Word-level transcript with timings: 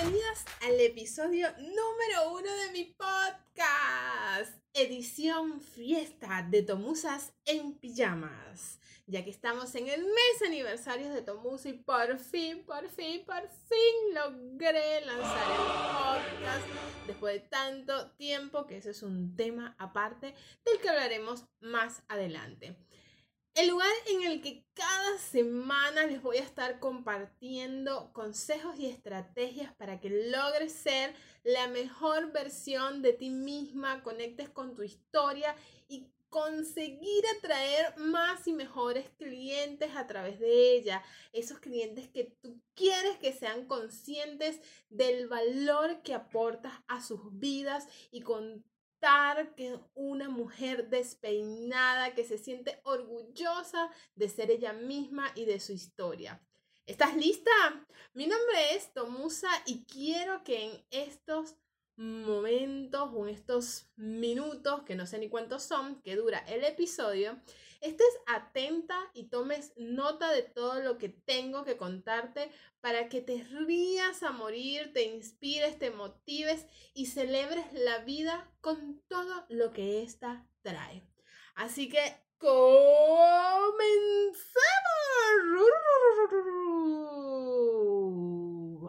Bienvenidas 0.00 0.46
al 0.62 0.80
episodio 0.80 1.48
número 1.58 2.32
uno 2.32 2.50
de 2.50 2.72
mi 2.72 2.84
podcast, 2.84 4.56
edición 4.72 5.60
fiesta 5.60 6.46
de 6.48 6.62
Tomusas 6.62 7.34
en 7.44 7.74
pijamas. 7.74 8.78
Ya 9.06 9.22
que 9.24 9.30
estamos 9.30 9.74
en 9.74 9.88
el 9.88 10.02
mes 10.02 10.42
aniversario 10.46 11.10
de 11.10 11.20
Tomusa 11.20 11.68
y 11.68 11.74
por 11.74 12.16
fin, 12.18 12.64
por 12.64 12.88
fin, 12.88 13.26
por 13.26 13.46
fin 13.50 14.14
logré 14.14 15.04
lanzar 15.04 15.50
el 15.50 15.66
podcast 15.66 16.66
después 17.06 17.34
de 17.34 17.48
tanto 17.48 18.10
tiempo, 18.12 18.66
que 18.66 18.78
ese 18.78 18.90
es 18.90 19.02
un 19.02 19.36
tema 19.36 19.74
aparte 19.78 20.34
del 20.64 20.80
que 20.80 20.88
hablaremos 20.88 21.44
más 21.60 22.02
adelante. 22.08 22.74
El 23.60 23.68
lugar 23.68 23.92
en 24.06 24.22
el 24.22 24.40
que 24.40 24.64
cada 24.72 25.18
semana 25.18 26.06
les 26.06 26.22
voy 26.22 26.38
a 26.38 26.42
estar 26.42 26.78
compartiendo 26.78 28.10
consejos 28.14 28.78
y 28.78 28.86
estrategias 28.86 29.74
para 29.74 30.00
que 30.00 30.08
logres 30.08 30.72
ser 30.72 31.14
la 31.44 31.68
mejor 31.68 32.32
versión 32.32 33.02
de 33.02 33.12
ti 33.12 33.28
misma, 33.28 34.02
conectes 34.02 34.48
con 34.48 34.74
tu 34.74 34.82
historia 34.82 35.54
y 35.88 36.06
conseguir 36.30 37.22
atraer 37.36 37.98
más 37.98 38.48
y 38.48 38.54
mejores 38.54 39.10
clientes 39.18 39.94
a 39.94 40.06
través 40.06 40.40
de 40.40 40.76
ella. 40.76 41.02
Esos 41.34 41.58
clientes 41.58 42.08
que 42.08 42.24
tú 42.40 42.62
quieres 42.74 43.18
que 43.18 43.34
sean 43.34 43.66
conscientes 43.66 44.58
del 44.88 45.28
valor 45.28 46.00
que 46.00 46.14
aportas 46.14 46.72
a 46.88 47.02
sus 47.02 47.20
vidas 47.38 47.86
y 48.10 48.22
con 48.22 48.64
que 49.56 49.78
una 49.94 50.28
mujer 50.28 50.90
despeinada 50.90 52.14
que 52.14 52.24
se 52.24 52.36
siente 52.36 52.80
orgullosa 52.84 53.90
de 54.14 54.28
ser 54.28 54.50
ella 54.50 54.74
misma 54.74 55.32
y 55.34 55.46
de 55.46 55.58
su 55.58 55.72
historia. 55.72 56.42
¿Estás 56.84 57.16
lista? 57.16 57.50
Mi 58.12 58.26
nombre 58.26 58.74
es 58.74 58.92
Tomusa 58.92 59.48
y 59.64 59.84
quiero 59.84 60.44
que 60.44 60.64
en 60.64 60.84
estos 60.90 61.56
momentos 61.96 63.10
o 63.14 63.26
en 63.26 63.34
estos 63.34 63.88
minutos, 63.96 64.82
que 64.82 64.96
no 64.96 65.06
sé 65.06 65.18
ni 65.18 65.30
cuántos 65.30 65.62
son, 65.62 66.02
que 66.02 66.16
dura 66.16 66.40
el 66.40 66.64
episodio, 66.64 67.40
estés 67.80 68.18
atenta 68.26 68.98
y 69.14 69.24
tomes 69.24 69.72
nota 69.76 70.30
de 70.32 70.42
todo 70.42 70.80
lo 70.80 70.98
que 70.98 71.08
tengo 71.08 71.64
que 71.64 71.76
contarte 71.76 72.50
para 72.80 73.08
que 73.08 73.20
te 73.20 73.42
rías 73.44 74.22
a 74.22 74.32
morir, 74.32 74.92
te 74.92 75.04
inspires, 75.04 75.78
te 75.78 75.90
motives 75.90 76.66
y 76.94 77.06
celebres 77.06 77.64
la 77.72 77.98
vida 77.98 78.50
con 78.60 79.00
todo 79.08 79.46
lo 79.48 79.72
que 79.72 80.02
ésta 80.02 80.46
trae. 80.62 81.06
Así 81.54 81.88
que 81.88 82.00
comencemos. 82.38 82.60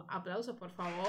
Aplausos, 0.08 0.56
por 0.56 0.70
favor. 0.70 1.08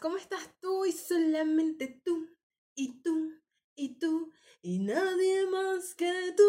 ¿Cómo 0.00 0.16
estás 0.16 0.50
tú 0.62 0.86
y 0.86 0.92
solamente 0.92 2.00
tú 2.02 2.26
y 2.74 3.02
tú 3.02 3.34
y 3.76 3.98
tú 3.98 4.32
y 4.62 4.78
nadie 4.78 5.46
más 5.46 5.94
que 5.94 6.32
tú? 6.36 6.42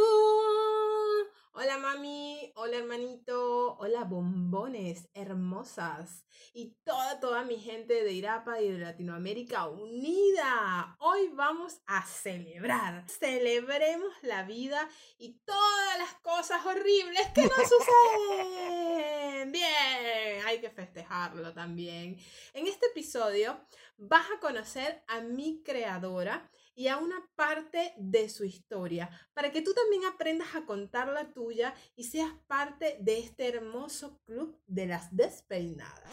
Hola 1.57 1.77
mami, 1.77 2.51
hola 2.55 2.77
hermanito, 2.77 3.77
hola 3.77 4.03
bombones 4.03 5.07
hermosas 5.13 6.25
y 6.53 6.75
toda, 6.83 7.19
toda 7.21 7.43
mi 7.43 7.57
gente 7.57 8.03
de 8.03 8.11
Irapa 8.11 8.61
y 8.61 8.71
de 8.71 8.79
Latinoamérica 8.79 9.67
unida. 9.67 10.97
Hoy 10.99 11.29
vamos 11.33 11.81
a 11.87 12.05
celebrar, 12.05 13.05
celebremos 13.09 14.11
la 14.21 14.43
vida 14.43 14.89
y 15.17 15.39
todas 15.45 15.97
las 15.97 16.13
cosas 16.15 16.65
horribles 16.65 17.27
que 17.33 17.43
nos 17.43 17.69
suceden. 17.69 19.51
Bien, 19.51 20.45
hay 20.45 20.59
que 20.59 20.69
festejarlo 20.69 21.53
también. 21.53 22.17
En 22.53 22.67
este 22.67 22.87
episodio 22.87 23.57
vas 23.97 24.25
a 24.35 24.39
conocer 24.41 25.03
a 25.07 25.21
mi 25.21 25.63
creadora 25.63 26.49
y 26.75 26.89
a 26.89 26.97
una 26.97 27.27
parte 27.35 27.93
de 27.97 28.29
su 28.29 28.43
historia, 28.43 29.09
para 29.33 29.51
que 29.51 29.61
tú 29.61 29.73
también 29.73 30.05
aprendas 30.05 30.53
a 30.55 30.65
contar 30.65 31.07
la 31.07 31.31
tuya 31.33 31.73
y 31.95 32.03
seas 32.03 32.31
parte 32.47 32.97
de 32.99 33.19
este 33.19 33.47
hermoso 33.47 34.19
club 34.25 34.59
de 34.67 34.85
las 34.85 35.15
despeinadas. 35.15 36.03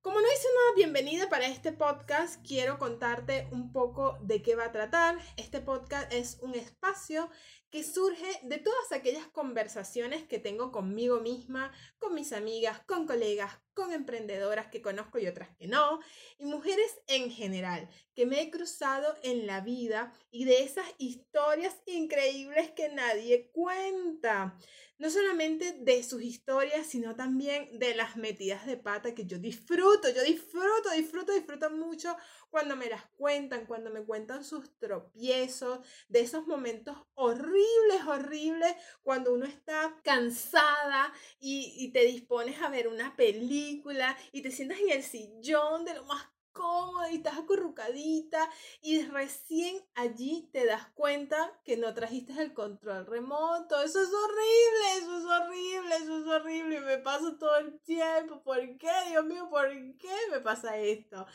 Como 0.00 0.20
no 0.20 0.26
hice 0.26 0.46
una 0.46 0.76
bienvenida 0.76 1.28
para 1.28 1.48
este 1.48 1.72
podcast, 1.72 2.40
quiero 2.46 2.78
contarte 2.78 3.48
un 3.50 3.72
poco 3.72 4.16
de 4.22 4.40
qué 4.40 4.54
va 4.54 4.66
a 4.66 4.72
tratar. 4.72 5.18
Este 5.36 5.60
podcast 5.60 6.12
es 6.12 6.38
un 6.42 6.54
espacio 6.54 7.28
que 7.76 7.84
surge 7.84 8.40
de 8.42 8.56
todas 8.56 8.90
aquellas 8.90 9.26
conversaciones 9.26 10.22
que 10.22 10.38
tengo 10.38 10.72
conmigo 10.72 11.20
misma, 11.20 11.74
con 11.98 12.14
mis 12.14 12.32
amigas, 12.32 12.80
con 12.86 13.06
colegas, 13.06 13.52
con 13.74 13.92
emprendedoras 13.92 14.68
que 14.68 14.80
conozco 14.80 15.18
y 15.18 15.26
otras 15.26 15.54
que 15.58 15.66
no, 15.66 16.00
y 16.38 16.46
mujeres 16.46 16.98
en 17.06 17.30
general 17.30 17.86
que 18.14 18.24
me 18.24 18.40
he 18.40 18.50
cruzado 18.50 19.14
en 19.22 19.46
la 19.46 19.60
vida 19.60 20.14
y 20.30 20.46
de 20.46 20.62
esas 20.62 20.86
historias 20.96 21.76
increíbles 21.84 22.70
que 22.70 22.88
nadie 22.88 23.50
cuenta. 23.52 24.56
No 24.96 25.10
solamente 25.10 25.72
de 25.72 26.02
sus 26.02 26.22
historias, 26.22 26.86
sino 26.86 27.14
también 27.14 27.78
de 27.78 27.94
las 27.94 28.16
metidas 28.16 28.64
de 28.64 28.78
pata 28.78 29.14
que 29.14 29.26
yo 29.26 29.38
disfruto, 29.38 30.08
yo 30.08 30.22
disfruto, 30.22 30.88
disfruto, 30.96 31.34
disfruto 31.34 31.68
mucho 31.68 32.16
cuando 32.56 32.74
me 32.74 32.88
las 32.88 33.04
cuentan, 33.18 33.66
cuando 33.66 33.90
me 33.90 34.02
cuentan 34.02 34.42
sus 34.42 34.78
tropiezos, 34.78 35.80
de 36.08 36.20
esos 36.20 36.46
momentos 36.46 36.96
horribles, 37.12 38.06
horribles, 38.06 38.74
cuando 39.02 39.34
uno 39.34 39.44
está 39.44 39.94
cansada 40.02 41.12
y, 41.38 41.74
y 41.76 41.92
te 41.92 42.06
dispones 42.06 42.62
a 42.62 42.70
ver 42.70 42.88
una 42.88 43.14
película 43.14 44.16
y 44.32 44.40
te 44.40 44.50
sientas 44.50 44.78
en 44.78 44.88
el 44.88 45.02
sillón 45.02 45.84
de 45.84 45.96
lo 45.96 46.06
más 46.06 46.30
cómodo 46.56 47.08
y 47.10 47.16
estás 47.16 47.38
acurrucadita 47.38 48.50
y 48.80 49.02
recién 49.02 49.84
allí 49.94 50.48
te 50.52 50.64
das 50.64 50.86
cuenta 50.94 51.52
que 51.64 51.76
no 51.76 51.92
trajiste 51.94 52.32
el 52.40 52.54
control 52.54 53.06
remoto. 53.06 53.80
Eso 53.82 54.00
es 54.00 54.08
horrible, 54.08 54.98
eso 54.98 55.18
es 55.18 55.24
horrible, 55.24 55.96
eso 55.96 56.18
es 56.18 56.26
horrible 56.26 56.80
me 56.80 56.98
pasa 56.98 57.36
todo 57.38 57.56
el 57.58 57.78
tiempo. 57.80 58.42
¿Por 58.42 58.78
qué? 58.78 58.90
Dios 59.10 59.24
mío, 59.24 59.48
¿por 59.50 59.68
qué 59.68 60.14
me 60.30 60.40
pasa 60.40 60.78
esto? 60.78 61.26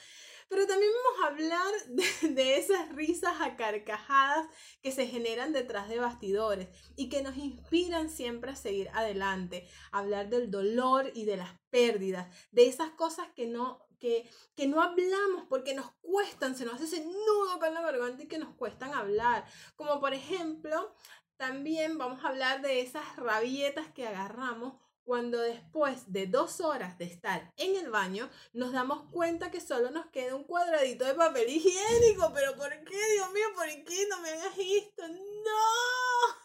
Pero 0.50 0.68
también 0.68 0.92
vamos 0.92 1.24
a 1.24 1.28
hablar 1.28 1.72
de, 1.88 2.30
de 2.34 2.58
esas 2.58 2.94
risas 2.94 3.40
a 3.40 3.56
carcajadas 3.56 4.48
que 4.82 4.92
se 4.92 5.08
generan 5.08 5.54
detrás 5.54 5.88
de 5.88 6.00
bastidores 6.00 6.68
y 6.96 7.10
que 7.10 7.22
nos 7.22 7.38
inspiran 7.38 8.10
siempre 8.10 8.52
a 8.52 8.56
seguir 8.56 8.90
adelante. 8.94 9.68
Hablar 9.92 10.30
del 10.30 10.50
dolor 10.50 11.12
y 11.14 11.26
de 11.26 11.38
las 11.38 11.60
pérdidas, 11.70 12.28
de 12.52 12.68
esas 12.68 12.90
cosas 12.92 13.28
que 13.36 13.48
no 13.48 13.91
que, 14.02 14.30
no 14.68 14.82
hablamos 14.82 15.46
porque 15.48 15.74
nos 15.74 15.92
cuestan, 16.02 16.58
se 16.58 16.66
nos 16.66 16.76
hace 16.76 16.86
ese 16.86 17.06
nudo 17.06 17.60
con 17.60 17.74
la 17.74 17.82
garganta 17.82 18.24
y 18.24 18.28
que 18.28 18.40
nos 18.40 18.54
cuestan 18.56 18.94
hablar. 18.94 19.46
Como 19.76 20.00
por 20.00 20.14
ejemplo, 20.14 20.94
también 21.38 21.98
vamos 21.98 22.24
a 22.24 22.30
hablar 22.30 22.62
de 22.62 22.82
esas 22.82 23.16
rabietas 23.16 23.88
que 23.94 24.08
agarramos 24.08 24.74
cuando 25.04 25.40
después 25.40 26.12
de 26.12 26.28
dos 26.28 26.62
horas 26.62 26.98
de 26.98 27.06
estar 27.06 27.52
en 27.58 27.76
el 27.76 27.90
baño 27.90 28.30
nos 28.54 28.72
damos 28.72 29.10
cuenta 29.12 29.50
que 29.50 29.60
solo 29.60 29.90
nos 29.90 30.06
queda 30.08 30.36
un 30.36 30.44
cuadradito 30.44 31.06
de 31.06 31.16
papel 31.16 31.50
higiénico. 31.50 32.32
Pero 32.34 32.56
¿por 32.56 32.70
qué? 32.84 33.14
Dios 33.14 33.32
mío, 33.32 33.48
¿por 33.56 33.68
qué 33.68 34.08
no 34.10 34.20
me 34.22 34.30
hagas 34.30 34.54
esto? 34.58 35.08
¡No! 35.08 36.36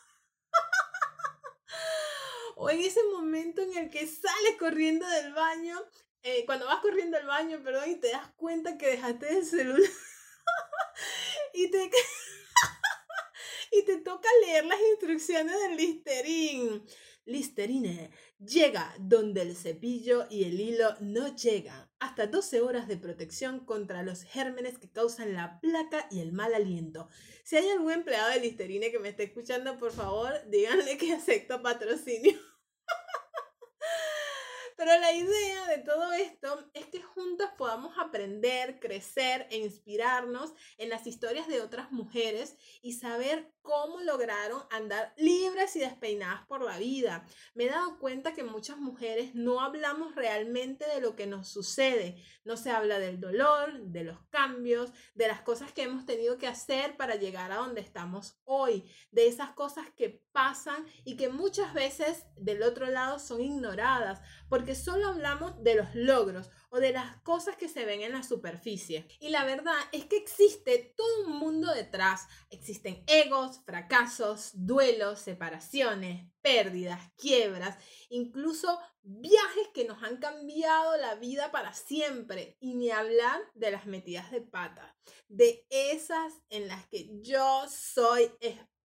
o 2.57 2.71
en 2.71 2.81
ese 2.81 3.03
momento 3.05 3.63
en 3.63 3.77
el 3.77 3.91
que 3.91 4.07
sales 4.07 4.57
corriendo 4.59 5.07
del 5.07 5.35
baño 5.35 5.79
eh, 6.27 6.45
cuando 6.45 6.67
vas 6.67 6.81
corriendo 6.81 7.17
al 7.17 7.27
baño, 7.27 7.63
perdón, 7.63 7.89
y 7.89 7.97
te 7.97 8.11
das 8.11 8.29
cuenta 8.37 8.77
que 8.77 8.89
dejaste 8.89 9.39
el 9.39 9.47
celular 9.47 9.91
y 11.55 11.71
te... 11.71 11.91
y 13.73 13.85
te 13.85 13.99
toca 13.99 14.29
leer 14.45 14.65
las 14.67 14.81
instrucciones 14.93 15.55
del 15.61 15.77
Listerine. 15.77 16.83
Listerine 17.27 18.11
llega 18.39 18.95
donde 18.99 19.43
el 19.43 19.57
cepillo 19.57 20.27
y 20.31 20.45
el 20.45 20.61
hilo 20.61 20.95
no 21.01 21.35
llegan. 21.35 21.89
Hasta 21.99 22.27
12 22.27 22.61
horas 22.61 22.89
de 22.89 22.97
protección 22.97 23.65
contra 23.65 24.03
los 24.03 24.23
gérmenes 24.23 24.79
que 24.79 24.91
causan 24.91 25.35
la 25.35 25.61
placa 25.61 26.07
y 26.11 26.21
el 26.21 26.33
mal 26.33 26.55
aliento. 26.55 27.09
Si 27.43 27.57
hay 27.57 27.69
algún 27.71 27.93
empleado 27.93 28.31
de 28.31 28.41
Listerine 28.41 28.91
que 28.91 28.99
me 28.99 29.09
esté 29.09 29.25
escuchando, 29.25 29.79
por 29.79 29.93
favor, 29.93 30.33
díganle 30.49 30.97
que 30.99 31.13
acepto 31.13 31.63
patrocinio. 31.63 32.39
Pero 34.77 34.99
la 35.01 35.13
idea 35.13 35.67
de 35.69 35.79
todo 35.79 36.13
esto 36.13 36.71
es 36.75 36.87
que 36.87 37.03
juntas 37.03 37.51
podamos 37.57 37.97
aprender, 37.99 38.79
crecer 38.79 39.47
e 39.51 39.57
inspirarnos 39.57 40.53
en 40.77 40.91
las 40.91 41.07
historias 41.07 41.49
de 41.49 41.63
otras 41.63 41.91
mujeres 41.93 42.57
y 42.83 42.93
saber 42.93 43.51
cómo 43.67 44.01
lograron 44.01 44.63
andar 44.71 45.13
libres 45.17 45.75
y 45.75 45.81
despeinadas 45.81 46.47
por 46.47 46.63
la 46.63 46.79
vida. 46.79 47.27
Me 47.55 47.65
he 47.65 47.69
dado 47.69 47.99
cuenta 47.99 48.33
que 48.33 48.45
muchas 48.45 48.79
mujeres 48.79 49.35
no 49.35 49.61
hablamos 49.61 50.15
realmente 50.15 50.87
de 50.87 51.01
lo 51.01 51.17
que 51.17 51.27
nos 51.27 51.49
sucede. 51.49 52.23
No 52.45 52.57
se 52.57 52.71
habla 52.71 53.01
del 53.01 53.19
dolor, 53.19 53.81
de 53.81 54.05
los 54.05 54.21
cambios, 54.31 54.93
de 55.15 55.27
las 55.27 55.41
cosas 55.41 55.73
que 55.73 55.83
hemos 55.83 56.07
tenido 56.07 56.39
que 56.39 56.47
hacer 56.47 56.97
para 56.97 57.17
llegar 57.17 57.51
a 57.51 57.57
donde 57.57 57.81
estamos 57.81 58.41
hoy, 58.45 58.89
de 59.11 59.27
esas 59.27 59.51
cosas 59.51 59.91
que 59.97 60.23
pasan 60.31 60.87
y 61.05 61.17
que 61.17 61.29
muchas 61.29 61.75
veces 61.75 62.25
del 62.37 62.63
otro 62.63 62.87
lado 62.87 63.19
son 63.19 63.41
ignoradas, 63.41 64.21
porque 64.49 64.77
solo 64.77 65.09
hablamos 65.09 65.61
de 65.65 65.75
los 65.75 65.93
logros 65.95 66.51
o 66.77 66.81
de 66.81 66.93
las 66.93 67.17
cosas 67.23 67.57
que 67.57 67.71
se 67.71 67.87
ven 67.87 68.03
en 68.03 68.13
la 68.13 68.23
superficie. 68.23 69.07
Y 69.19 69.31
la 69.31 69.45
verdad 69.45 69.77
es 69.93 70.05
que 70.05 70.19
existe 70.19 70.95
todo 70.95 71.27
un 71.27 71.39
mundo 71.39 71.73
detrás. 71.73 72.29
Existen 72.51 73.03
egos, 73.07 73.63
fracasos, 73.65 74.51
duelos, 74.53 75.21
separaciones, 75.21 76.31
pérdidas, 76.43 77.01
quiebras, 77.17 77.79
incluso 78.11 78.79
viajes 79.03 79.69
que 79.73 79.87
nos 79.87 80.03
han 80.03 80.19
cambiado 80.19 80.99
la 80.99 81.15
vida 81.15 81.51
para 81.51 81.73
siempre. 81.73 82.59
Y 82.61 82.75
ni 82.75 82.91
hablar 82.91 83.41
de 83.55 83.71
las 83.71 83.87
metidas 83.87 84.31
de 84.31 84.43
pata, 84.43 84.95
de 85.29 85.67
esas 85.71 86.35
en 86.51 86.69
las 86.69 86.87
que 86.89 87.09
yo 87.23 87.65
soy 87.71 88.25
experta 88.41 88.76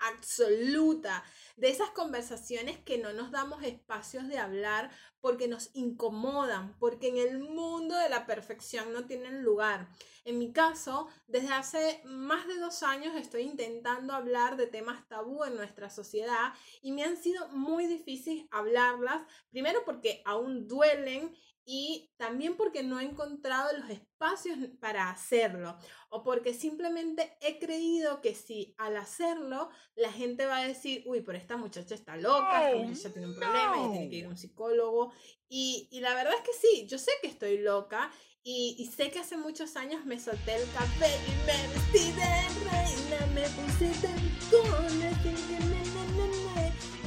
absoluta 0.00 1.24
de 1.56 1.70
esas 1.70 1.90
conversaciones 1.90 2.78
que 2.78 2.98
no 2.98 3.12
nos 3.12 3.30
damos 3.30 3.62
espacios 3.62 4.28
de 4.28 4.38
hablar 4.38 4.90
porque 5.20 5.48
nos 5.48 5.70
incomodan, 5.74 6.76
porque 6.78 7.08
en 7.08 7.18
el 7.18 7.40
mundo 7.40 7.96
de 7.96 8.08
la 8.08 8.26
perfección 8.26 8.92
no 8.92 9.06
tienen 9.06 9.42
lugar. 9.42 9.88
En 10.24 10.38
mi 10.38 10.52
caso, 10.52 11.08
desde 11.26 11.52
hace 11.52 12.00
más 12.04 12.46
de 12.46 12.58
dos 12.58 12.82
años 12.82 13.16
estoy 13.16 13.42
intentando 13.42 14.12
hablar 14.12 14.56
de 14.56 14.66
temas 14.66 15.08
tabú 15.08 15.44
en 15.44 15.56
nuestra 15.56 15.90
sociedad 15.90 16.52
y 16.82 16.92
me 16.92 17.02
han 17.02 17.16
sido 17.16 17.48
muy 17.48 17.86
difíciles 17.86 18.46
hablarlas, 18.50 19.22
primero 19.50 19.84
porque 19.84 20.22
aún 20.24 20.68
duelen 20.68 21.34
y 21.70 22.10
también 22.16 22.56
porque 22.56 22.82
no 22.82 22.98
he 22.98 23.04
encontrado 23.04 23.76
los 23.76 23.90
espacios 23.90 24.56
para 24.80 25.10
hacerlo 25.10 25.76
o 26.08 26.24
porque 26.24 26.54
simplemente 26.54 27.36
he 27.42 27.58
creído 27.58 28.22
que 28.22 28.34
si 28.34 28.74
al 28.78 28.96
hacerlo 28.96 29.68
la 29.94 30.10
gente 30.10 30.46
va 30.46 30.56
a 30.56 30.66
decir, 30.66 31.02
uy, 31.04 31.20
pero 31.20 31.36
esta 31.36 31.58
muchacha 31.58 31.94
está 31.94 32.16
loca, 32.16 32.70
esta 32.70 32.82
muchacha 32.82 33.12
tiene 33.12 33.28
un 33.28 33.36
problema, 33.36 33.76
ella 33.76 33.92
tiene 33.92 34.08
que 34.08 34.16
ir 34.16 34.24
a 34.24 34.28
un 34.30 34.38
psicólogo 34.38 35.12
y, 35.46 35.90
y, 35.90 36.00
la 36.00 36.14
verdad 36.14 36.32
es 36.36 36.40
que 36.40 36.54
sí, 36.58 36.86
yo 36.86 36.96
sé 36.96 37.10
que 37.20 37.28
estoy 37.28 37.58
loca 37.58 38.10
y, 38.42 38.74
y, 38.78 38.86
sé 38.86 39.10
que 39.10 39.18
hace 39.18 39.36
muchos 39.36 39.76
años 39.76 40.06
me 40.06 40.18
solté 40.18 40.56
el 40.56 40.66
cabello 40.72 41.16
y 41.26 41.46
me 41.46 41.68
vestí 41.74 42.12
de 42.12 42.70
reina, 42.70 43.26
me 43.34 43.42
puse 43.42 43.92
tacones 44.00 45.18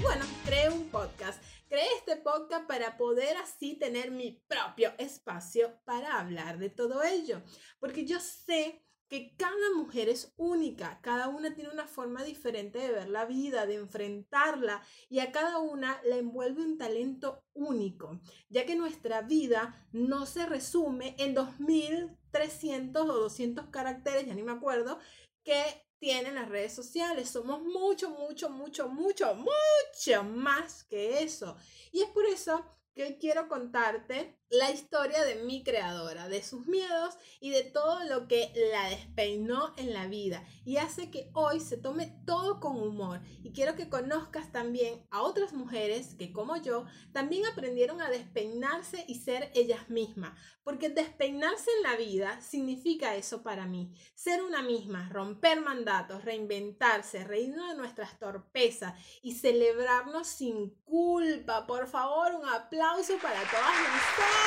bueno, 0.02 0.26
creé 0.46 0.70
un 0.70 0.90
podcast 0.90 1.42
para 2.68 2.98
poder 2.98 3.38
así 3.38 3.76
tener 3.76 4.12
mi 4.12 4.42
propio 4.48 4.94
espacio 4.98 5.80
para 5.84 6.20
hablar 6.20 6.60
de 6.60 6.70
todo 6.70 7.04
ello, 7.04 7.42
porque 7.80 8.06
yo 8.06 8.20
sé 8.20 8.84
que 9.10 9.36
cada 9.36 9.74
mujer 9.76 10.08
es 10.08 10.34
única, 10.38 11.02
cada 11.02 11.28
una 11.28 11.54
tiene 11.54 11.70
una 11.70 11.86
forma 11.86 12.24
diferente 12.24 12.80
de 12.80 12.92
ver 12.92 13.10
la 13.10 13.26
vida, 13.26 13.66
de 13.66 13.76
enfrentarla 13.76 14.82
y 15.10 15.20
a 15.20 15.34
cada 15.34 15.58
una 15.58 16.00
la 16.06 16.16
envuelve 16.16 16.64
un 16.64 16.78
talento 16.78 17.44
único, 17.54 18.22
ya 18.48 18.66
que 18.66 18.76
nuestra 18.76 19.22
vida 19.22 19.86
no 19.92 20.26
se 20.26 20.46
resume 20.46 21.16
en 21.20 21.34
2300 21.34 23.10
o 23.10 23.14
200 23.14 23.68
caracteres, 23.68 24.26
ya 24.26 24.34
ni 24.34 24.44
me 24.44 24.54
acuerdo, 24.54 24.98
que 25.44 25.86
tienen 26.02 26.34
las 26.34 26.50
redes 26.50 26.74
sociales. 26.74 27.30
Somos 27.30 27.62
mucho, 27.62 28.10
mucho, 28.10 28.50
mucho, 28.50 28.90
mucho, 28.90 29.36
mucho 29.36 30.24
más 30.24 30.84
que 30.86 31.22
eso. 31.22 31.56
Y 31.92 32.02
es 32.02 32.10
por 32.10 32.26
eso 32.26 32.66
que 32.96 33.04
hoy 33.04 33.18
quiero 33.20 33.48
contarte 33.48 34.41
la 34.52 34.70
historia 34.70 35.24
de 35.24 35.36
mi 35.44 35.64
creadora, 35.64 36.28
de 36.28 36.44
sus 36.44 36.68
miedos 36.68 37.16
y 37.40 37.52
de 37.52 37.64
todo 37.64 38.04
lo 38.04 38.28
que 38.28 38.52
la 38.72 38.90
despeinó 38.90 39.74
en 39.78 39.94
la 39.94 40.08
vida 40.08 40.46
y 40.66 40.76
hace 40.76 41.10
que 41.10 41.30
hoy 41.34 41.62
se 41.62 41.78
tome 41.78 42.14
todo 42.26 42.60
con 42.60 42.76
humor. 42.76 43.22
Y 43.44 43.54
quiero 43.54 43.76
que 43.76 43.90
conozcas 43.90 44.52
también 44.52 45.08
a 45.10 45.22
otras 45.22 45.54
mujeres 45.54 46.16
que 46.16 46.34
como 46.34 46.58
yo 46.58 46.86
también 47.14 47.46
aprendieron 47.46 48.02
a 48.02 48.10
despeinarse 48.10 49.06
y 49.08 49.20
ser 49.20 49.52
ellas 49.56 49.90
mismas, 49.90 50.38
porque 50.64 50.90
despeinarse 50.90 51.70
en 51.78 51.84
la 51.84 51.96
vida 51.96 52.42
significa 52.42 53.16
eso 53.16 53.44
para 53.44 53.66
mí, 53.66 53.94
ser 54.16 54.44
una 54.44 54.62
misma, 54.62 55.10
romper 55.10 55.62
mandatos, 55.62 56.26
reinventarse, 56.26 57.24
reírnos 57.24 57.70
de 57.70 57.78
nuestras 57.78 58.20
torpezas 58.20 59.00
y 59.22 59.34
celebrarnos 59.36 60.28
sin 60.28 60.72
culpa. 60.84 61.66
Por 61.66 61.88
favor, 61.88 62.34
un 62.36 62.46
aplauso 62.46 63.18
para 63.22 63.42
todas. 63.50 64.41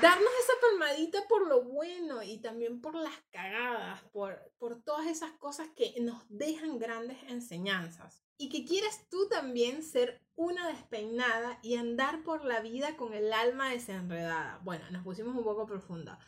Darnos 0.00 0.32
esa 0.42 0.52
palmadita 0.62 1.28
por 1.28 1.46
lo 1.46 1.62
bueno 1.62 2.22
y 2.22 2.38
también 2.38 2.80
por 2.80 2.94
las 2.94 3.14
cagadas, 3.30 4.02
por, 4.12 4.50
por 4.58 4.82
todas 4.82 5.06
esas 5.06 5.32
cosas 5.32 5.68
que 5.76 5.94
nos 6.00 6.24
dejan 6.30 6.78
grandes 6.78 7.18
enseñanzas. 7.28 8.22
Y 8.38 8.48
que 8.48 8.64
quieres 8.64 9.06
tú 9.10 9.28
también 9.28 9.82
ser 9.82 10.22
una 10.36 10.68
despeinada 10.68 11.58
y 11.62 11.76
andar 11.76 12.22
por 12.22 12.44
la 12.46 12.60
vida 12.60 12.96
con 12.96 13.12
el 13.12 13.30
alma 13.30 13.68
desenredada. 13.68 14.58
Bueno, 14.64 14.90
nos 14.90 15.04
pusimos 15.04 15.36
un 15.36 15.44
poco 15.44 15.66
profunda. 15.66 16.18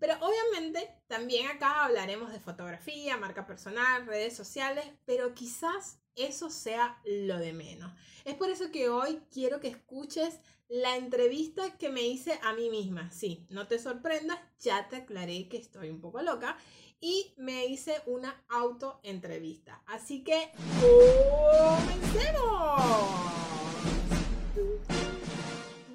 Pero 0.00 0.14
obviamente 0.20 0.90
también 1.06 1.46
acá 1.46 1.84
hablaremos 1.84 2.32
de 2.32 2.40
fotografía, 2.40 3.16
marca 3.18 3.46
personal, 3.46 4.06
redes 4.06 4.34
sociales, 4.34 4.84
pero 5.04 5.34
quizás 5.34 5.98
eso 6.16 6.50
sea 6.50 6.98
lo 7.04 7.38
de 7.38 7.52
menos. 7.52 7.92
Es 8.24 8.34
por 8.34 8.48
eso 8.50 8.72
que 8.72 8.88
hoy 8.88 9.20
quiero 9.30 9.60
que 9.60 9.68
escuches 9.68 10.40
la 10.68 10.96
entrevista 10.96 11.76
que 11.76 11.90
me 11.90 12.02
hice 12.02 12.40
a 12.42 12.54
mí 12.54 12.70
misma. 12.70 13.10
Sí, 13.10 13.46
no 13.50 13.68
te 13.68 13.78
sorprendas, 13.78 14.38
ya 14.58 14.88
te 14.88 14.96
aclaré 14.96 15.48
que 15.48 15.58
estoy 15.58 15.90
un 15.90 16.00
poco 16.00 16.22
loca 16.22 16.56
y 17.00 17.34
me 17.36 17.66
hice 17.66 18.00
una 18.06 18.42
autoentrevista. 18.48 19.82
Así 19.86 20.22
que, 20.24 20.50
¡comencemos! 20.80 22.70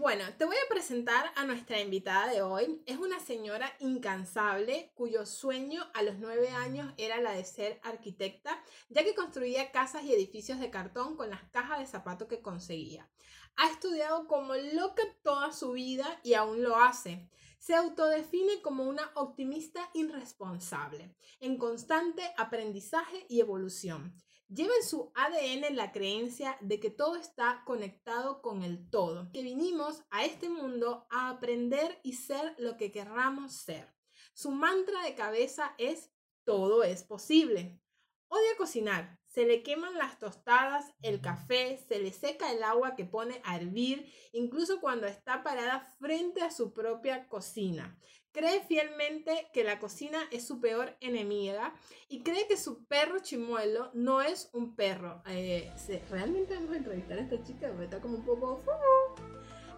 Bueno, 0.05 0.23
te 0.37 0.45
voy 0.45 0.55
a 0.55 0.69
presentar 0.69 1.31
a 1.35 1.45
nuestra 1.45 1.81
invitada 1.81 2.31
de 2.31 2.43
hoy. 2.43 2.79
Es 2.85 2.99
una 2.99 3.19
señora 3.19 3.75
incansable 3.79 4.91
cuyo 4.93 5.25
sueño 5.25 5.81
a 5.95 6.03
los 6.03 6.19
nueve 6.19 6.49
años 6.49 6.93
era 6.97 7.19
la 7.21 7.31
de 7.31 7.43
ser 7.43 7.79
arquitecta, 7.81 8.63
ya 8.89 9.03
que 9.03 9.15
construía 9.15 9.71
casas 9.71 10.03
y 10.03 10.13
edificios 10.13 10.59
de 10.59 10.69
cartón 10.69 11.17
con 11.17 11.31
las 11.31 11.41
cajas 11.45 11.79
de 11.79 11.87
zapatos 11.87 12.27
que 12.27 12.43
conseguía. 12.43 13.09
Ha 13.55 13.71
estudiado 13.71 14.27
como 14.27 14.53
loca 14.53 15.01
toda 15.23 15.51
su 15.51 15.71
vida 15.71 16.19
y 16.21 16.35
aún 16.35 16.61
lo 16.61 16.77
hace. 16.77 17.27
Se 17.57 17.73
autodefine 17.73 18.61
como 18.61 18.83
una 18.83 19.09
optimista 19.15 19.89
irresponsable, 19.95 21.15
en 21.39 21.57
constante 21.57 22.21
aprendizaje 22.37 23.25
y 23.27 23.39
evolución. 23.39 24.13
Lleva 24.55 24.73
en 24.73 24.87
su 24.87 25.11
ADN 25.15 25.75
la 25.75 25.91
creencia 25.91 26.57
de 26.61 26.79
que 26.79 26.89
todo 26.89 27.17
está 27.17 27.63
conectado 27.65 28.41
con 28.41 28.63
el 28.63 28.89
todo, 28.89 29.29
que 29.33 29.41
vinimos 29.41 30.05
a 30.11 30.23
este 30.23 30.47
mundo 30.47 31.05
a 31.09 31.27
aprender 31.27 31.99
y 32.03 32.13
ser 32.13 32.55
lo 32.57 32.77
que 32.77 32.89
querramos 32.89 33.53
ser. 33.53 33.93
Su 34.33 34.51
mantra 34.51 35.03
de 35.03 35.13
cabeza 35.13 35.75
es 35.77 36.09
todo 36.45 36.85
es 36.85 37.03
posible. 37.03 37.81
Odia 38.29 38.55
cocinar, 38.57 39.19
se 39.25 39.45
le 39.45 39.61
queman 39.61 39.95
las 39.95 40.19
tostadas, 40.19 40.85
el 41.01 41.19
café, 41.19 41.77
se 41.89 41.99
le 41.99 42.13
seca 42.13 42.49
el 42.53 42.63
agua 42.63 42.95
que 42.95 43.03
pone 43.03 43.41
a 43.43 43.57
hervir, 43.57 44.09
incluso 44.31 44.79
cuando 44.79 45.05
está 45.05 45.43
parada 45.43 45.81
frente 45.99 46.41
a 46.41 46.51
su 46.51 46.71
propia 46.71 47.27
cocina. 47.27 47.99
Cree 48.35 48.59
fielmente 48.67 49.47
que 49.53 49.63
la 49.63 49.79
cocina 49.79 50.19
es 50.29 50.45
su 50.45 50.59
peor 50.59 50.97
enemiga 50.99 51.73
y 52.09 52.21
cree 52.21 52.47
que 52.49 52.57
su 52.57 52.85
perro 52.85 53.19
chimuelo 53.19 53.91
no 53.93 54.21
es 54.21 54.49
un 54.51 54.75
perro. 54.75 55.23
Eh, 55.25 55.71
realmente 56.09 56.53
vamos 56.53 56.73
a 56.73 56.75
entrevistar 56.75 57.17
a 57.17 57.21
esta 57.21 57.41
chica 57.43 57.69
porque 57.69 57.85
está 57.85 58.01
como 58.01 58.17
un 58.17 58.25
poco... 58.25 58.61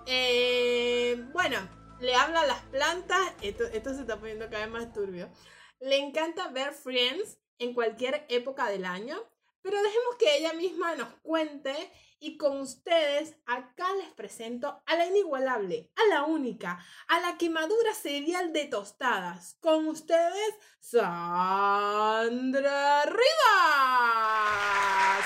Eh, 0.07 1.23
bueno, 1.33 1.59
le 1.99 2.15
habla 2.15 2.41
a 2.41 2.47
las 2.47 2.63
plantas. 2.63 3.21
Esto, 3.43 3.65
esto 3.65 3.93
se 3.93 4.01
está 4.01 4.17
poniendo 4.17 4.49
cada 4.49 4.65
vez 4.65 4.73
más 4.73 4.91
turbio. 4.91 5.29
Le 5.79 5.97
encanta 5.97 6.47
ver 6.47 6.73
Friends 6.73 7.37
en 7.59 7.75
cualquier 7.75 8.25
época 8.27 8.71
del 8.71 8.85
año. 8.85 9.17
Pero 9.61 9.81
dejemos 9.81 10.15
que 10.17 10.37
ella 10.37 10.53
misma 10.53 10.95
nos 10.95 11.13
cuente 11.21 11.91
y 12.19 12.37
con 12.37 12.61
ustedes 12.61 13.35
acá 13.45 13.85
les 13.95 14.11
presento 14.13 14.81
a 14.85 14.95
la 14.95 15.05
inigualable, 15.05 15.91
a 15.95 16.07
la 16.09 16.23
única, 16.23 16.83
a 17.07 17.19
la 17.19 17.37
quemadura 17.37 17.93
serial 17.93 18.53
de 18.53 18.65
tostadas. 18.65 19.57
Con 19.59 19.87
ustedes, 19.87 20.55
Sandra 20.79 22.23
Rivas. 23.03 23.17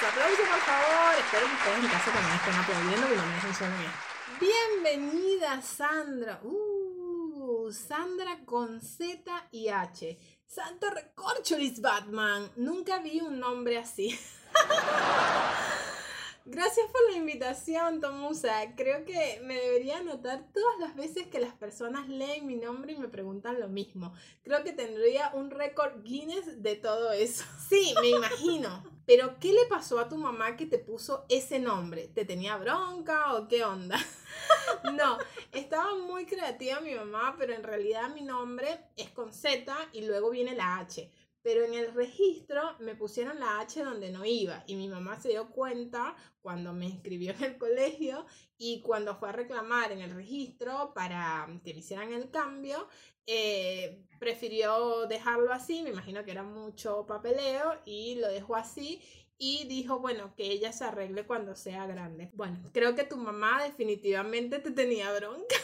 Aplausos 0.03 0.47
por 0.49 0.59
favor. 0.59 1.15
Espero 1.19 1.47
que 1.47 1.53
ustedes 1.53 1.77
en 1.77 1.87
casa 1.87 2.11
también 2.11 2.35
estén 2.35 2.55
aplaudiendo 2.55 3.07
porque 3.07 3.21
no 3.21 3.27
me 3.27 3.39
funciona 3.41 3.77
bien. 3.77 3.91
Bienvenida 4.39 5.61
Sandra. 5.61 6.39
Uh, 6.43 7.71
Sandra 7.71 8.39
con 8.45 8.81
Z 8.81 9.47
y 9.51 9.69
H. 9.69 10.17
Santo 10.51 10.89
Recorcholis 10.89 11.79
Batman. 11.79 12.51
Nunca 12.57 12.99
vi 12.99 13.21
un 13.21 13.39
nombre 13.39 13.77
así. 13.77 14.19
Gracias 16.45 16.87
por 16.91 17.09
la 17.09 17.17
invitación, 17.17 18.01
Tomusa. 18.01 18.75
Creo 18.75 19.05
que 19.05 19.39
me 19.45 19.55
debería 19.55 19.99
anotar 19.99 20.49
todas 20.53 20.77
las 20.81 20.97
veces 20.97 21.27
que 21.27 21.39
las 21.39 21.53
personas 21.53 22.09
leen 22.09 22.47
mi 22.47 22.57
nombre 22.57 22.91
y 22.91 22.97
me 22.97 23.07
preguntan 23.07 23.61
lo 23.61 23.69
mismo. 23.69 24.13
Creo 24.43 24.61
que 24.61 24.73
tendría 24.73 25.31
un 25.33 25.51
récord 25.51 26.03
Guinness 26.03 26.61
de 26.61 26.75
todo 26.75 27.13
eso. 27.13 27.45
Sí, 27.69 27.93
me 28.01 28.09
imagino. 28.09 28.83
Pero, 29.13 29.37
¿qué 29.41 29.51
le 29.51 29.65
pasó 29.67 29.99
a 29.99 30.07
tu 30.07 30.15
mamá 30.15 30.55
que 30.55 30.65
te 30.65 30.77
puso 30.77 31.25
ese 31.27 31.59
nombre? 31.59 32.07
¿Te 32.07 32.23
tenía 32.23 32.55
bronca 32.55 33.33
o 33.33 33.49
qué 33.49 33.65
onda? 33.65 33.99
No, 34.95 35.17
estaba 35.51 35.95
muy 35.95 36.25
creativa 36.25 36.79
mi 36.79 36.95
mamá, 36.95 37.35
pero 37.37 37.53
en 37.53 37.63
realidad 37.63 38.09
mi 38.13 38.21
nombre 38.21 38.79
es 38.95 39.09
con 39.09 39.33
Z 39.33 39.75
y 39.91 40.05
luego 40.05 40.29
viene 40.29 40.55
la 40.55 40.77
H 40.77 41.11
pero 41.43 41.63
en 41.65 41.73
el 41.73 41.93
registro 41.93 42.75
me 42.79 42.95
pusieron 42.95 43.39
la 43.39 43.59
H 43.59 43.83
donde 43.83 44.11
no 44.11 44.25
iba 44.25 44.63
y 44.67 44.75
mi 44.75 44.87
mamá 44.87 45.19
se 45.19 45.29
dio 45.29 45.49
cuenta 45.49 46.15
cuando 46.41 46.73
me 46.73 46.85
inscribió 46.85 47.31
en 47.31 47.43
el 47.43 47.57
colegio 47.57 48.25
y 48.57 48.81
cuando 48.81 49.15
fue 49.15 49.29
a 49.29 49.33
reclamar 49.33 49.91
en 49.91 50.01
el 50.01 50.11
registro 50.11 50.93
para 50.93 51.47
que 51.63 51.73
me 51.73 51.79
hicieran 51.79 52.13
el 52.13 52.29
cambio, 52.29 52.87
eh, 53.25 54.03
prefirió 54.19 55.07
dejarlo 55.07 55.51
así, 55.51 55.81
me 55.81 55.89
imagino 55.89 56.23
que 56.23 56.31
era 56.31 56.43
mucho 56.43 57.05
papeleo 57.07 57.79
y 57.85 58.15
lo 58.15 58.27
dejó 58.27 58.55
así 58.55 59.01
y 59.43 59.65
dijo, 59.67 59.99
bueno, 59.99 60.35
que 60.35 60.51
ella 60.51 60.71
se 60.71 60.83
arregle 60.83 61.25
cuando 61.25 61.55
sea 61.55 61.87
grande. 61.87 62.29
Bueno, 62.33 62.59
creo 62.73 62.93
que 62.93 63.03
tu 63.03 63.17
mamá 63.17 63.63
definitivamente 63.63 64.59
te 64.59 64.69
tenía 64.69 65.11
bronca. 65.13 65.55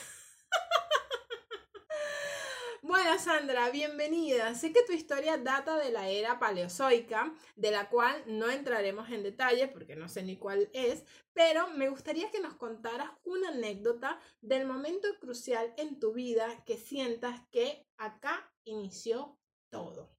Bueno, 2.88 3.20
Sandra, 3.20 3.70
bienvenida. 3.70 4.56
Sé 4.56 4.72
que 4.72 4.82
tu 4.84 4.94
historia 4.94 5.38
data 5.38 5.76
de 5.76 5.92
la 5.92 6.08
era 6.08 6.40
paleozoica, 6.40 7.34
de 7.58 7.72
la 7.72 7.90
cual 7.90 8.24
no 8.28 8.50
entraremos 8.50 9.10
en 9.10 9.24
detalle 9.24 9.68
porque 9.68 9.98
no 9.98 10.08
sé 10.08 10.24
ni 10.24 10.38
cuál 10.38 10.70
es, 10.72 11.04
pero 11.34 11.68
me 11.72 11.90
gustaría 11.90 12.32
que 12.32 12.40
nos 12.40 12.54
contaras 12.54 13.12
una 13.26 13.50
anécdota 13.50 14.18
del 14.40 14.66
momento 14.66 15.10
crucial 15.20 15.74
en 15.76 16.00
tu 16.00 16.14
vida 16.14 16.64
que 16.66 16.78
sientas 16.78 17.42
que 17.52 17.86
acá 17.98 18.50
inició 18.64 19.38
todo. 19.70 20.17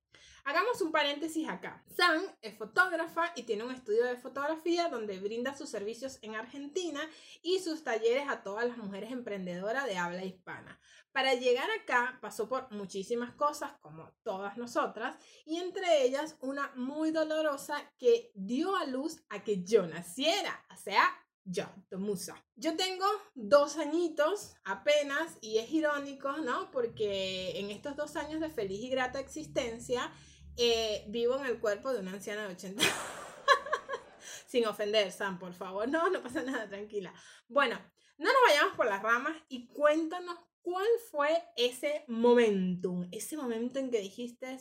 Hagamos 0.49 0.81
un 0.81 0.91
paréntesis 0.91 1.47
acá. 1.47 1.85
San 1.95 2.23
es 2.41 2.57
fotógrafa 2.57 3.33
y 3.37 3.43
tiene 3.43 3.65
un 3.65 3.71
estudio 3.71 4.07
de 4.07 4.17
fotografía 4.17 4.89
donde 4.89 5.21
brinda 5.21 5.55
sus 5.55 5.69
servicios 5.69 6.19
en 6.23 6.37
Argentina 6.37 7.03
y 7.43 7.59
sus 7.59 7.85
talleres 7.85 8.31
a 8.31 8.43
todas 8.43 8.67
las 8.67 8.79
mujeres 8.79 9.13
emprendedoras 9.13 9.85
de 9.85 9.99
habla 9.99 10.25
hispana. 10.25 10.81
Para 11.13 11.35
llegar 11.35 11.69
acá 11.73 12.17
pasó 12.23 12.49
por 12.49 12.73
muchísimas 12.73 13.35
cosas 13.35 13.73
como 13.83 14.11
todas 14.23 14.57
nosotras 14.57 15.19
y 15.45 15.59
entre 15.59 16.05
ellas 16.05 16.39
una 16.41 16.73
muy 16.77 17.11
dolorosa 17.11 17.77
que 17.99 18.33
dio 18.35 18.75
a 18.75 18.87
luz 18.87 19.23
a 19.29 19.45
que 19.45 19.63
yo 19.65 19.87
naciera, 19.87 20.65
o 20.73 20.77
sea, 20.77 21.11
yo, 21.45 21.65
Tomusa. 21.89 22.43
Yo 22.57 22.77
tengo 22.77 23.07
dos 23.35 23.77
añitos 23.77 24.55
apenas 24.65 25.39
y 25.41 25.59
es 25.59 25.71
irónico, 25.73 26.33
¿no? 26.39 26.71
Porque 26.71 27.59
en 27.59 27.71
estos 27.71 27.97
dos 27.97 28.17
años 28.17 28.41
de 28.41 28.51
feliz 28.51 28.81
y 28.83 28.91
grata 28.91 29.19
existencia 29.19 30.11
eh, 30.59 31.05
vivo 31.09 31.37
en 31.37 31.47
el 31.47 31.61
cuerpo 31.61 31.93
de 31.93 32.01
una 32.01 32.13
anciana 32.13 32.47
de 32.47 32.55
80 32.55 32.83
Sin 34.47 34.67
ofender, 34.67 35.13
Sam, 35.13 35.39
por 35.39 35.55
favor. 35.55 35.89
No, 35.89 36.11
no 36.11 36.23
pasa 36.23 36.43
nada, 36.43 36.69
tranquila. 36.69 37.13
Bueno, 37.49 37.79
no 38.17 38.33
nos 38.33 38.43
vayamos 38.49 38.75
por 38.75 38.87
las 38.87 39.03
ramas 39.03 39.37
y 39.49 39.69
cuéntanos 39.69 40.37
cuál 40.63 40.87
fue 41.11 41.31
ese 41.57 42.05
momentum, 42.09 43.09
ese 43.13 43.37
momento 43.37 43.79
en 43.79 43.91
que 43.91 44.01
dijiste, 44.01 44.59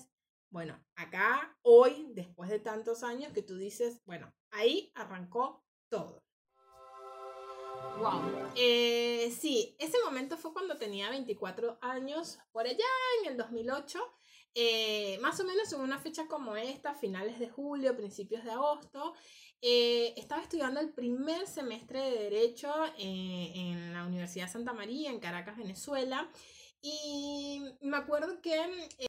bueno, 0.49 0.79
acá, 0.95 1.57
hoy, 1.63 2.07
después 2.13 2.49
de 2.49 2.59
tantos 2.59 3.03
años, 3.03 3.33
que 3.33 3.41
tú 3.41 3.57
dices, 3.57 4.01
bueno, 4.05 4.33
ahí 4.51 4.91
arrancó 4.95 5.65
todo. 5.89 6.23
Wow. 7.97 8.51
Eh, 8.55 9.35
sí, 9.39 9.75
ese 9.79 9.97
momento 10.05 10.37
fue 10.37 10.53
cuando 10.53 10.77
tenía 10.77 11.09
24 11.09 11.79
años, 11.81 12.39
por 12.51 12.67
allá 12.67 12.85
en 13.21 13.31
el 13.31 13.37
2008. 13.37 13.99
Eh, 14.59 15.19
más 15.21 15.39
o 15.39 15.43
menos 15.43 15.71
en 15.71 15.81
una 15.81 15.99
fecha 15.99 16.25
como 16.25 16.55
esta, 16.55 16.95
finales 16.95 17.37
de 17.37 17.47
julio, 17.47 17.95
principios 17.95 18.43
de 18.43 18.49
agosto, 18.49 19.13
eh, 19.61 20.15
estaba 20.17 20.41
estudiando 20.41 20.79
el 20.79 20.93
primer 20.93 21.45
semestre 21.45 22.01
de 22.01 22.23
Derecho 22.23 22.73
eh, 22.97 23.51
en 23.53 23.93
la 23.93 24.03
Universidad 24.03 24.49
Santa 24.49 24.73
María, 24.73 25.11
en 25.11 25.19
Caracas, 25.19 25.57
Venezuela. 25.57 26.27
Y 26.81 27.61
me 27.81 27.97
acuerdo 27.97 28.41
que 28.41 28.59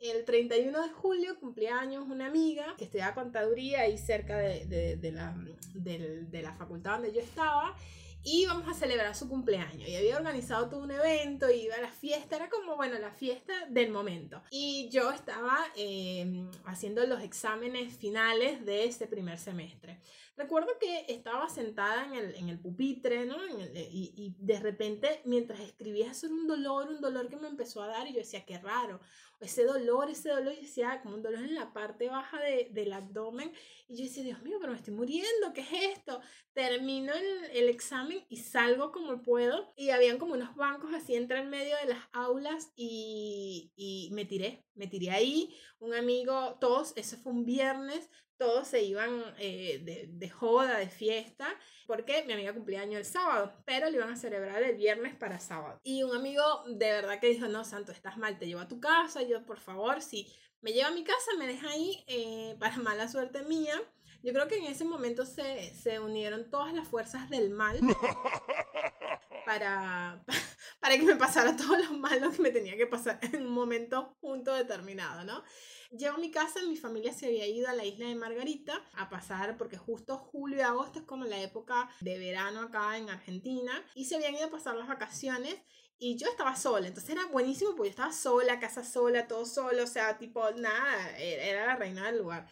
el 0.02 0.26
31 0.26 0.83
de 0.83 0.90
julio 0.90 1.40
cumplía 1.40 1.78
años 1.78 2.05
una 2.11 2.26
amiga 2.26 2.75
que 2.76 2.85
estudiaba 2.85 3.14
contaduría 3.14 3.81
ahí 3.81 3.97
cerca 3.97 4.37
de, 4.37 4.67
de, 4.67 5.12
la, 5.12 5.35
de 5.73 6.43
la 6.43 6.55
facultad 6.57 6.99
donde 6.99 7.14
yo 7.14 7.23
estaba 7.23 7.75
y 8.23 8.43
íbamos 8.43 8.69
a 8.69 8.75
celebrar 8.75 9.15
su 9.15 9.29
cumpleaños 9.29 9.89
y 9.89 9.97
había 9.97 10.17
organizado 10.17 10.69
todo 10.69 10.81
un 10.81 10.91
evento, 10.91 11.51
iba 11.51 11.77
a 11.77 11.81
la 11.81 11.91
fiesta, 11.91 12.37
era 12.37 12.49
como, 12.49 12.77
bueno, 12.77 12.99
la 12.99 13.11
fiesta 13.11 13.53
del 13.69 13.91
momento. 13.91 14.43
Y 14.51 14.89
yo 14.91 15.11
estaba 15.11 15.59
em, 15.77 16.51
haciendo 16.65 17.07
los 17.07 17.23
exámenes 17.23 17.97
finales 17.97 18.65
de 18.65 18.85
ese 18.85 19.07
primer 19.07 19.39
semestre. 19.39 20.01
Recuerdo 20.38 20.78
que 20.78 21.04
estaba 21.09 21.49
sentada 21.49 22.07
en 22.07 22.14
el, 22.14 22.35
en 22.37 22.49
el 22.49 22.61
pupitre, 22.61 23.26
¿no? 23.26 23.37
y, 23.45 24.12
y, 24.16 24.37
de 24.38 24.61
repente, 24.61 25.21
mientras 25.25 25.59
escribía, 25.59 26.12
eso 26.12 26.26
era 26.26 26.35
un 26.37 26.47
dolor, 26.47 26.88
un 26.88 27.00
dolor 27.00 27.28
que 27.28 27.37
me 27.37 27.49
empezó 27.49 27.83
a 27.83 27.88
dar 27.88 28.07
y 28.07 28.12
yo 28.12 28.21
decía, 28.21 28.47
qué 28.47 28.57
raro 28.59 29.00
ese 29.40 29.64
dolor, 29.64 30.11
ese 30.11 30.30
dolor, 30.30 30.52
y 30.52 30.62
decía 30.62 31.00
como 31.02 31.14
un 31.14 31.23
dolor 31.23 31.45
en 31.45 31.54
la 31.54 31.73
parte 31.73 32.09
baja 32.09 32.40
de, 32.40 32.68
del 32.73 32.92
abdomen. 32.92 33.52
Y 33.87 33.97
yo 33.97 34.04
decía, 34.04 34.25
Dios 34.25 34.42
mío, 34.42 34.59
pero 34.61 34.73
me 34.73 34.78
estoy 34.78 34.95
muriendo, 34.95 35.52
¿qué 35.54 35.61
es 35.61 35.97
esto? 35.97 36.21
Termino 36.52 37.12
el, 37.12 37.45
el 37.52 37.68
examen 37.68 38.25
y 38.28 38.38
salgo 38.38 38.90
como 38.90 39.23
puedo. 39.23 39.73
Y 39.76 39.90
habían 39.90 40.18
como 40.18 40.35
unos 40.35 40.54
bancos 40.57 40.92
así 40.92 41.14
entre 41.14 41.40
el 41.40 41.49
medio 41.49 41.76
de 41.76 41.95
las 41.95 42.04
aulas 42.12 42.73
y, 42.75 43.73
y 43.76 44.11
me 44.12 44.25
tiré, 44.25 44.64
me 44.79 44.87
tiré 44.87 45.11
ahí. 45.11 45.55
Un 45.79 45.95
amigo, 45.95 46.57
todos, 46.61 46.93
ese 46.97 47.17
fue 47.17 47.33
un 47.33 47.45
viernes, 47.45 48.09
todos 48.39 48.69
se 48.69 48.83
iban 48.83 49.23
eh, 49.39 49.81
de, 49.85 50.07
de, 50.09 50.31
joda, 50.31 50.79
de 50.79 50.89
fiesta, 50.89 51.49
porque 51.87 52.25
mi 52.25 52.33
amiga 52.33 52.55
cumplía 52.55 52.81
año 52.81 52.97
el 52.97 53.05
sábado, 53.05 53.53
pero 53.67 53.91
lo 53.91 53.97
iban 53.97 54.13
a 54.13 54.17
celebrar 54.17 54.63
el 54.63 54.77
viernes 54.77 55.17
para 55.17 55.41
sábado. 55.41 55.81
Y 55.83 56.05
un 56.05 56.15
amigo 56.15 56.43
de 56.67 56.93
verdad 56.93 57.21
que 57.21 57.29
dijo, 57.29 57.49
no, 57.49 57.65
Santo, 57.65 57.93
estás 57.93 58.17
mal, 58.17 58.39
te 58.39 58.47
llevo 58.47 58.61
a 58.61 58.69
tu 58.69 58.81
casa, 58.81 59.23
yo 59.23 59.45
por 59.45 59.59
favor, 59.59 60.01
si 60.01 60.33
me 60.61 60.73
lleva 60.73 60.89
a 60.89 60.93
mi 60.93 61.05
casa, 61.05 61.33
me 61.39 61.47
deja 61.47 61.69
ahí 61.69 62.05
eh, 62.07 62.57
para 62.59 62.77
mala 62.77 63.09
suerte 63.09 63.43
mía. 63.43 63.75
Yo 64.23 64.33
creo 64.33 64.49
que 64.49 64.57
en 64.57 64.65
ese 64.65 64.85
momento 64.85 65.25
se, 65.25 65.75
se 65.75 66.01
unieron 66.01 66.51
todas 66.51 66.73
las 66.73 66.89
fuerzas 66.89 67.31
del 67.31 67.51
mal 67.51 67.79
para, 69.49 70.23
para 70.81 70.99
que 70.99 71.05
me 71.05 71.17
pasara 71.17 71.57
todo 71.57 71.75
lo 71.78 71.93
malo 71.95 72.31
que 72.31 72.43
me 72.43 72.50
tenía 72.50 72.76
que 72.76 72.87
pasar 72.87 73.19
en 73.33 73.47
un 73.47 73.52
momento 73.52 74.14
punto 74.21 74.52
determinado, 74.52 75.25
¿no? 75.25 75.43
Llego 75.90 76.17
a 76.17 76.19
mi 76.19 76.31
casa, 76.31 76.61
mi 76.69 76.76
familia 76.76 77.14
se 77.14 77.28
había 77.28 77.47
ido 77.47 77.67
a 77.67 77.73
la 77.73 77.87
isla 77.87 78.09
de 78.09 78.14
Margarita 78.14 78.75
a 78.93 79.09
pasar, 79.09 79.57
porque 79.57 79.78
justo 79.78 80.19
julio 80.19 80.59
y 80.59 80.61
agosto 80.61 80.99
es 80.99 81.07
como 81.07 81.25
la 81.25 81.40
época 81.40 81.88
de 82.00 82.19
verano 82.19 82.61
acá 82.61 82.99
en 82.99 83.09
Argentina, 83.09 83.73
y 83.95 84.05
se 84.05 84.17
habían 84.17 84.35
ido 84.35 84.49
a 84.49 84.50
pasar 84.50 84.76
las 84.76 84.87
vacaciones 84.87 85.57
y 85.99 86.19
yo 86.19 86.28
estaba 86.28 86.55
sola, 86.55 86.87
entonces 86.87 87.11
era 87.11 87.25
buenísimo 87.28 87.71
porque 87.75 87.88
yo 87.88 87.93
estaba 87.93 88.12
sola, 88.12 88.61
casa 88.61 88.85
sola, 88.85 89.26
todo 89.26 89.47
solo, 89.47 89.85
o 89.85 89.87
sea, 89.87 90.19
tipo, 90.19 90.50
nada, 90.50 91.19
era 91.19 91.64
la 91.69 91.76
reina 91.76 92.05
del 92.05 92.19
lugar. 92.19 92.47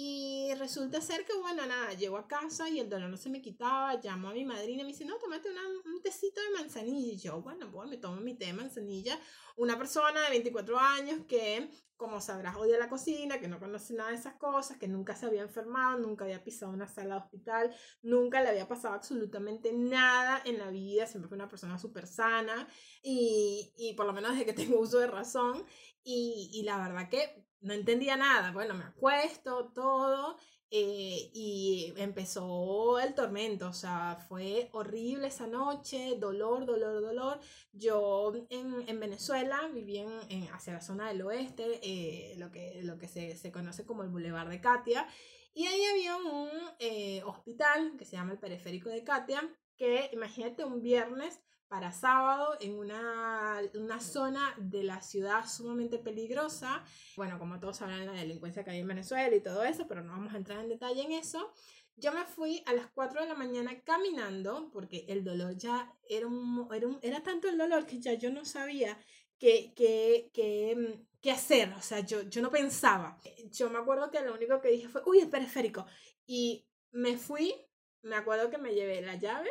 Y 0.00 0.54
resulta 0.54 1.00
ser 1.00 1.24
que, 1.24 1.36
bueno, 1.40 1.66
nada, 1.66 1.92
llego 1.92 2.18
a 2.18 2.28
casa 2.28 2.70
y 2.70 2.78
el 2.78 2.88
dolor 2.88 3.10
no 3.10 3.16
se 3.16 3.30
me 3.30 3.42
quitaba, 3.42 3.96
llamo 4.00 4.28
a 4.28 4.32
mi 4.32 4.44
madrina 4.44 4.82
y 4.82 4.84
me 4.84 4.92
dice, 4.92 5.04
no, 5.04 5.18
tómate 5.18 5.48
un 5.50 6.00
tecito 6.00 6.40
de 6.40 6.50
manzanilla. 6.56 7.14
Y 7.14 7.16
yo, 7.16 7.42
bueno, 7.42 7.68
pues 7.72 7.88
me 7.88 7.96
tomo 7.96 8.20
mi 8.20 8.34
té 8.34 8.46
de 8.46 8.52
manzanilla. 8.52 9.18
Una 9.56 9.76
persona 9.76 10.22
de 10.22 10.30
24 10.30 10.78
años 10.78 11.22
que, 11.26 11.68
como 11.96 12.20
sabrás, 12.20 12.54
odia 12.54 12.78
la 12.78 12.88
cocina, 12.88 13.40
que 13.40 13.48
no 13.48 13.58
conoce 13.58 13.92
nada 13.94 14.10
de 14.10 14.14
esas 14.18 14.34
cosas, 14.34 14.76
que 14.76 14.86
nunca 14.86 15.16
se 15.16 15.26
había 15.26 15.42
enfermado, 15.42 15.98
nunca 15.98 16.26
había 16.26 16.44
pisado 16.44 16.70
una 16.70 16.86
sala 16.86 17.16
de 17.16 17.20
hospital, 17.22 17.74
nunca 18.00 18.40
le 18.40 18.50
había 18.50 18.68
pasado 18.68 18.94
absolutamente 18.94 19.72
nada 19.72 20.40
en 20.44 20.58
la 20.58 20.70
vida, 20.70 21.08
siempre 21.08 21.28
fue 21.28 21.34
una 21.34 21.48
persona 21.48 21.76
súper 21.76 22.06
sana 22.06 22.68
y, 23.02 23.72
y 23.76 23.94
por 23.94 24.06
lo 24.06 24.12
menos 24.12 24.30
desde 24.30 24.46
que 24.46 24.52
tengo 24.52 24.78
uso 24.78 25.00
de 25.00 25.08
razón. 25.08 25.64
Y, 26.04 26.50
y 26.54 26.62
la 26.62 26.78
verdad 26.78 27.08
que 27.08 27.47
no 27.60 27.72
entendía 27.74 28.16
nada. 28.16 28.52
Bueno, 28.52 28.74
me 28.74 28.84
acuesto, 28.84 29.70
todo. 29.74 30.36
eh, 30.70 31.30
y 31.32 31.94
empezó 31.96 32.98
el 33.00 33.14
tormento, 33.14 33.68
o 33.68 33.72
sea, 33.72 34.16
fue 34.28 34.68
horrible 34.72 35.28
esa 35.28 35.46
noche, 35.46 36.16
dolor, 36.18 36.66
dolor, 36.66 37.00
dolor. 37.00 37.40
Yo 37.72 38.32
en, 38.50 38.84
en 38.86 39.00
Venezuela 39.00 39.66
vivía 39.72 40.04
en, 40.28 40.48
hacia 40.52 40.74
la 40.74 40.80
zona 40.82 41.08
del 41.08 41.22
oeste, 41.22 41.80
eh, 41.82 42.34
lo 42.38 42.50
que, 42.50 42.82
lo 42.82 42.98
que 42.98 43.08
se, 43.08 43.36
se, 43.36 43.50
conoce 43.50 43.86
como 43.86 44.02
el 44.02 44.10
Boulevard 44.10 44.48
de 44.50 44.60
Katia, 44.60 45.06
y 45.54 45.66
ahí 45.66 45.84
había 45.86 46.16
un 46.16 46.50
eh, 46.78 47.22
hospital 47.24 47.94
que 47.98 48.04
se 48.04 48.16
llama 48.16 48.32
el 48.32 48.38
Periférico 48.38 48.90
de 48.90 49.04
Katia, 49.04 49.42
que 49.76 50.10
imagínate 50.12 50.64
un 50.64 50.82
viernes 50.82 51.40
para 51.68 51.92
sábado 51.92 52.56
en 52.60 52.74
una, 52.78 53.60
una, 53.74 54.00
zona 54.00 54.54
de 54.58 54.82
la 54.82 55.02
ciudad 55.02 55.46
sumamente 55.46 55.98
peligrosa. 55.98 56.82
Bueno, 57.16 57.38
como 57.38 57.60
todos 57.60 57.76
saben, 57.76 58.06
la 58.06 58.12
delincuencia 58.12 58.64
que 58.64 58.70
hay 58.70 58.80
en 58.80 58.88
Venezuela 58.88 59.34
y 59.34 59.40
todo 59.40 59.62
eso, 59.64 59.86
pero 59.86 60.02
no 60.02 60.12
vamos 60.12 60.32
a 60.34 60.38
entrar 60.38 60.60
en 60.60 60.68
detalle 60.68 61.02
en 61.02 61.12
eso. 61.12 61.52
Yo 61.96 62.12
me 62.12 62.24
fui 62.24 62.62
a 62.66 62.72
las 62.72 62.86
4 62.92 63.22
de 63.22 63.28
la 63.28 63.34
mañana 63.34 63.80
caminando 63.82 64.70
porque 64.72 65.04
el 65.08 65.24
dolor 65.24 65.56
ya 65.56 65.92
era, 66.08 66.26
un, 66.26 66.68
era, 66.72 66.88
era 67.02 67.22
tanto 67.22 67.48
el 67.48 67.58
dolor 67.58 67.86
que 67.86 68.00
ya 68.00 68.14
yo 68.14 68.30
no 68.30 68.44
sabía 68.44 68.96
qué, 69.38 69.72
qué, 69.74 70.30
qué, 70.32 71.00
qué 71.20 71.30
hacer. 71.30 71.72
O 71.74 71.82
sea, 71.82 72.00
yo, 72.00 72.22
yo 72.22 72.40
no 72.40 72.50
pensaba. 72.50 73.18
Yo 73.50 73.68
me 73.68 73.78
acuerdo 73.78 74.10
que 74.10 74.22
lo 74.22 74.34
único 74.34 74.60
que 74.60 74.70
dije 74.70 74.88
fue, 74.88 75.02
uy, 75.06 75.20
el 75.20 75.28
periférico. 75.28 75.86
Y 76.26 76.66
me 76.92 77.18
fui, 77.18 77.54
me 78.02 78.16
acuerdo 78.16 78.48
que 78.48 78.58
me 78.58 78.74
llevé 78.74 79.02
la 79.02 79.16
llave 79.16 79.50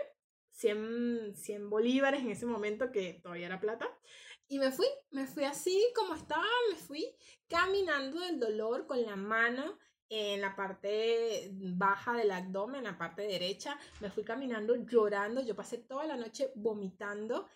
100, 0.57 1.35
100 1.35 1.69
bolívares 1.69 2.21
en 2.21 2.31
ese 2.31 2.45
momento 2.45 2.91
que 2.91 3.19
todavía 3.21 3.45
era 3.45 3.59
plata. 3.59 3.87
Y 4.47 4.59
me 4.59 4.71
fui, 4.71 4.87
me 5.11 5.27
fui 5.27 5.43
así 5.43 5.91
como 5.95 6.15
estaba, 6.15 6.45
me 6.71 6.77
fui 6.77 7.15
caminando 7.47 8.19
del 8.21 8.39
dolor 8.39 8.87
con 8.87 9.01
la 9.01 9.15
mano 9.15 9.77
en 10.09 10.41
la 10.41 10.55
parte 10.55 11.51
baja 11.53 12.13
del 12.13 12.31
abdomen, 12.31 12.77
en 12.77 12.91
la 12.91 12.97
parte 12.97 13.23
derecha. 13.23 13.77
Me 13.99 14.09
fui 14.09 14.23
caminando 14.23 14.75
llorando, 14.75 15.41
yo 15.41 15.55
pasé 15.55 15.77
toda 15.77 16.05
la 16.05 16.15
noche 16.15 16.51
vomitando. 16.55 17.47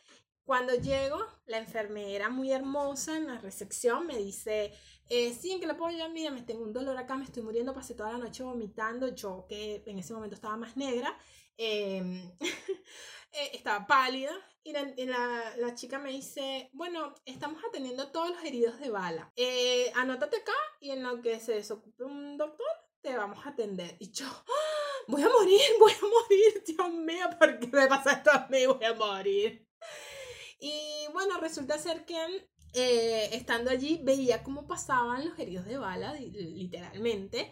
Cuando 0.43 0.75
llego, 0.75 1.17
la 1.46 1.60
enfermera 1.60 2.29
muy 2.29 2.51
hermosa 2.51 3.15
en 3.15 3.27
la 3.27 3.39
recepción 3.39 4.05
me 4.05 4.17
dice, 4.17 4.74
eh, 5.08 5.34
sí, 5.34 5.51
¿en 5.51 5.60
que 5.60 5.67
le 5.67 5.75
puedo 5.75 5.91
ayudar? 5.91 6.12
Mira, 6.12 6.29
me 6.29 6.41
tengo 6.41 6.63
un 6.63 6.74
dolor 6.74 6.98
acá, 6.98 7.15
me 7.15 7.24
estoy 7.24 7.41
muriendo, 7.41 7.74
pasé 7.74 7.96
toda 7.96 8.12
la 8.12 8.17
noche 8.17 8.43
vomitando, 8.43 9.08
yo 9.15 9.46
que 9.48 9.81
en 9.86 10.00
ese 10.00 10.13
momento 10.13 10.36
estaba 10.36 10.58
más 10.58 10.75
negra. 10.75 11.17
Em, 11.58 12.31
eh, 13.31 13.51
estaba 13.53 13.86
pálida 13.86 14.34
y, 14.63 14.74
la, 14.74 15.55
la, 15.58 15.75
chica 15.75 15.98
me 15.98 16.12
dice, 16.12 16.70
bueno, 16.74 17.15
estamos 17.25 17.63
atendiendo 17.67 18.03
a 18.03 18.12
todos 18.12 18.29
los 18.29 18.43
heridos 18.43 18.79
de 18.79 18.89
bala. 18.89 19.31
Eh, 19.36 19.91
anótate 19.96 20.38
acá 20.38 20.53
y 20.79 20.91
en 20.91 21.03
lo 21.03 21.22
que 21.22 21.39
se 21.39 21.53
desocupe 21.53 22.03
un 22.03 22.38
doctor, 22.38 22.67
te 23.01 23.17
vamos 23.17 23.46
a 23.46 23.50
atender. 23.50 23.96
Y 24.00 24.12
yo, 24.12 24.27
¡Ah! 24.27 25.03
voy 25.08 25.24
a 25.24 25.29
morir, 25.29 25.62
voy 25.79 25.91
a 25.91 26.05
morir, 26.05 26.63
Dios 26.65 26.91
mío, 26.91 27.25
¿por 27.39 27.60
qué 27.60 27.67
me 27.67 27.88
pasa 27.88 28.13
esto 28.13 28.31
a 28.31 28.48
mí? 28.50 28.65
Voy 28.65 28.86
a 28.86 28.93
morir. 28.93 29.67
Y 30.60 31.08
bueno, 31.12 31.39
resulta 31.39 31.79
ser 31.79 32.05
que 32.05 32.48
eh, 32.74 33.29
estando 33.34 33.72
allí 33.72 34.00
veía 34.03 34.43
cómo 34.43 34.67
pasaban 34.67 35.27
los 35.27 35.38
heridos 35.39 35.65
de 35.65 35.77
bala, 35.77 36.13
literalmente. 36.13 37.51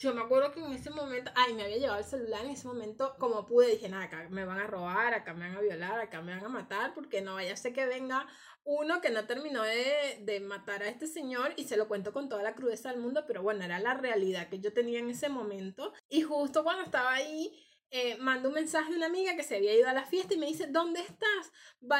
Yo 0.00 0.14
me 0.14 0.22
acuerdo 0.22 0.50
que 0.50 0.60
en 0.60 0.72
ese 0.72 0.88
momento, 0.88 1.30
ay, 1.34 1.52
me 1.52 1.62
había 1.62 1.76
llevado 1.76 1.98
el 1.98 2.06
celular 2.06 2.42
en 2.46 2.52
ese 2.52 2.66
momento, 2.66 3.14
como 3.18 3.44
pude, 3.44 3.66
dije, 3.66 3.90
nada, 3.90 4.04
acá 4.04 4.26
me 4.30 4.46
van 4.46 4.58
a 4.58 4.66
robar, 4.66 5.12
acá 5.12 5.34
me 5.34 5.46
van 5.46 5.58
a 5.58 5.60
violar, 5.60 6.00
acá 6.00 6.22
me 6.22 6.34
van 6.34 6.42
a 6.42 6.48
matar, 6.48 6.94
porque 6.94 7.20
no 7.20 7.34
vaya 7.34 7.52
a 7.52 7.56
ser 7.58 7.74
que 7.74 7.84
venga 7.84 8.26
uno 8.64 9.02
que 9.02 9.10
no 9.10 9.26
terminó 9.26 9.62
de, 9.62 10.20
de 10.22 10.40
matar 10.40 10.82
a 10.82 10.88
este 10.88 11.06
señor 11.06 11.52
y 11.58 11.64
se 11.64 11.76
lo 11.76 11.86
cuento 11.86 12.14
con 12.14 12.30
toda 12.30 12.42
la 12.42 12.54
crudeza 12.54 12.90
del 12.90 12.98
mundo, 12.98 13.24
pero 13.26 13.42
bueno, 13.42 13.62
era 13.62 13.78
la 13.78 13.92
realidad 13.92 14.48
que 14.48 14.58
yo 14.58 14.72
tenía 14.72 15.00
en 15.00 15.10
ese 15.10 15.28
momento. 15.28 15.92
Y 16.08 16.22
justo 16.22 16.64
cuando 16.64 16.82
estaba 16.82 17.12
ahí, 17.12 17.52
eh, 17.90 18.16
mando 18.20 18.48
un 18.48 18.54
mensaje 18.54 18.92
de 18.92 18.96
una 18.96 19.06
amiga 19.06 19.36
que 19.36 19.42
se 19.42 19.56
había 19.56 19.74
ido 19.74 19.86
a 19.86 19.92
la 19.92 20.04
fiesta 20.06 20.32
y 20.32 20.38
me 20.38 20.46
dice, 20.46 20.68
¿dónde 20.68 21.00
estás? 21.00 21.52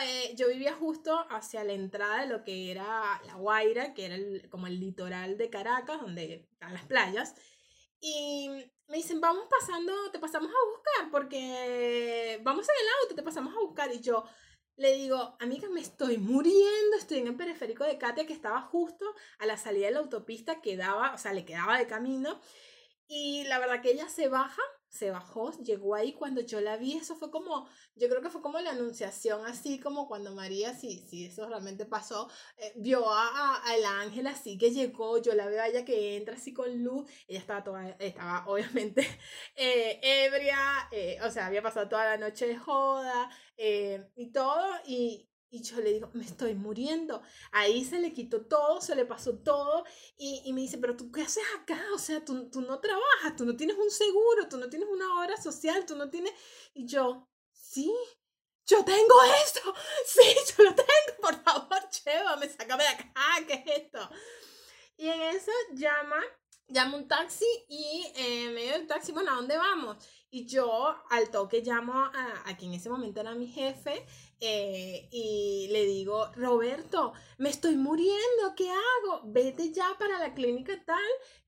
Eh, 0.07 0.35
yo 0.37 0.49
vivía 0.49 0.73
justo 0.73 1.26
hacia 1.28 1.64
la 1.64 1.75
entrada 1.75 2.23
de 2.23 2.28
lo 2.28 2.45
que 2.45 2.71
era 2.71 3.21
La 3.26 3.35
Guaira, 3.35 3.92
que 3.92 4.07
era 4.07 4.16
como 4.49 4.69
el 4.69 4.80
litoral 4.80 5.37
de 5.37 5.50
Caracas, 5.50 6.00
donde 6.00 6.47
están 6.50 6.73
las 6.73 6.87
playas. 6.87 7.35
Y 8.00 8.49
me 8.88 8.97
dicen, 8.97 9.21
vamos 9.21 9.47
pasando, 9.49 9.92
te 10.11 10.19
pasamos 10.19 10.50
a 10.50 10.71
buscar, 10.71 11.11
porque 11.11 12.40
vamos 12.42 12.66
en 12.69 12.75
el 12.80 12.88
auto, 13.02 13.14
te 13.14 13.23
pasamos 13.23 13.54
a 13.54 13.61
buscar. 13.61 13.92
Y 13.92 14.00
yo 14.00 14.25
le 14.76 14.95
digo, 14.95 15.37
amiga, 15.38 15.69
me 15.69 15.80
estoy 15.80 16.16
muriendo, 16.19 16.97
estoy 16.97 17.19
en 17.19 17.28
el 17.28 17.37
periférico 17.37 17.85
de 17.85 17.99
Katia, 17.99 18.26
que 18.26 18.33
estaba 18.33 18.62
justo 18.62 19.04
a 19.38 19.47
la 19.47 19.59
salida 19.59 19.87
de 19.87 19.92
la 19.92 20.00
autopista, 20.00 20.62
quedaba, 20.62 21.12
o 21.14 21.19
sea, 21.19 21.35
le 21.35 21.45
quedaba 21.45 21.78
de 21.78 21.87
camino. 21.87 22.40
Y 23.07 23.45
la 23.45 23.59
verdad 23.59 23.83
que 23.83 23.90
ella 23.90 24.09
se 24.09 24.28
baja 24.28 24.62
se 24.90 25.11
bajó, 25.11 25.52
llegó 25.62 25.94
ahí 25.94 26.12
cuando 26.12 26.40
yo 26.40 26.61
la 26.61 26.76
vi, 26.76 26.97
eso 26.97 27.14
fue 27.14 27.30
como, 27.30 27.68
yo 27.94 28.09
creo 28.09 28.20
que 28.20 28.28
fue 28.28 28.42
como 28.42 28.59
la 28.59 28.70
anunciación, 28.73 29.47
así 29.47 29.78
como 29.78 30.09
cuando 30.09 30.35
María, 30.35 30.75
si, 30.75 31.07
si 31.07 31.26
eso 31.26 31.48
realmente 31.48 31.87
pasó, 31.87 32.29
eh, 32.59 32.72
vio 32.76 33.09
a, 33.09 33.57
al 33.64 33.85
ángel 33.85 34.26
así 34.26 34.59
que 34.59 34.72
llegó, 34.72 35.22
yo 35.22 35.35
la 35.35 35.46
veo 35.46 35.62
a 35.62 35.68
ella 35.68 35.85
que 35.85 36.16
entra 36.16 36.35
así 36.35 36.53
con 36.53 36.83
luz, 36.83 37.09
ella 37.29 37.38
estaba 37.38 37.62
toda, 37.62 37.88
estaba 38.00 38.44
obviamente 38.48 39.07
eh, 39.57 40.00
ebria, 40.03 40.59
eh, 40.90 41.18
o 41.22 41.31
sea, 41.31 41.46
había 41.46 41.62
pasado 41.62 41.88
toda 41.88 42.05
la 42.05 42.16
noche 42.16 42.48
de 42.48 42.57
joda 42.57 43.31
y 43.57 44.33
todo, 44.33 44.66
y, 44.87 45.30
y 45.50 45.62
yo 45.62 45.80
le 45.80 45.92
digo, 45.92 46.10
me 46.12 46.24
estoy 46.24 46.54
muriendo. 46.54 47.22
Ahí 47.50 47.84
se 47.84 47.98
le 47.98 48.12
quitó 48.12 48.46
todo, 48.46 48.80
se 48.80 48.94
le 48.94 49.04
pasó 49.04 49.38
todo. 49.38 49.84
Y, 50.16 50.42
y 50.44 50.52
me 50.52 50.60
dice, 50.60 50.78
pero 50.78 50.96
tú 50.96 51.10
qué 51.10 51.22
haces 51.22 51.42
acá? 51.60 51.82
O 51.92 51.98
sea, 51.98 52.24
tú, 52.24 52.48
tú, 52.50 52.60
no 52.60 52.78
trabajas, 52.78 53.34
tú 53.36 53.44
no 53.44 53.56
tienes 53.56 53.76
un 53.76 53.90
seguro, 53.90 54.48
tú 54.48 54.58
no 54.58 54.68
tienes 54.68 54.88
una 54.88 55.20
obra 55.20 55.36
social, 55.36 55.84
tú 55.86 55.96
no 55.96 56.08
tienes... 56.08 56.32
Y 56.72 56.86
yo, 56.86 57.28
sí, 57.52 57.92
yo 58.64 58.84
tengo 58.84 59.14
esto. 59.44 59.74
Sí, 60.06 60.22
yo 60.56 60.64
lo 60.64 60.74
tengo. 60.74 61.20
Por 61.20 61.42
favor, 61.42 61.80
llévame, 62.04 62.48
sácame 62.48 62.84
de 62.84 62.88
acá. 62.88 63.12
¿Qué 63.46 63.54
es 63.54 63.82
esto? 63.82 64.08
Y 64.96 65.08
en 65.08 65.20
eso 65.22 65.50
llama, 65.72 66.22
llama 66.68 66.96
un 66.96 67.08
taxi 67.08 67.46
y 67.68 68.12
eh, 68.14 68.44
en 68.44 68.54
medio 68.54 68.72
del 68.72 68.86
taxi, 68.86 69.12
bueno, 69.12 69.32
¿a 69.32 69.36
dónde 69.36 69.56
vamos? 69.56 69.96
Y 70.30 70.46
yo 70.46 70.94
al 71.10 71.30
toque 71.30 71.62
llamo 71.62 71.94
a, 71.94 72.42
a 72.44 72.56
quien 72.56 72.72
en 72.72 72.78
ese 72.78 72.90
momento 72.90 73.20
era 73.20 73.34
mi 73.34 73.48
jefe 73.48 74.06
eh, 74.40 75.09
y 75.11 75.68
le 75.70 75.85
digo, 75.85 76.33
Roberto, 76.35 77.12
me 77.38 77.50
estoy 77.50 77.76
muriendo, 77.76 78.55
¿qué 78.57 78.70
hago? 78.70 79.22
Vete 79.24 79.72
ya 79.72 79.87
para 79.98 80.18
la 80.18 80.35
clínica 80.35 80.83
tal, 80.85 80.98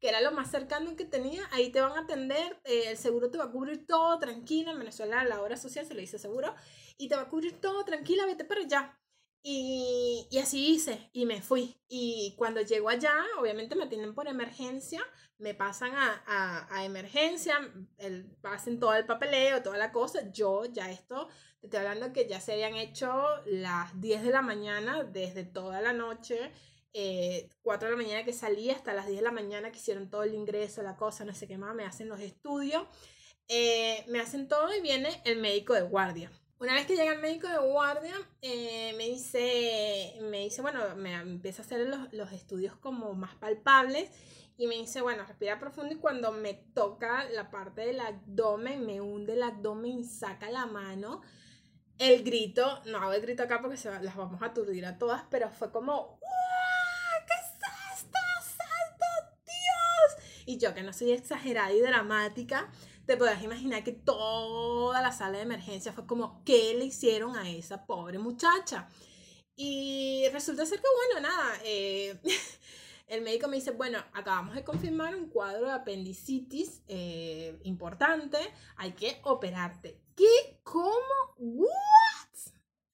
que 0.00 0.09
era 0.09 0.20
lo 0.20 0.33
más 0.33 0.50
cercano 0.50 0.94
que 0.96 1.05
tenía, 1.05 1.42
ahí 1.52 1.70
te 1.72 1.81
van 1.81 1.92
a 1.92 2.02
atender, 2.02 2.61
eh, 2.64 2.85
el 2.88 2.96
seguro 2.98 3.31
te 3.31 3.38
va 3.38 3.44
a 3.44 3.50
cubrir 3.50 3.87
todo, 3.87 4.18
tranquila, 4.18 4.72
en 4.72 4.78
Venezuela 4.78 5.24
la 5.24 5.42
obra 5.42 5.57
social 5.57 5.87
se 5.87 5.94
le 5.94 6.02
dice 6.02 6.18
seguro, 6.18 6.55
y 6.98 7.09
te 7.09 7.16
va 7.16 7.22
a 7.22 7.28
cubrir 7.28 7.61
todo, 7.61 7.85
tranquila, 7.85 8.26
vete 8.26 8.44
para 8.44 8.61
allá. 8.61 9.01
Y, 9.44 10.28
y, 10.31 10.38
así 10.38 10.74
hice 10.74 11.11
y 11.12 11.26
me 11.26 11.42
fui. 11.42 11.76
Y 11.88 12.35
cuando 12.37 12.61
llego 12.61 12.88
allá, 12.88 13.12
obviamente 13.40 13.74
me 13.74 13.85
atienden 13.85 14.14
por 14.14 14.28
emergencia, 14.28 15.02
me 15.38 15.52
pasan 15.55 15.94
a, 15.96 16.22
a, 16.26 16.76
a 16.76 16.85
emergencia, 16.85 17.59
el, 17.98 18.24
pasen 18.40 18.78
todo 18.78 18.94
el 18.94 19.05
papeleo, 19.05 19.62
toda 19.62 19.78
la 19.78 19.90
cosa. 19.90 20.31
Yo 20.31 20.64
ya 20.66 20.90
esto, 20.92 21.28
te 21.61 21.66
estoy 21.66 21.81
hablando 21.81 22.12
que 22.12 22.28
ya 22.28 22.40
se 22.40 22.52
habían 22.52 22.76
hecho 22.76 23.11
las 23.46 24.00
10 24.00 24.22
de 24.22 24.31
la 24.31 24.42
mañana, 24.42 25.02
desde 25.02 25.44
toda 25.44 25.81
la 25.81 25.92
noche, 25.92 26.52
eh, 26.94 27.48
4 27.62 27.88
de 27.88 27.96
la 27.96 28.02
mañana 28.02 28.24
que 28.24 28.33
salí 28.33 28.70
hasta 28.70 28.94
las 28.94 29.07
10 29.07 29.18
de 29.18 29.24
la 29.24 29.33
mañana 29.33 29.72
que 29.72 29.78
hicieron 29.78 30.11
todo 30.11 30.22
el 30.22 30.35
ingreso, 30.35 30.83
la 30.83 30.96
cosa, 30.96 31.24
no 31.24 31.35
sé 31.35 31.48
qué 31.48 31.59
más, 31.59 31.74
me 31.74 31.85
hacen 31.85 32.09
los 32.09 32.20
estudios, 32.20 32.87
eh, 33.48 34.05
me 34.09 34.20
hacen 34.20 34.46
todo 34.46 34.74
y 34.76 34.81
viene 34.81 35.20
el 35.24 35.38
médico 35.40 35.74
de 35.74 35.83
guardia. 35.83 36.31
Una 36.62 36.75
vez 36.75 36.87
que 36.87 36.94
llega 36.94 37.12
el 37.12 37.18
médico 37.18 37.48
de 37.48 37.59
guardia, 37.59 38.14
eh, 38.40 38.94
me, 38.96 39.07
dice, 39.07 40.16
me 40.31 40.44
dice, 40.44 40.62
bueno, 40.62 40.94
me 40.94 41.12
empieza 41.12 41.61
a 41.61 41.64
hacer 41.64 41.88
los, 41.88 42.12
los, 42.12 42.31
estudios 42.31 42.77
como 42.77 43.14
más 43.14 43.35
palpables 43.35 44.09
y 44.57 44.68
me 44.68 44.77
dice, 44.77 45.03
bueno, 45.03 45.25
respira 45.27 45.59
profundo 45.59 45.92
y 45.92 45.98
cuando 45.98 46.31
me 46.31 46.55
toca 46.55 47.25
la 47.31 47.51
parte 47.51 47.81
del 47.81 47.98
abdomen, 47.98 48.87
me 48.87 49.01
hunde 49.01 49.33
el 49.33 49.42
abdomen 49.42 49.98
y 49.98 50.05
saca 50.05 50.53
la 50.53 50.66
mano, 50.66 51.22
el 51.98 52.22
grito, 52.22 52.81
no 52.87 52.98
hago 52.98 53.12
el 53.12 53.22
grito 53.22 53.42
acá 53.42 53.61
porque 53.61 53.77
se 53.77 53.90
las 54.01 54.14
vamos 54.14 54.40
a 54.40 54.46
aturdir 54.46 54.87
a 54.87 54.98
todas, 54.98 55.25
pero 55.31 55.51
fue 55.51 55.72
como, 55.72 56.20
¿qué 57.27 57.35
es 57.35 57.98
esto? 57.98 58.18
¡Santo 58.40 59.35
Dios! 59.44 60.44
Y 60.46 60.59
yo 60.59 60.75
que 60.75 60.85
no 60.85 60.92
soy 60.92 61.11
exagerada 61.11 61.72
y 61.72 61.81
dramática, 61.81 62.70
te 63.06 63.16
podrás 63.16 63.42
imaginar 63.42 63.84
que 63.84 63.92
toda 63.92 65.02
la 65.02 65.12
sala 65.12 65.38
de 65.38 65.44
emergencia 65.44 65.92
fue 65.92 66.06
como, 66.06 66.42
¿qué 66.44 66.74
le 66.74 66.84
hicieron 66.84 67.36
a 67.36 67.48
esa 67.50 67.86
pobre 67.86 68.18
muchacha? 68.18 68.88
Y 69.56 70.26
resulta 70.32 70.66
ser 70.66 70.80
que, 70.80 70.88
bueno, 71.14 71.28
nada, 71.28 71.58
eh, 71.64 72.20
el 73.08 73.22
médico 73.22 73.48
me 73.48 73.56
dice, 73.56 73.72
bueno, 73.72 73.98
acabamos 74.12 74.54
de 74.54 74.64
confirmar 74.64 75.14
un 75.14 75.28
cuadro 75.28 75.66
de 75.66 75.72
apendicitis 75.72 76.82
eh, 76.88 77.58
importante, 77.64 78.38
hay 78.76 78.92
que 78.92 79.20
operarte. 79.24 80.00
¿Qué? 80.16 80.60
¿Cómo? 80.62 81.34
¿What? 81.36 81.68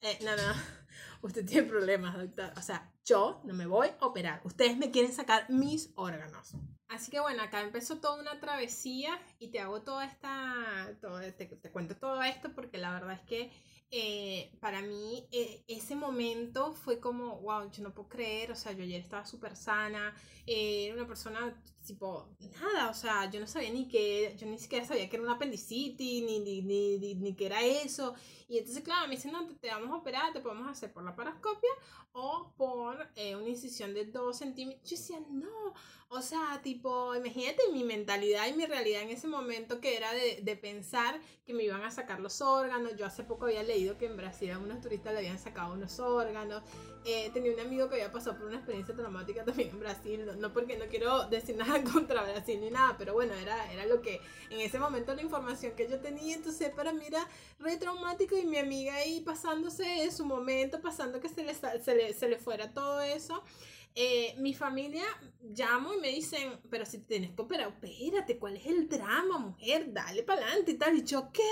Eh, 0.00 0.18
no, 0.24 0.36
no, 0.36 0.54
usted 1.22 1.44
tiene 1.44 1.68
problemas, 1.68 2.16
doctor. 2.16 2.52
O 2.56 2.62
sea, 2.62 2.92
yo 3.04 3.40
no 3.44 3.54
me 3.54 3.66
voy 3.66 3.88
a 4.00 4.06
operar. 4.06 4.40
Ustedes 4.44 4.76
me 4.76 4.90
quieren 4.90 5.12
sacar 5.12 5.48
mis 5.50 5.92
órganos. 5.94 6.54
Así 6.88 7.10
que 7.10 7.20
bueno, 7.20 7.42
acá 7.42 7.60
empezó 7.60 7.98
toda 8.00 8.20
una 8.20 8.40
travesía 8.40 9.18
y 9.38 9.48
te 9.48 9.60
hago 9.60 9.82
toda 9.82 10.06
esta, 10.06 10.96
todo, 11.00 11.20
te, 11.20 11.46
te 11.46 11.70
cuento 11.70 11.96
todo 11.96 12.22
esto 12.22 12.54
porque 12.54 12.78
la 12.78 12.92
verdad 12.92 13.12
es 13.12 13.20
que 13.28 13.50
eh, 13.90 14.50
para 14.60 14.82
mí 14.82 15.26
eh, 15.32 15.64
ese 15.68 15.96
momento 15.96 16.72
fue 16.72 16.98
como, 16.98 17.40
wow, 17.40 17.70
yo 17.70 17.82
no 17.82 17.94
puedo 17.94 18.08
creer, 18.08 18.52
o 18.52 18.54
sea, 18.56 18.72
yo 18.72 18.82
ayer 18.84 19.00
estaba 19.00 19.26
súper 19.26 19.54
sana, 19.56 20.14
eh, 20.46 20.86
era 20.86 20.94
una 20.94 21.06
persona 21.06 21.54
tipo, 21.88 22.28
nada, 22.60 22.90
o 22.90 22.94
sea, 22.94 23.28
yo 23.30 23.40
no 23.40 23.46
sabía 23.46 23.70
ni 23.70 23.88
que, 23.88 24.36
yo 24.38 24.46
ni 24.46 24.58
siquiera 24.58 24.86
sabía 24.86 25.08
que 25.08 25.16
era 25.16 25.24
una 25.24 25.34
apendicitis, 25.34 26.22
ni, 26.24 26.38
ni, 26.38 26.62
ni, 26.62 27.14
ni, 27.14 27.34
que 27.34 27.46
era 27.46 27.62
eso. 27.62 28.14
Y 28.46 28.58
entonces, 28.58 28.84
claro, 28.84 29.08
me 29.08 29.16
dicen, 29.16 29.32
no, 29.32 29.46
te, 29.56 29.68
vamos 29.68 29.90
a 29.90 29.96
operar, 29.96 30.32
te 30.32 30.40
podemos 30.40 30.68
hacer 30.68 30.92
por 30.92 31.02
la 31.02 31.16
parascopia 31.16 31.70
o 32.12 32.52
por 32.56 32.96
una 33.16 33.48
incisión 33.48 33.94
de 33.94 34.06
2 34.06 34.38
centímetros. 34.38 34.88
Yo 34.88 34.96
decía, 34.96 35.20
no, 35.30 35.74
o 36.10 36.22
sea, 36.22 36.60
tipo, 36.62 37.14
imagínate 37.14 37.62
mi 37.70 37.84
mentalidad 37.84 38.46
y 38.46 38.54
mi 38.54 38.64
realidad 38.64 39.02
en 39.02 39.10
ese 39.10 39.28
momento 39.28 39.78
que 39.78 39.94
era 39.94 40.10
de, 40.14 40.40
de, 40.42 40.56
pensar 40.56 41.20
que 41.44 41.52
me 41.52 41.64
iban 41.64 41.82
a 41.82 41.90
sacar 41.90 42.20
los 42.20 42.40
órganos. 42.40 42.96
Yo 42.96 43.04
hace 43.04 43.24
poco 43.24 43.44
había 43.44 43.62
leído 43.62 43.98
que 43.98 44.06
en 44.06 44.16
Brasil 44.16 44.50
a 44.52 44.58
unos 44.58 44.80
turistas 44.80 45.12
le 45.12 45.18
habían 45.18 45.38
sacado 45.38 45.74
unos 45.74 46.00
órganos. 46.00 46.62
Eh, 47.04 47.30
tenía 47.34 47.52
un 47.52 47.60
amigo 47.60 47.88
que 47.88 47.96
había 47.96 48.10
pasado 48.10 48.38
por 48.38 48.46
una 48.46 48.56
experiencia 48.56 48.94
traumática 48.94 49.44
también 49.44 49.68
en 49.68 49.80
Brasil. 49.80 50.26
No, 50.38 50.52
porque 50.52 50.78
no 50.78 50.86
quiero 50.86 51.28
decir 51.28 51.56
nada 51.56 51.77
contra 51.92 52.22
Brasil 52.22 52.60
ni 52.60 52.70
nada, 52.70 52.96
pero 52.98 53.14
bueno, 53.14 53.34
era, 53.34 53.72
era 53.72 53.86
lo 53.86 54.00
que 54.00 54.20
en 54.50 54.60
ese 54.60 54.78
momento 54.78 55.14
la 55.14 55.22
información 55.22 55.72
que 55.76 55.88
yo 55.88 56.00
tenía. 56.00 56.36
Entonces 56.36 56.70
para 56.70 56.92
mí 56.92 57.04
era 57.06 57.26
re 57.58 57.76
traumático 57.76 58.36
y 58.36 58.44
mi 58.44 58.58
amiga 58.58 58.94
ahí 58.94 59.20
pasándose 59.20 60.04
en 60.04 60.12
su 60.12 60.24
momento, 60.24 60.80
pasando 60.80 61.20
que 61.20 61.28
se 61.28 61.42
le, 61.44 61.54
se 61.54 61.94
le, 61.94 62.14
se 62.14 62.28
le 62.28 62.38
fuera 62.38 62.72
todo 62.72 63.00
eso. 63.00 63.42
Eh, 63.94 64.34
mi 64.38 64.54
familia 64.54 65.04
llamo 65.42 65.92
y 65.92 66.00
me 66.00 66.08
dicen, 66.08 66.60
pero 66.70 66.86
si 66.86 66.98
tienes 66.98 67.32
que 67.32 67.42
operar, 67.42 67.68
espérate, 67.68 68.38
¿cuál 68.38 68.56
es 68.56 68.66
el 68.66 68.88
drama, 68.88 69.38
mujer? 69.38 69.92
Dale 69.92 70.22
para 70.22 70.42
adelante 70.42 70.72
y 70.72 70.74
tal. 70.74 70.96
Y 70.96 71.04
yo, 71.04 71.30
¿qué? 71.32 71.42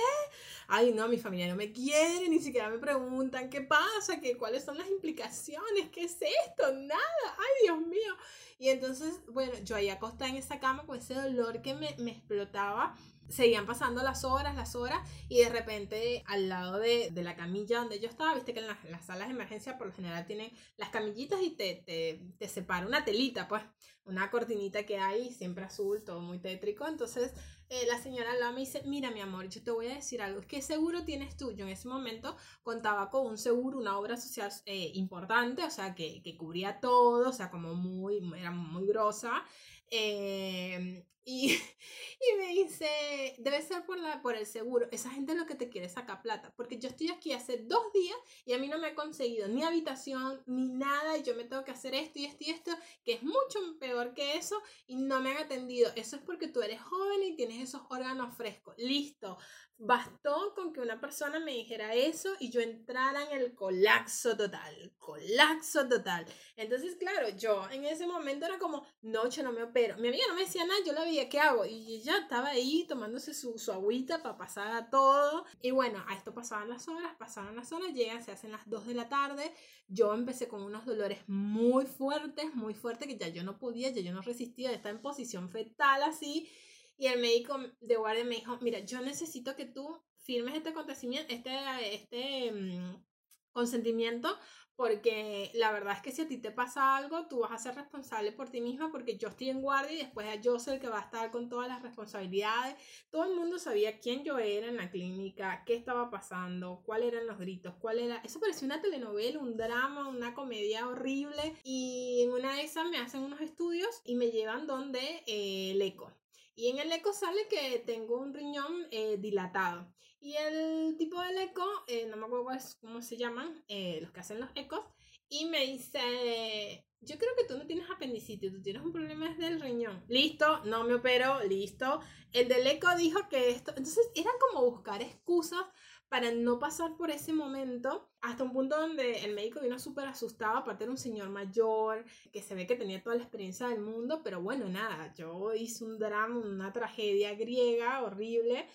Ay, 0.69 0.93
no, 0.93 1.09
mi 1.09 1.19
familia 1.19 1.49
no 1.49 1.57
me 1.57 1.73
quiere, 1.73 2.29
ni 2.29 2.39
siquiera 2.39 2.69
me 2.69 2.79
preguntan 2.79 3.51
qué 3.51 3.63
pasa, 3.63 4.21
qué, 4.21 4.37
cuáles 4.37 4.65
son 4.65 4.79
las 4.79 4.89
implicaciones, 4.89 5.89
qué 5.91 6.05
es 6.05 6.17
esto, 6.21 6.73
nada. 6.73 7.37
Ay, 7.39 7.65
Dios 7.65 7.81
mío. 7.81 8.17
Y 8.59 8.69
entonces, 8.69 9.21
bueno, 9.33 9.53
yo 9.65 9.77
ahí 9.77 9.89
acostada 9.89 10.31
en 10.31 10.37
esa 10.37 10.61
cama 10.61 10.87
con 10.87 10.99
ese 10.99 11.15
dolor 11.15 11.63
que 11.63 11.75
me, 11.75 11.95
me 11.99 12.13
explotaba 12.13 12.97
seguían 13.29 13.67
pasando 13.67 14.03
las 14.03 14.25
horas, 14.25 14.55
las 14.55 14.75
horas, 14.75 14.99
y 15.29 15.39
de 15.39 15.49
repente 15.49 16.23
al 16.27 16.49
lado 16.49 16.79
de, 16.79 17.11
de 17.11 17.23
la 17.23 17.37
camilla 17.37 17.79
donde 17.79 18.01
yo 18.01 18.09
estaba, 18.09 18.35
viste 18.35 18.55
que 18.55 18.61
en 18.61 18.67
las, 18.67 18.85
las, 18.85 19.07
salas 19.07 19.29
de 19.29 19.35
emergencia 19.35 19.79
por 19.79 19.89
lo 19.89 19.93
general 19.93 20.27
tienen 20.27 20.53
las 20.77 20.91
camillitas 20.91 21.41
y 21.43 21.51
te, 21.51 21.83
te, 21.87 22.21
te 22.39 22.49
separa 22.49 22.87
una 22.87 23.05
telita, 23.05 23.49
pues, 23.49 23.63
una 24.05 24.31
cortinita 24.31 24.85
que 24.85 24.99
hay, 24.99 25.33
siempre 25.33 25.65
azul, 25.65 26.05
todo 26.05 26.21
muy 26.21 26.39
tétrico. 26.39 26.87
Entonces 26.87 27.33
eh, 27.69 27.85
la 27.89 28.01
señora 28.01 28.31
al 28.31 28.39
lado 28.39 28.53
me 28.53 28.61
dice, 28.61 28.83
mira 28.87 29.11
mi 29.11 29.21
amor, 29.21 29.49
yo 29.49 29.61
te 29.61 29.73
voy 29.73 29.89
a 29.89 29.95
decir 29.95 30.23
algo, 30.23 30.41
¿qué 30.47 30.63
seguro 30.63 31.05
tienes 31.05 31.37
tú? 31.37 31.51
Yo 31.51 31.65
en 31.65 31.73
ese 31.73 31.89
momento 31.89 32.37
contaba 32.63 33.11
con 33.11 33.27
un 33.27 33.39
seguro, 33.39 33.79
una 33.79 33.99
obra 33.99 34.17
social 34.17 34.53
eh, 34.67 34.93
importante, 34.95 35.65
o 35.65 35.71
sea, 35.71 35.97
que, 35.97 36.23
que, 36.23 36.37
cubría 36.37 36.79
todo, 36.79 37.29
o 37.29 37.33
sea, 37.33 37.51
como 37.51 37.75
muy, 37.75 38.21
era 38.39 38.53
muy 38.53 38.87
grosa. 38.87 39.43
Eh, 39.91 41.05
y, 41.29 41.49
y, 42.21 42.37
me 42.39 42.47
dice, 42.49 43.35
debe 43.39 43.61
ser 43.61 43.85
por, 43.85 43.99
la, 43.99 44.23
por 44.23 44.37
el 44.37 44.47
seguro. 44.47 44.87
Esa 44.93 45.11
gente 45.11 45.35
lo 45.35 45.45
que 45.45 45.57
te 45.57 45.69
quiere 45.69 45.89
sacar 45.89 46.23
plata. 46.23 46.55
Porque 46.57 46.79
yo 46.79 46.89
estoy 46.89 47.11
aquí 47.11 47.33
hace 47.33 47.59
dos 47.59 47.93
días 47.93 48.17
y 48.45 48.53
a 48.53 48.59
mí 48.59 48.69
no 48.69 48.79
me 48.79 48.87
ha 48.89 48.95
conseguido 48.95 49.49
ni 49.49 49.65
habitación 49.65 50.41
ni 50.47 50.69
nada. 50.69 51.19
Y 51.19 51.25
yo 51.25 51.35
me 51.35 51.45
tengo 51.45 51.65
que 51.65 51.73
hacer 51.73 51.95
esto 51.95 52.21
y 52.21 52.27
esto 52.27 52.45
y 52.45 52.51
esto, 52.51 52.71
que 53.05 53.15
es 53.15 53.23
mucho 53.25 53.59
peor 53.81 54.15
que 54.15 54.37
eso. 54.37 54.63
Y 54.87 54.95
no 54.95 55.21
me 55.21 55.31
han 55.33 55.39
atendido. 55.39 55.91
Eso 55.97 56.15
es 56.15 56.23
porque 56.23 56.47
tú 56.47 56.63
eres 56.63 56.81
joven 56.81 57.25
y 57.25 57.35
tienes 57.35 57.61
esos 57.61 57.83
órganos 57.91 58.37
frescos. 58.37 58.77
Listo. 58.79 59.37
Bastó 59.79 60.55
con 60.55 60.73
que 60.73 60.81
una 60.81 60.99
persona 60.99 61.39
me 61.39 61.53
dijera 61.53 61.95
eso 61.95 62.35
y 62.41 62.49
yo 62.51 62.63
entrara 62.63 63.25
en 63.25 63.39
el 63.39 63.55
colapso 63.55 64.35
total, 64.35 64.95
colapso 64.97 65.87
total. 65.87 66.25
Entonces, 66.57 66.97
claro, 66.97 67.29
yo 67.37 67.69
en 67.71 67.85
ese 67.85 68.07
momento 68.07 68.47
era 68.47 68.59
como, 68.59 68.87
noche 69.03 69.43
no 69.43 69.53
me 69.53 69.63
opero. 69.63 69.99
Mi 69.99 70.09
amiga 70.09 70.25
no 70.29 70.35
me 70.35 70.45
decía 70.45 70.65
nada, 70.65 70.81
yo 70.87 70.95
la 70.95 71.05
veía, 71.05 71.29
¿qué 71.29 71.41
hago? 71.41 71.67
Y 71.67 71.97
ella 71.97 72.17
estaba 72.19 72.49
ahí 72.49 72.87
tomándose 72.89 73.35
su, 73.35 73.59
su 73.59 73.71
agüita 73.71 74.23
para 74.23 74.39
pasar 74.39 74.75
a 74.75 74.89
todo. 74.89 75.45
Y 75.61 75.73
bueno, 75.73 76.03
a 76.09 76.15
esto 76.15 76.33
pasaban 76.33 76.71
las 76.71 76.89
horas, 76.89 77.15
pasaban 77.19 77.55
las 77.55 77.71
horas, 77.71 77.93
llegan, 77.93 78.25
se 78.25 78.33
hacen 78.33 78.53
las 78.53 78.67
2 78.67 78.87
de 78.87 78.95
la 78.95 79.11
tarde. 79.11 79.53
Yo 79.89 80.15
empecé 80.15 80.49
con 80.49 80.63
unos 80.63 80.87
dolores 80.87 81.19
muy 81.27 81.85
fuertes, 81.85 82.55
muy 82.55 82.73
fuertes, 82.73 83.09
que 83.09 83.19
ya 83.19 83.29
yo 83.29 83.45
no 83.45 83.59
podía, 83.59 83.91
ya 83.91 84.01
yo 84.01 84.13
no 84.15 84.23
resistía, 84.23 84.73
estar 84.73 84.91
en 84.91 85.03
posición 85.03 85.51
fetal 85.51 86.03
así. 86.03 86.51
Y 86.99 87.07
el 87.07 87.21
médico 87.21 87.59
de 87.81 87.97
guardia 87.97 88.25
me 88.25 88.37
dijo, 88.37 88.59
mira, 88.61 88.81
yo 88.81 89.01
necesito 89.01 89.55
que 89.55 89.67
tú 89.67 90.03
firmes 90.17 90.55
este 90.55 90.71
acontecimiento, 90.71 91.33
este, 91.33 91.95
este 91.95 92.53
mm, 92.53 93.05
consentimiento, 93.53 94.29
porque 94.77 95.51
la 95.55 95.73
verdad 95.73 95.95
es 95.97 96.03
que 96.03 96.13
si 96.13 96.23
a 96.23 96.29
ti 96.29 96.37
te 96.37 96.51
pasa 96.51 96.97
algo, 96.97 97.27
tú 97.29 97.41
vas 97.41 97.53
a 97.53 97.59
ser 97.59 97.75
responsable 97.75 98.31
por 98.31 98.51
ti 98.51 98.61
misma, 98.61 98.91
porque 98.91 99.17
yo 99.17 99.29
estoy 99.29 99.49
en 99.49 99.63
guardia 99.63 99.93
y 99.93 100.03
después 100.03 100.27
yo 100.43 100.59
soy 100.59 100.75
el 100.75 100.81
que 100.81 100.91
va 100.91 100.99
a 100.99 101.05
estar 101.05 101.31
con 101.31 101.49
todas 101.49 101.67
las 101.67 101.83
responsabilidades. 101.83 102.77
Todo 103.11 103.25
el 103.25 103.35
mundo 103.35 103.59
sabía 103.59 103.99
quién 104.01 104.23
yo 104.23 104.39
era 104.39 104.67
en 104.67 104.77
la 104.77 104.91
clínica, 104.91 105.65
qué 105.65 105.75
estaba 105.75 106.11
pasando, 106.11 106.83
cuáles 106.85 107.13
eran 107.13 107.27
los 107.27 107.39
gritos, 107.39 107.75
cuál 107.77 107.99
era... 107.99 108.17
Eso 108.19 108.39
parecía 108.39 108.67
una 108.67 108.83
telenovela, 108.83 109.39
un 109.39 109.57
drama, 109.57 110.09
una 110.09 110.35
comedia 110.35 110.87
horrible. 110.87 111.57
Y 111.65 112.23
en 112.25 112.33
una 112.33 112.57
de 112.57 112.63
esas 112.63 112.87
me 112.91 112.99
hacen 112.99 113.23
unos 113.23 113.41
estudios 113.41 114.03
y 114.05 114.15
me 114.17 114.31
llevan 114.31 114.67
donde 114.67 115.23
eh, 115.27 115.71
el 115.71 115.81
eco. 115.81 116.13
Y 116.57 116.71
en 116.71 116.79
el 116.79 116.91
eco 116.91 117.13
sale 117.13 117.47
que 117.49 117.81
tengo 117.81 118.19
un 118.19 118.33
riñón 118.33 118.89
eh, 118.91 119.19
dilatado. 119.19 119.93
Y 120.21 120.37
el 120.37 120.97
tipo 120.97 121.21
del 121.21 121.37
eco, 121.37 121.65
eh, 121.87 122.07
no 122.07 122.17
me 122.17 122.25
acuerdo 122.25 122.49
cómo 122.81 123.03
se 123.03 123.19
llaman, 123.19 123.63
eh, 123.69 123.99
los 124.01 124.11
que 124.11 124.21
hacen 124.21 124.41
los 124.41 124.49
ecos, 124.55 124.81
y 125.29 125.45
me 125.45 125.67
dice, 125.67 126.87
yo 127.01 127.19
creo 127.19 127.31
que 127.37 127.45
tú 127.45 127.59
no 127.59 127.67
tienes 127.67 127.91
apendicitis, 127.91 128.51
tú 128.51 128.63
tienes 128.63 128.83
un 128.83 128.93
problema 128.93 129.29
desde 129.29 129.49
el 129.49 129.61
riñón. 129.61 130.03
Listo, 130.09 130.65
no 130.65 130.85
me 130.85 130.95
opero, 130.95 131.45
listo. 131.45 132.01
El 132.33 132.49
del 132.49 132.67
eco 132.67 132.89
dijo 132.97 133.29
que 133.29 133.51
esto, 133.51 133.73
entonces 133.77 134.11
era 134.15 134.31
como 134.41 134.71
buscar 134.71 135.03
excusas 135.03 135.65
para 136.09 136.31
no 136.31 136.59
pasar 136.59 136.97
por 136.97 137.11
ese 137.11 137.33
momento, 137.33 138.09
hasta 138.21 138.45
un 138.45 138.53
punto 138.53 138.79
donde 138.79 139.25
el 139.25 139.35
médico 139.35 139.61
vino 139.61 139.79
súper 139.79 140.07
asustado, 140.07 140.57
aparte 140.57 140.85
era 140.85 140.91
un 140.91 140.99
señor 140.99 141.31
mayor, 141.31 142.05
que 142.33 142.43
se 142.43 142.55
ve 142.55 142.67
que 142.67 142.77
tenía 142.77 143.03
toda 143.03 143.17
la 143.17 143.23
experiencia 143.23 143.69
del 143.69 143.81
mundo, 143.81 144.23
pero 144.23 144.41
bueno, 144.41 144.69
nada, 144.69 145.13
yo 145.15 145.53
hice 145.55 145.85
un 145.85 145.99
drama, 145.99 146.39
una 146.39 146.73
tragedia 146.73 147.35
griega 147.35 148.03
horrible. 148.03 148.67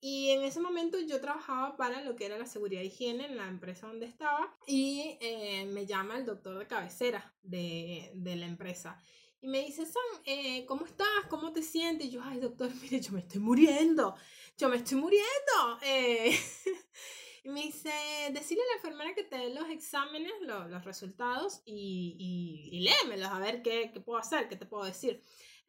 Y 0.00 0.30
en 0.32 0.42
ese 0.42 0.60
momento 0.60 0.98
yo 1.00 1.18
trabajaba 1.18 1.78
para 1.78 2.02
lo 2.02 2.14
que 2.14 2.26
era 2.26 2.36
la 2.36 2.44
seguridad 2.44 2.82
y 2.82 2.86
higiene 2.86 3.24
en 3.24 3.36
la 3.36 3.48
empresa 3.48 3.86
donde 3.86 4.04
estaba 4.04 4.54
y 4.66 5.16
eh, 5.22 5.64
me 5.64 5.86
llama 5.86 6.18
el 6.18 6.26
doctor 6.26 6.58
de 6.58 6.66
cabecera 6.66 7.34
de, 7.42 8.10
de 8.14 8.36
la 8.36 8.44
empresa 8.44 9.00
y 9.44 9.48
me 9.48 9.62
dice, 9.62 9.84
Sam, 9.84 10.22
eh, 10.24 10.64
¿cómo 10.64 10.86
estás? 10.86 11.06
¿Cómo 11.28 11.52
te 11.52 11.62
sientes? 11.62 12.06
Y 12.06 12.10
yo, 12.12 12.22
ay, 12.24 12.40
doctor, 12.40 12.70
mire, 12.82 12.98
yo 12.98 13.12
me 13.12 13.20
estoy 13.20 13.42
muriendo 13.42 14.14
yo 14.56 14.68
me 14.68 14.76
estoy 14.76 14.98
muriendo. 14.98 15.78
Eh, 15.82 16.38
y 17.44 17.48
me 17.48 17.62
dice, 17.62 17.90
decirle 18.32 18.62
a 18.62 18.66
la 18.66 18.76
enfermera 18.76 19.14
que 19.14 19.24
te 19.24 19.36
dé 19.36 19.54
los 19.54 19.68
exámenes, 19.68 20.32
los 20.40 20.84
resultados 20.84 21.62
y, 21.64 22.16
y, 22.18 22.78
y, 22.78 22.80
léemelos 22.82 23.28
a 23.28 23.38
ver 23.38 23.62
qué, 23.62 23.90
qué, 23.92 24.00
puedo 24.00 24.18
hacer, 24.18 24.48
qué 24.48 24.56
te 24.56 24.66
puedo 24.66 24.84
decir, 24.84 25.22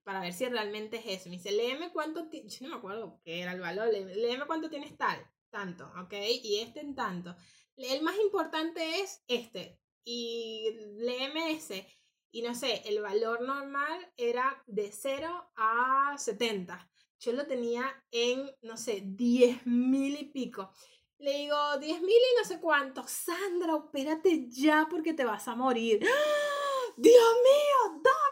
para 0.03 0.21
ver 0.21 0.33
si 0.33 0.45
realmente 0.45 0.97
es 0.97 1.21
eso. 1.21 1.29
Me 1.29 1.37
dice, 1.37 1.51
léeme 1.51 1.91
cuánto, 1.91 2.29
yo 2.31 2.57
no 2.61 2.69
me 2.69 2.75
acuerdo 2.75 3.19
qué 3.23 3.41
era 3.41 3.53
el 3.53 3.61
valor, 3.61 3.89
léeme 3.89 4.45
cuánto 4.45 4.69
tienes 4.69 4.95
tal, 4.97 5.19
tanto, 5.49 5.91
¿ok? 6.01 6.13
Y 6.43 6.59
este 6.59 6.81
en 6.81 6.95
tanto. 6.95 7.35
El 7.75 8.03
más 8.03 8.17
importante 8.19 9.01
es 9.01 9.23
este, 9.27 9.79
y 10.03 10.69
léeme 10.97 11.51
ese. 11.51 11.87
Y 12.31 12.41
no 12.41 12.53
sé, 12.53 12.81
el 12.85 13.01
valor 13.01 13.41
normal 13.41 14.11
era 14.17 14.61
de 14.67 14.91
0 14.91 15.51
a 15.55 16.15
70 16.17 16.89
yo 17.25 17.33
lo 17.33 17.47
tenía 17.47 17.83
en, 18.11 18.55
no 18.61 18.77
sé, 18.77 19.01
10 19.03 19.65
mil 19.65 20.15
y 20.15 20.25
pico. 20.25 20.71
Le 21.17 21.31
digo, 21.31 21.57
10 21.79 22.01
mil 22.01 22.15
y 22.15 22.37
no 22.37 22.45
sé 22.45 22.59
cuánto. 22.59 23.03
Sandra, 23.07 23.73
opérate 23.75 24.47
ya 24.47 24.85
porque 24.87 25.13
te 25.13 25.25
vas 25.25 25.47
a 25.47 25.55
morir. 25.55 25.99
Dios 26.97 27.33
mío, 27.43 27.93
doctor. 27.95 28.31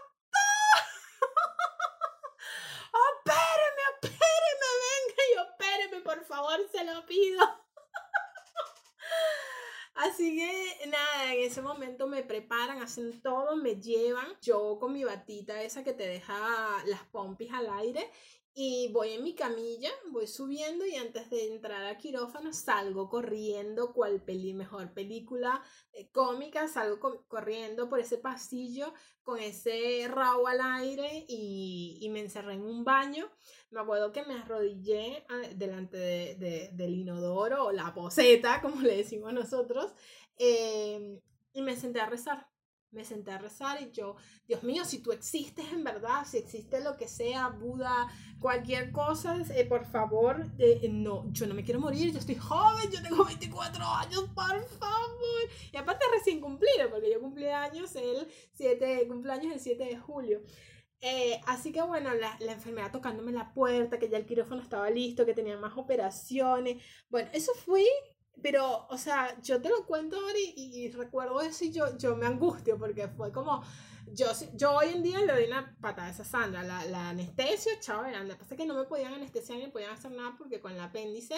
opéreme, 3.09 3.81
opéreme, 3.97 4.69
venga 4.85 5.23
y 5.31 5.37
opéreme, 5.39 6.01
por 6.03 6.23
favor, 6.25 6.59
se 6.71 6.83
lo 6.83 7.03
pido. 7.07 7.41
Así 9.95 10.37
que 10.37 10.87
nada, 10.87 11.33
en 11.33 11.41
ese 11.41 11.63
momento 11.63 12.07
me 12.07 12.21
preparan, 12.21 12.81
hacen 12.83 13.21
todo, 13.23 13.55
me 13.55 13.81
llevan, 13.81 14.37
yo 14.41 14.77
con 14.79 14.93
mi 14.93 15.03
batita 15.03 15.63
esa 15.63 15.83
que 15.83 15.93
te 15.93 16.07
deja 16.07 16.37
las 16.85 17.03
pompis 17.05 17.51
al 17.53 17.71
aire 17.71 18.11
y 18.55 18.89
voy 18.91 19.13
en 19.13 19.23
mi 19.23 19.33
camilla, 19.33 19.89
voy 20.11 20.27
subiendo 20.27 20.85
y 20.85 20.95
antes 20.95 21.29
de 21.31 21.47
entrar 21.47 21.83
al 21.83 21.97
quirófano 21.97 22.53
salgo 22.53 23.09
corriendo, 23.09 23.93
cual 23.93 24.21
peli, 24.21 24.53
mejor 24.53 24.93
película 24.93 25.63
eh, 25.91 26.11
cómica, 26.11 26.67
salgo 26.67 27.25
corriendo 27.27 27.89
por 27.89 27.99
ese 27.99 28.19
pasillo 28.19 28.93
con 29.23 29.39
ese 29.39 30.07
rabo 30.07 30.47
al 30.47 30.61
aire 30.61 31.25
y, 31.27 31.97
y, 32.01 32.09
me 32.09 32.19
encerré 32.19 32.53
en 32.53 32.63
un 32.63 32.83
baño. 32.83 33.31
Me 33.71 33.79
acuerdo 33.79 34.11
que 34.11 34.23
me 34.23 34.35
arrodillé 34.35 35.25
ah, 35.29 35.41
delante 35.55 35.97
de, 35.97 36.69
del 36.73 36.93
inodoro 36.93 37.65
o 37.65 37.71
la 37.71 37.93
poseta, 37.93 38.61
como 38.61 38.81
le 38.81 38.97
decimos 38.97 39.33
nosotros, 39.33 39.93
eh, 40.37 41.19
y 41.53 41.61
me 41.61 41.75
senté 41.75 42.01
a 42.01 42.09
rezar 42.09 42.52
me 42.93 43.03
senté 43.03 43.31
a 43.31 43.37
rezar 43.37 43.81
y 43.81 43.91
yo, 43.91 44.15
Dios 44.47 44.63
mío, 44.63 44.85
si 44.85 44.99
tú 44.99 45.11
existes 45.11 45.65
en 45.71 45.83
verdad, 45.83 46.25
si 46.25 46.37
existe 46.37 46.81
lo 46.81 46.95
que 46.95 47.07
sea, 47.07 47.49
Buda, 47.49 48.07
cualquier 48.39 48.91
cosa, 48.91 49.37
eh, 49.55 49.65
por 49.65 49.85
favor, 49.85 50.45
eh, 50.59 50.87
no, 50.89 51.25
yo 51.31 51.47
no 51.47 51.53
me 51.53 51.63
quiero 51.63 51.79
morir, 51.79 52.11
yo 52.11 52.19
estoy 52.19 52.35
joven, 52.35 52.91
yo 52.91 53.01
tengo 53.01 53.25
24 53.25 53.83
años, 53.83 54.25
por 54.35 54.67
favor. 54.67 55.49
Y 55.71 55.77
aparte 55.77 56.05
recién 56.13 56.39
cumplido, 56.39 56.89
porque 56.89 57.11
yo 57.11 57.19
cumplí 57.19 57.47
años 57.47 57.95
el 57.95 58.27
7, 58.53 59.07
cumpleaños 59.07 59.53
el 59.53 59.59
7 59.59 59.83
de 59.83 59.97
julio. 59.97 60.41
Eh, 61.05 61.41
así 61.47 61.73
que 61.73 61.81
bueno, 61.81 62.13
la, 62.13 62.37
la, 62.39 62.53
enfermedad 62.53 62.91
tocándome 62.91 63.33
la 63.33 63.53
puerta, 63.53 63.99
que 63.99 64.07
ya 64.07 64.17
el 64.17 64.25
quirófano 64.25 64.61
estaba 64.61 64.89
listo, 64.89 65.25
que 65.25 65.33
tenía 65.33 65.57
más 65.57 65.77
operaciones. 65.77 66.81
Bueno, 67.09 67.29
eso 67.33 67.51
fue 67.55 67.83
pero, 68.41 68.87
o 68.89 68.97
sea, 68.97 69.39
yo 69.41 69.61
te 69.61 69.69
lo 69.69 69.85
cuento 69.85 70.17
ahora 70.17 70.37
y, 70.55 70.89
recuerdo 70.91 71.41
eso 71.41 71.65
y 71.65 71.71
yo, 71.71 71.97
yo 71.97 72.15
me 72.15 72.25
angustio 72.25 72.77
porque 72.77 73.07
fue 73.07 73.31
como, 73.31 73.63
yo, 74.07 74.27
yo 74.55 74.71
hoy 74.73 74.89
en 74.89 75.03
día 75.03 75.19
le 75.19 75.31
doy 75.31 75.45
una 75.45 75.75
patada 75.79 76.07
a 76.07 76.11
esa 76.11 76.23
Sandra, 76.23 76.63
la, 76.63 76.85
la 76.85 77.09
anestesia, 77.09 77.79
chao, 77.79 78.03
grande. 78.03 78.35
Pasa 78.35 78.55
que 78.55 78.65
no 78.65 78.73
me 78.73 78.83
podían 78.83 79.13
anestesiar 79.13 79.59
ni 79.59 79.67
podían 79.67 79.91
hacer 79.91 80.11
nada 80.11 80.35
porque 80.37 80.59
con 80.59 80.71
el 80.71 80.79
apéndice, 80.79 81.35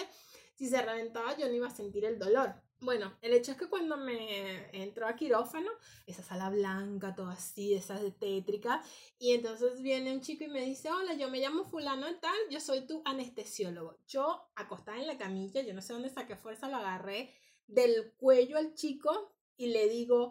si 0.54 0.68
se 0.68 0.82
reventaba, 0.82 1.36
yo 1.36 1.46
no 1.46 1.54
iba 1.54 1.68
a 1.68 1.70
sentir 1.70 2.04
el 2.04 2.18
dolor. 2.18 2.54
Bueno, 2.86 3.18
el 3.20 3.32
hecho 3.34 3.50
es 3.50 3.58
que 3.58 3.66
cuando 3.66 3.96
me 3.96 4.70
entró 4.70 5.08
a 5.08 5.16
quirófano, 5.16 5.72
esa 6.06 6.22
sala 6.22 6.50
blanca, 6.50 7.16
toda 7.16 7.32
así, 7.32 7.74
esa 7.74 7.98
tétrica, 8.12 8.80
y 9.18 9.32
entonces 9.32 9.82
viene 9.82 10.12
un 10.12 10.20
chico 10.20 10.44
y 10.44 10.48
me 10.48 10.64
dice, 10.64 10.92
hola, 10.92 11.14
yo 11.14 11.28
me 11.28 11.40
llamo 11.40 11.64
fulano 11.64 12.08
y 12.08 12.14
tal, 12.20 12.36
yo 12.48 12.60
soy 12.60 12.86
tu 12.86 13.02
anestesiólogo. 13.04 13.98
Yo, 14.06 14.52
acostada 14.54 14.98
en 14.98 15.08
la 15.08 15.18
camilla, 15.18 15.62
yo 15.62 15.74
no 15.74 15.82
sé 15.82 15.94
dónde 15.94 16.10
saqué 16.10 16.36
fuerza, 16.36 16.68
lo 16.68 16.76
agarré 16.76 17.34
del 17.66 18.12
cuello 18.12 18.56
al 18.56 18.74
chico 18.74 19.34
y 19.56 19.66
le 19.66 19.88
digo, 19.88 20.30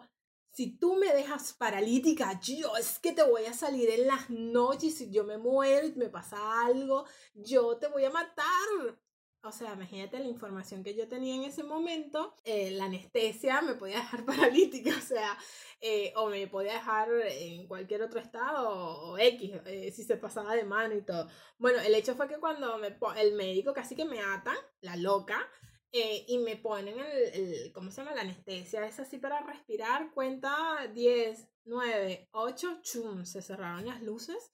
si 0.50 0.78
tú 0.78 0.96
me 0.96 1.12
dejas 1.12 1.52
paralítica, 1.52 2.40
yo 2.40 2.74
es 2.78 2.98
que 2.98 3.12
te 3.12 3.22
voy 3.22 3.44
a 3.44 3.52
salir 3.52 3.90
en 3.90 4.06
las 4.06 4.30
noches, 4.30 4.96
si 4.96 5.10
yo 5.10 5.24
me 5.24 5.36
muero 5.36 5.88
y 5.88 5.92
me 5.92 6.08
pasa 6.08 6.64
algo, 6.64 7.04
yo 7.34 7.76
te 7.76 7.88
voy 7.88 8.06
a 8.06 8.10
matar. 8.10 8.98
O 9.46 9.52
sea, 9.52 9.74
imagínate 9.74 10.18
la 10.18 10.26
información 10.26 10.82
que 10.82 10.94
yo 10.94 11.06
tenía 11.06 11.36
en 11.36 11.44
ese 11.44 11.62
momento, 11.62 12.34
eh, 12.44 12.72
la 12.72 12.86
anestesia 12.86 13.62
me 13.62 13.74
podía 13.74 13.98
dejar 13.98 14.24
paralítica, 14.26 14.90
o 14.96 15.00
sea, 15.00 15.38
eh, 15.80 16.12
o 16.16 16.28
me 16.28 16.48
podía 16.48 16.72
dejar 16.72 17.08
en 17.24 17.68
cualquier 17.68 18.02
otro 18.02 18.18
estado, 18.18 18.68
o, 18.68 19.18
X, 19.18 19.52
eh, 19.66 19.92
si 19.92 20.02
se 20.02 20.16
pasaba 20.16 20.56
de 20.56 20.64
mano 20.64 20.96
y 20.96 21.02
todo. 21.02 21.28
Bueno, 21.58 21.80
el 21.80 21.94
hecho 21.94 22.16
fue 22.16 22.26
que 22.28 22.38
cuando 22.38 22.80
el 23.16 23.34
médico 23.34 23.72
casi 23.72 23.94
que 23.94 24.04
me 24.04 24.20
atan, 24.20 24.56
la 24.80 24.96
loca, 24.96 25.48
y 25.92 26.36
me 26.38 26.56
ponen 26.56 26.98
el, 26.98 27.72
¿cómo 27.72 27.90
se 27.90 28.02
llama? 28.02 28.14
La 28.14 28.20
anestesia, 28.20 28.84
es 28.86 29.00
así 29.00 29.16
para 29.16 29.40
respirar, 29.40 30.10
cuenta 30.12 30.86
10, 30.92 31.48
9, 31.64 32.28
8, 32.32 32.80
chum, 32.82 33.24
se 33.24 33.40
cerraron 33.40 33.86
las 33.86 34.02
luces 34.02 34.52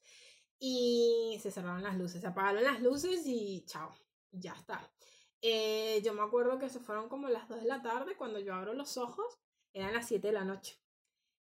y 0.60 1.40
se 1.42 1.50
cerraron 1.50 1.82
las 1.82 1.96
luces, 1.96 2.20
se 2.20 2.26
apagaron 2.28 2.62
las 2.62 2.80
luces 2.80 3.22
y 3.26 3.64
chao 3.66 3.92
ya 4.32 4.52
está. 4.52 4.92
Eh, 5.40 6.00
yo 6.04 6.14
me 6.14 6.22
acuerdo 6.22 6.58
que 6.58 6.68
se 6.68 6.80
fueron 6.80 7.08
como 7.08 7.28
las 7.28 7.48
2 7.48 7.62
de 7.62 7.68
la 7.68 7.82
tarde, 7.82 8.16
cuando 8.16 8.38
yo 8.38 8.54
abro 8.54 8.74
los 8.74 8.96
ojos, 8.96 9.38
eran 9.72 9.92
las 9.92 10.08
7 10.08 10.26
de 10.28 10.32
la 10.32 10.44
noche. 10.44 10.80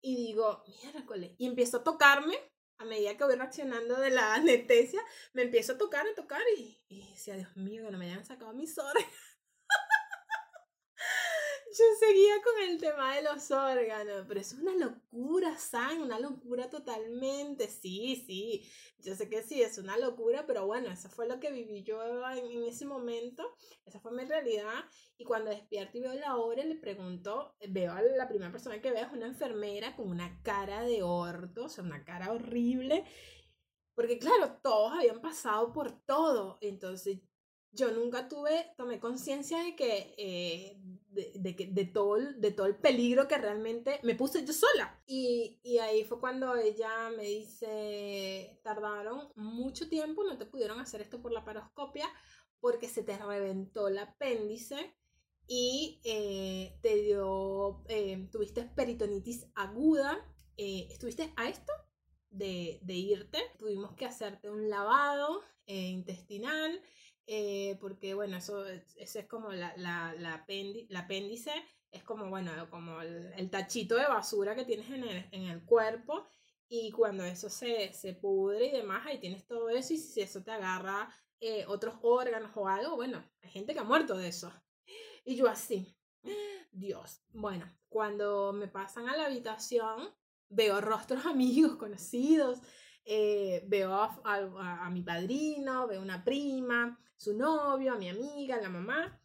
Y 0.02 0.16
digo, 0.16 0.64
miércoles, 0.84 1.36
y 1.38 1.48
empiezo 1.48 1.78
a 1.78 1.84
tocarme, 1.84 2.38
a 2.80 2.86
medida 2.86 3.18
que 3.18 3.24
voy 3.24 3.36
reaccionando 3.36 3.96
de 3.96 4.12
la 4.12 4.34
anestesia, 4.36 5.02
me 5.34 5.44
empiezo 5.44 5.74
a 5.74 5.78
tocar, 5.78 6.06
a 6.08 6.16
tocar, 6.16 6.42
y, 6.58 6.80
y 6.88 7.10
decía, 7.10 7.36
Dios 7.36 7.56
mío, 7.56 7.84
que 7.84 7.92
no 7.92 7.98
me 7.98 8.12
hayan 8.12 8.26
sacado 8.26 8.54
mis 8.54 8.78
horas 8.78 9.04
yo 11.72 11.86
seguía 12.00 12.34
con 12.44 12.70
el 12.70 12.78
tema 12.80 13.16
de 13.16 13.24
los 13.24 13.52
órganos, 13.52 14.26
pero 14.28 14.40
es 14.40 14.54
una 14.54 14.74
locura, 14.76 15.58
San, 15.58 16.02
una 16.02 16.20
locura 16.20 16.70
totalmente. 16.70 17.68
Sí, 17.68 18.24
sí, 18.26 18.64
yo 19.00 19.16
sé 19.16 19.30
que 19.30 19.44
sí, 19.44 19.62
es 19.62 19.78
una 19.78 19.98
locura, 19.98 20.46
pero 20.46 20.66
bueno, 20.66 20.90
eso 20.90 21.10
fue 21.10 21.28
lo 21.28 21.40
que 21.40 21.52
viví 21.52 21.84
yo 21.84 22.02
en, 22.32 22.64
ese 22.64 22.86
momento, 22.86 23.56
esa 23.86 24.00
fue 24.00 24.12
mi 24.12 24.24
realidad. 24.26 24.86
Y 25.18 25.26
cuando 25.26 25.50
despierto 25.50 25.98
y 25.98 26.02
veo 26.02 26.14
la 26.14 26.38
hora, 26.38 26.64
le 26.64 26.76
pregunto, 26.76 27.56
veo 27.68 27.92
a 27.92 28.02
la 28.02 28.28
primera 28.28 28.52
persona 28.52 28.82
que 28.82 28.92
veo 28.92 29.06
es 29.06 29.14
una 29.14 29.28
enfermera 29.28 29.96
con 29.96 30.10
una 30.10 30.42
cara 30.44 30.84
de 30.84 31.04
orto, 31.04 31.66
o 31.66 31.70
sea, 31.70 31.84
una 31.84 32.06
cara 32.06 32.32
horrible. 32.32 33.04
Porque 33.94 34.20
claro, 34.20 34.60
todos 34.62 34.94
habían 34.94 35.22
pasado 35.22 35.74
por 35.74 35.92
todo. 36.06 36.60
Entonces 36.62 37.20
yo 37.72 37.92
nunca 37.92 38.28
tuve, 38.28 38.74
tomé 38.78 39.00
conciencia 39.00 39.60
de 39.64 39.76
que, 39.76 40.16
eh, 40.18 40.78
de, 41.18 41.32
de, 41.36 41.70
de, 41.72 41.86
todo 41.86 42.16
el, 42.16 42.40
de 42.40 42.52
todo 42.52 42.68
el 42.68 42.76
peligro 42.76 43.28
que 43.28 43.38
realmente 43.38 44.00
me 44.04 44.14
puse 44.14 44.46
yo 44.46 44.54
sola. 44.54 45.02
Y, 45.08 45.60
y, 45.64 45.80
ahí 45.80 46.04
fue 46.04 46.20
cuando 46.20 46.56
ella 46.56 47.10
me 47.10 47.24
dice, 47.24 48.60
tardaron 48.64 49.30
mucho 49.36 49.90
tiempo, 49.90 50.24
no 50.24 50.38
te 50.38 50.46
pudieron 50.46 50.80
hacer 50.80 51.02
esto 51.02 51.20
por 51.22 51.32
la 51.32 51.44
paroscopia 51.44 52.08
porque 52.60 52.88
se 52.88 53.04
te 53.04 53.18
reventó 53.18 53.88
el 53.88 53.98
apéndice 53.98 54.96
y 55.48 56.02
eh, 56.04 56.78
te 56.82 56.96
dio, 57.02 57.84
eh, 57.88 58.28
tuviste 58.32 58.64
peritonitis 58.64 59.48
aguda, 59.56 60.24
estuviste 60.56 61.34
a 61.36 61.50
esto 61.50 61.72
de, 62.30 62.80
de 62.82 62.94
irte, 62.94 63.40
tuvimos 63.58 63.94
que 63.94 64.06
hacerte 64.06 64.50
un 64.50 64.70
lavado 64.70 65.42
intestinal 65.66 66.82
eh, 67.28 67.78
porque 67.82 68.14
bueno, 68.14 68.38
eso, 68.38 68.66
eso 68.66 69.20
es 69.20 69.28
como 69.28 69.52
la, 69.52 69.76
la, 69.76 70.16
la, 70.18 70.34
apéndice, 71.00 71.52
es 71.92 72.04
como, 72.04 72.30
bueno, 72.30 72.52
como 72.70 73.02
el, 73.02 73.50
tachito 73.50 73.96
de 73.96 74.08
basura 74.08 74.56
que 74.56 74.64
tienes 74.64 74.90
en 74.90 75.04
el, 75.04 75.28
en 75.32 75.44
el 75.44 75.64
cuerpo 75.66 76.26
y 76.70 76.92
cuando 76.92 77.26
eso 77.26 77.50
se, 77.50 77.94
se, 77.94 78.14
pudre 78.14 78.68
y 78.68 78.72
demás, 78.72 79.06
ahí 79.06 79.20
tienes 79.20 79.46
todo 79.46 79.70
eso 79.70 79.94
y 79.94 79.98
si 79.98 80.22
eso 80.22 80.42
te 80.42 80.52
agarra 80.52 81.14
eh, 81.42 81.66
otros 81.68 81.96
órganos 82.02 82.52
o 82.56 82.68
algo, 82.68 82.96
bueno, 82.96 83.24
hay 83.42 83.50
gente 83.50 83.74
que 83.74 83.80
ha 83.80 83.84
muerto 83.84 84.18
de 84.18 84.30
eso. 84.30 84.52
Y 85.30 85.36
yo 85.36 85.50
así, 85.50 85.94
Dios, 86.72 87.22
bueno, 87.34 87.70
cuando 87.90 88.54
me 88.54 88.70
pasan 88.70 89.10
a 89.10 89.18
la 89.18 89.26
habitación, 89.26 90.16
veo 90.48 90.80
rostros 90.80 91.26
amigos, 91.26 91.76
conocidos, 91.76 92.62
eh, 93.10 93.64
veo 93.68 93.94
a, 93.94 94.20
a, 94.26 94.90
mi 94.90 95.02
padrino, 95.02 95.88
veo 95.88 96.02
una 96.02 96.26
prima, 96.26 97.00
su 97.16 97.38
novio, 97.38 97.94
a 97.94 97.98
mi 97.98 98.10
amiga, 98.10 98.58
la 98.58 98.70
mamá, 98.70 99.18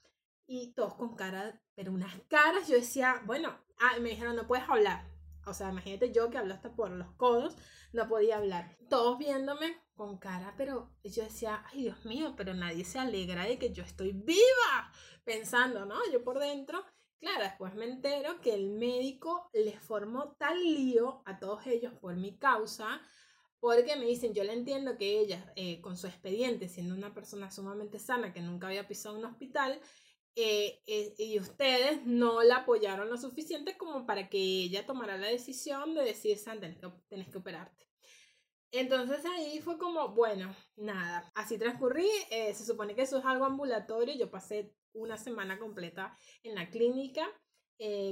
y 0.47 0.73
todos 0.73 0.95
con 0.95 1.17
cara, 1.17 1.61
pero 1.75 1.91
unas 1.93 2.15
caras, 2.29 2.69
yo 2.69 2.77
decía, 2.77 3.23
bueno, 3.27 3.59
ah, 3.81 3.99
me 4.01 4.11
dijeron, 4.11 4.37
no 4.37 4.47
puedes 4.47 4.69
hablar. 4.69 5.05
O 5.45 5.53
sea, 5.53 5.71
imagínate 5.71 6.13
yo 6.13 6.31
que 6.31 6.39
hablo 6.39 6.55
hasta 6.55 6.77
por 6.77 6.93
los 6.93 7.11
codos, 7.15 7.57
no 7.93 8.09
podía 8.09 8.37
hablar. 8.37 8.77
Todos 8.89 9.19
viéndome 9.19 9.77
con 9.95 10.19
cara, 10.19 10.55
pero 10.57 10.93
yo 11.03 11.25
decía, 11.25 11.65
ay 11.73 11.83
Dios 11.83 12.05
mío, 12.05 12.35
pero 12.37 12.55
nadie 12.55 12.85
se 12.85 13.01
alegra 13.01 13.45
de 13.45 13.59
que 13.59 13.73
yo 13.73 13.83
estoy 13.83 14.13
viva. 14.13 14.93
Pensando, 15.25 15.87
¿no? 15.87 15.97
Yo 16.13 16.23
por 16.23 16.39
dentro. 16.39 16.85
Claro, 17.19 17.45
después 17.45 17.75
me 17.75 17.85
entero 17.85 18.41
que 18.41 18.55
el 18.55 18.71
médico 18.71 19.49
les 19.53 19.81
formó 19.81 20.33
tal 20.39 20.61
lío 20.63 21.23
a 21.25 21.39
todos 21.39 21.67
ellos 21.67 21.93
por 21.95 22.17
mi 22.17 22.37
causa, 22.37 23.01
porque 23.63 23.95
me 23.95 24.07
dicen, 24.07 24.35
yo 24.35 24.43
le 24.43 24.55
entiendo 24.55 24.99
que 24.99 25.21
ella, 25.21 25.53
eh, 25.55 25.81
con 25.81 25.97
su 25.97 26.09
expediente, 26.09 26.69
siendo 26.69 26.97
una 26.97 27.15
persona 27.15 27.49
sumamente 27.49 28.01
sana, 28.01 28.33
que 28.33 28.41
nunca 28.41 28.67
había 28.67 28.89
pisado 28.89 29.17
un 29.17 29.25
hospital, 29.25 29.81
eh, 30.35 30.81
eh, 30.89 31.15
y 31.17 31.39
ustedes 31.39 32.05
no 32.05 32.43
la 32.43 32.57
apoyaron 32.57 33.09
lo 33.09 33.17
suficiente 33.17 33.79
como 33.79 34.05
para 34.05 34.29
que 34.29 34.39
ella 34.39 34.85
tomara 34.85 35.17
la 35.17 35.29
decisión 35.29 35.95
de 35.95 36.03
decir, 36.03 36.39
Sandra, 36.39 36.75
tenés 37.09 37.29
que, 37.29 37.39
operarte. 37.39 37.87
Entonces 38.73 39.25
ahí 39.27 39.61
fue 39.61 39.79
como, 39.79 40.09
bueno, 40.09 40.53
nada, 40.75 41.31
así 41.37 41.57
transcurrí, 41.57 42.09
se 42.31 42.67
supone 42.67 42.97
que 42.97 43.03
eso 43.03 43.19
es 43.19 43.25
algo 43.25 43.45
ambulatorio, 43.45 44.17
yo 44.17 44.29
pasé 44.29 44.75
una 44.93 45.17
semana 45.17 45.61
completa 45.61 46.17
en 46.43 46.57
la 46.57 46.69
clínica 46.69 47.29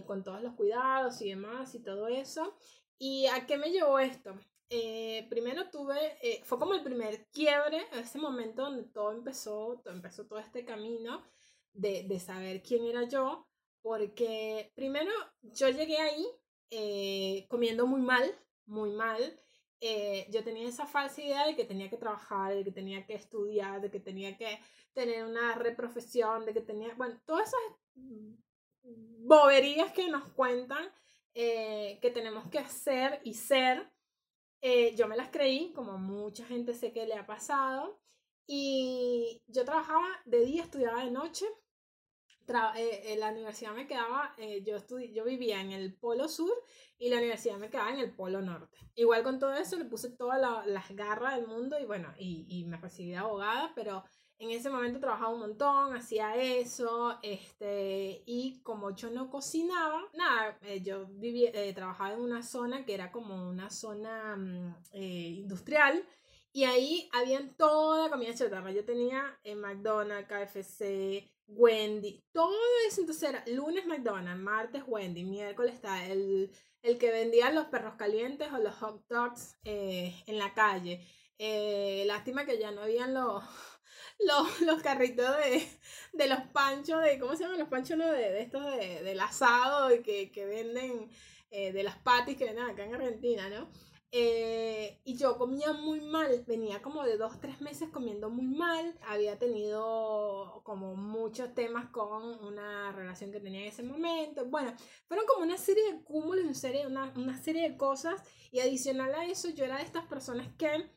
con 0.07 0.23
todos 0.23 0.43
los 0.43 0.55
cuidados 0.55 1.21
y 1.23 1.31
demás 1.31 1.75
y 1.75 1.83
todo 1.83 2.07
eso. 2.07 2.57
¿Y 2.99 3.27
a 3.27 3.47
qué 3.47 3.57
me 3.57 3.73
llevó 3.73 3.99
esto? 3.99 4.39
Eh, 4.73 5.27
primero 5.29 5.69
tuve, 5.69 6.17
eh, 6.23 6.43
fue 6.45 6.61
como 6.61 6.75
el 6.75 6.85
primer 6.85 7.27
quiebre, 7.33 7.85
ese 7.93 8.19
momento 8.19 8.63
donde 8.63 8.85
todo 8.85 9.11
empezó, 9.11 9.81
todo 9.83 9.93
empezó 9.93 10.29
todo 10.29 10.39
este 10.39 10.65
camino 10.65 11.25
de, 11.73 12.05
de 12.05 12.21
saber 12.21 12.63
quién 12.63 12.85
era 12.85 13.03
yo, 13.09 13.49
porque 13.83 14.71
primero 14.77 15.11
yo 15.43 15.69
llegué 15.71 15.99
ahí 15.99 16.25
eh, 16.71 17.47
comiendo 17.49 17.85
muy 17.89 18.01
mal, 18.01 18.33
muy 18.67 18.91
mal, 18.93 19.41
eh, 19.81 20.29
yo 20.31 20.45
tenía 20.45 20.69
esa 20.69 20.87
falsa 20.87 21.21
idea 21.21 21.47
de 21.47 21.57
que 21.57 21.65
tenía 21.65 21.91
que 21.91 21.97
trabajar, 21.97 22.55
de 22.55 22.63
que 22.63 22.71
tenía 22.71 23.05
que 23.05 23.15
estudiar, 23.15 23.81
de 23.81 23.91
que 23.91 23.99
tenía 23.99 24.37
que 24.37 24.61
tener 24.93 25.25
una 25.25 25.57
reprofesión, 25.57 26.47
de 26.47 26.53
que 26.55 26.61
tenía, 26.61 26.95
bueno, 26.95 27.21
todas 27.27 27.49
esas 27.49 27.61
boberías 28.85 29.91
que 29.93 30.09
nos 30.09 30.29
cuentan 30.35 30.93
que 31.33 32.11
tenemos 32.13 32.49
que 32.51 32.59
hacer 32.59 33.21
y 33.25 33.35
ser. 33.35 33.91
Eh, 34.61 34.95
yo 34.97 35.09
me 35.09 35.17
las 35.17 35.31
creí, 35.31 35.73
como 35.73 35.99
mucha 35.99 36.45
gente 36.45 36.75
sé 36.75 36.93
que 36.93 37.07
le 37.07 37.15
ha 37.15 37.27
pasado. 37.27 38.01
Y 38.47 39.43
yo 39.47 39.65
trabajaba 39.65 40.07
de 40.25 40.45
día, 40.45 40.63
estudiaba 40.63 41.05
de 41.05 41.11
noche. 41.11 41.47
Eh, 42.77 43.13
en 43.13 43.21
la 43.21 43.31
universidad 43.31 43.73
me 43.73 43.87
quedaba, 43.87 44.35
yo, 44.65 44.79
yo 45.13 45.25
vivía 45.25 45.61
en 45.61 45.71
el 45.71 45.95
polo 45.95 46.27
sur 46.27 46.53
y 46.99 47.09
la 47.09 47.19
universidad 47.19 47.59
me 47.59 47.71
quedaba 47.71 47.93
en 47.93 48.01
el 48.01 48.13
polo 48.13 48.43
norte. 48.43 48.77
Igual 48.97 49.23
con 49.23 49.39
todo 49.39 49.55
eso 49.55 49.77
le 49.77 49.85
puse 49.85 50.11
todas 50.11 50.67
las 50.67 50.91
garras 50.97 51.37
del 51.37 51.47
mundo 51.47 51.79
y 51.79 51.85
bueno, 51.85 52.13
y, 52.19 52.47
y 52.49 52.65
me 52.65 52.77
recibí 52.77 53.11
de 53.11 53.19
abogada, 53.19 53.73
pero 53.77 54.03
en 54.41 54.51
ese 54.51 54.71
momento 54.71 54.99
trabajaba 55.01 55.35
un 55.35 55.41
montón, 55.41 55.95
hacía 55.95 56.35
eso, 56.35 57.19
este, 57.23 58.23
y 58.25 58.61
como 58.63 58.97
yo 58.97 59.11
no 59.11 59.29
cocinaba, 59.29 60.03
nada, 60.15 60.59
eh, 60.63 60.81
yo 60.81 61.07
vivía, 61.07 61.51
eh, 61.53 61.75
trabajaba 61.75 62.15
en 62.15 62.23
una 62.23 62.43
zona 62.43 62.87
que 62.87 62.95
era 62.95 63.13
como 63.13 63.51
una 63.51 63.69
zona 63.69 64.37
mm, 64.37 64.77
eh, 64.93 65.35
industrial, 65.43 66.03
y 66.53 66.65
ahí 66.65 67.09
habían 67.13 67.55
toda 67.55 68.11
comida 68.11 68.35
chatarra. 68.35 68.73
Yo 68.73 68.85
tenía 68.85 69.39
en 69.45 69.61
McDonald's, 69.61 70.27
KFC, 70.27 71.31
Wendy, 71.47 72.25
todo 72.33 72.57
eso. 72.89 73.03
Entonces 73.03 73.29
era 73.29 73.45
lunes 73.47 73.87
McDonald's, 73.87 74.43
martes 74.43 74.83
Wendy, 74.87 75.23
miércoles 75.23 75.75
está 75.75 76.05
el, 76.07 76.51
el 76.83 76.99
que 76.99 77.13
vendía 77.13 77.53
los 77.53 77.67
perros 77.67 77.95
calientes 77.95 78.49
o 78.53 78.59
los 78.59 78.75
hot 78.77 79.07
dogs 79.09 79.59
en 79.63 80.39
la 80.39 80.53
calle. 80.53 81.07
lástima 82.07 82.45
que 82.45 82.59
ya 82.59 82.73
no 82.73 82.83
habían 82.83 83.15
los 83.15 83.45
los, 84.27 84.61
los 84.63 84.83
carritos 84.83 85.37
de, 85.39 85.67
de, 86.13 86.29
los 86.29 86.41
panchos, 86.53 87.03
de, 87.03 87.19
¿cómo 87.19 87.37
se 87.37 87.45
llaman 87.45 87.59
los 87.59 87.69
panchos? 87.69 87.97
No? 87.97 88.07
De, 88.07 88.31
de 88.31 88.41
estos 88.43 88.65
de, 88.65 89.03
del 89.03 89.21
asado 89.21 89.89
que, 90.03 90.31
que 90.31 90.45
venden, 90.47 91.11
eh, 91.51 91.73
de 91.73 91.83
las 91.83 91.99
patis 91.99 92.37
que 92.37 92.45
venden 92.45 92.65
acá 92.65 92.85
en 92.85 92.95
Argentina, 92.95 93.49
¿no? 93.49 93.69
Eh, 94.13 95.01
y 95.05 95.17
yo 95.17 95.39
comía 95.39 95.73
muy 95.73 96.01
mal, 96.01 96.43
venía 96.45 96.83
como 96.83 97.05
de 97.05 97.17
dos, 97.17 97.41
tres 97.41 97.61
meses 97.61 97.91
comiendo 97.91 98.29
muy 98.29 98.45
mal, 98.45 98.99
había 99.07 99.39
tenido 99.39 100.63
como 100.65 100.97
muchos 100.97 101.55
temas 101.55 101.91
con 101.91 102.45
una 102.45 102.91
relación 102.91 103.31
que 103.31 103.39
tenía 103.39 103.61
en 103.61 103.69
ese 103.69 103.85
momento, 103.85 104.47
bueno, 104.47 104.75
fueron 105.07 105.27
como 105.27 105.45
una 105.45 105.57
serie 105.57 105.93
de 105.93 106.03
cúmulos, 106.03 106.45
una 106.45 106.55
serie, 106.55 106.89
una, 106.89 107.13
una 107.15 107.41
serie 107.41 107.71
de 107.71 107.77
cosas 107.77 108.21
y 108.51 108.59
adicional 108.59 109.15
a 109.15 109.27
eso 109.27 109.49
yo 109.51 109.65
era 109.65 109.77
de 109.77 109.85
estas 109.85 110.07
personas 110.07 110.49
que 110.59 110.91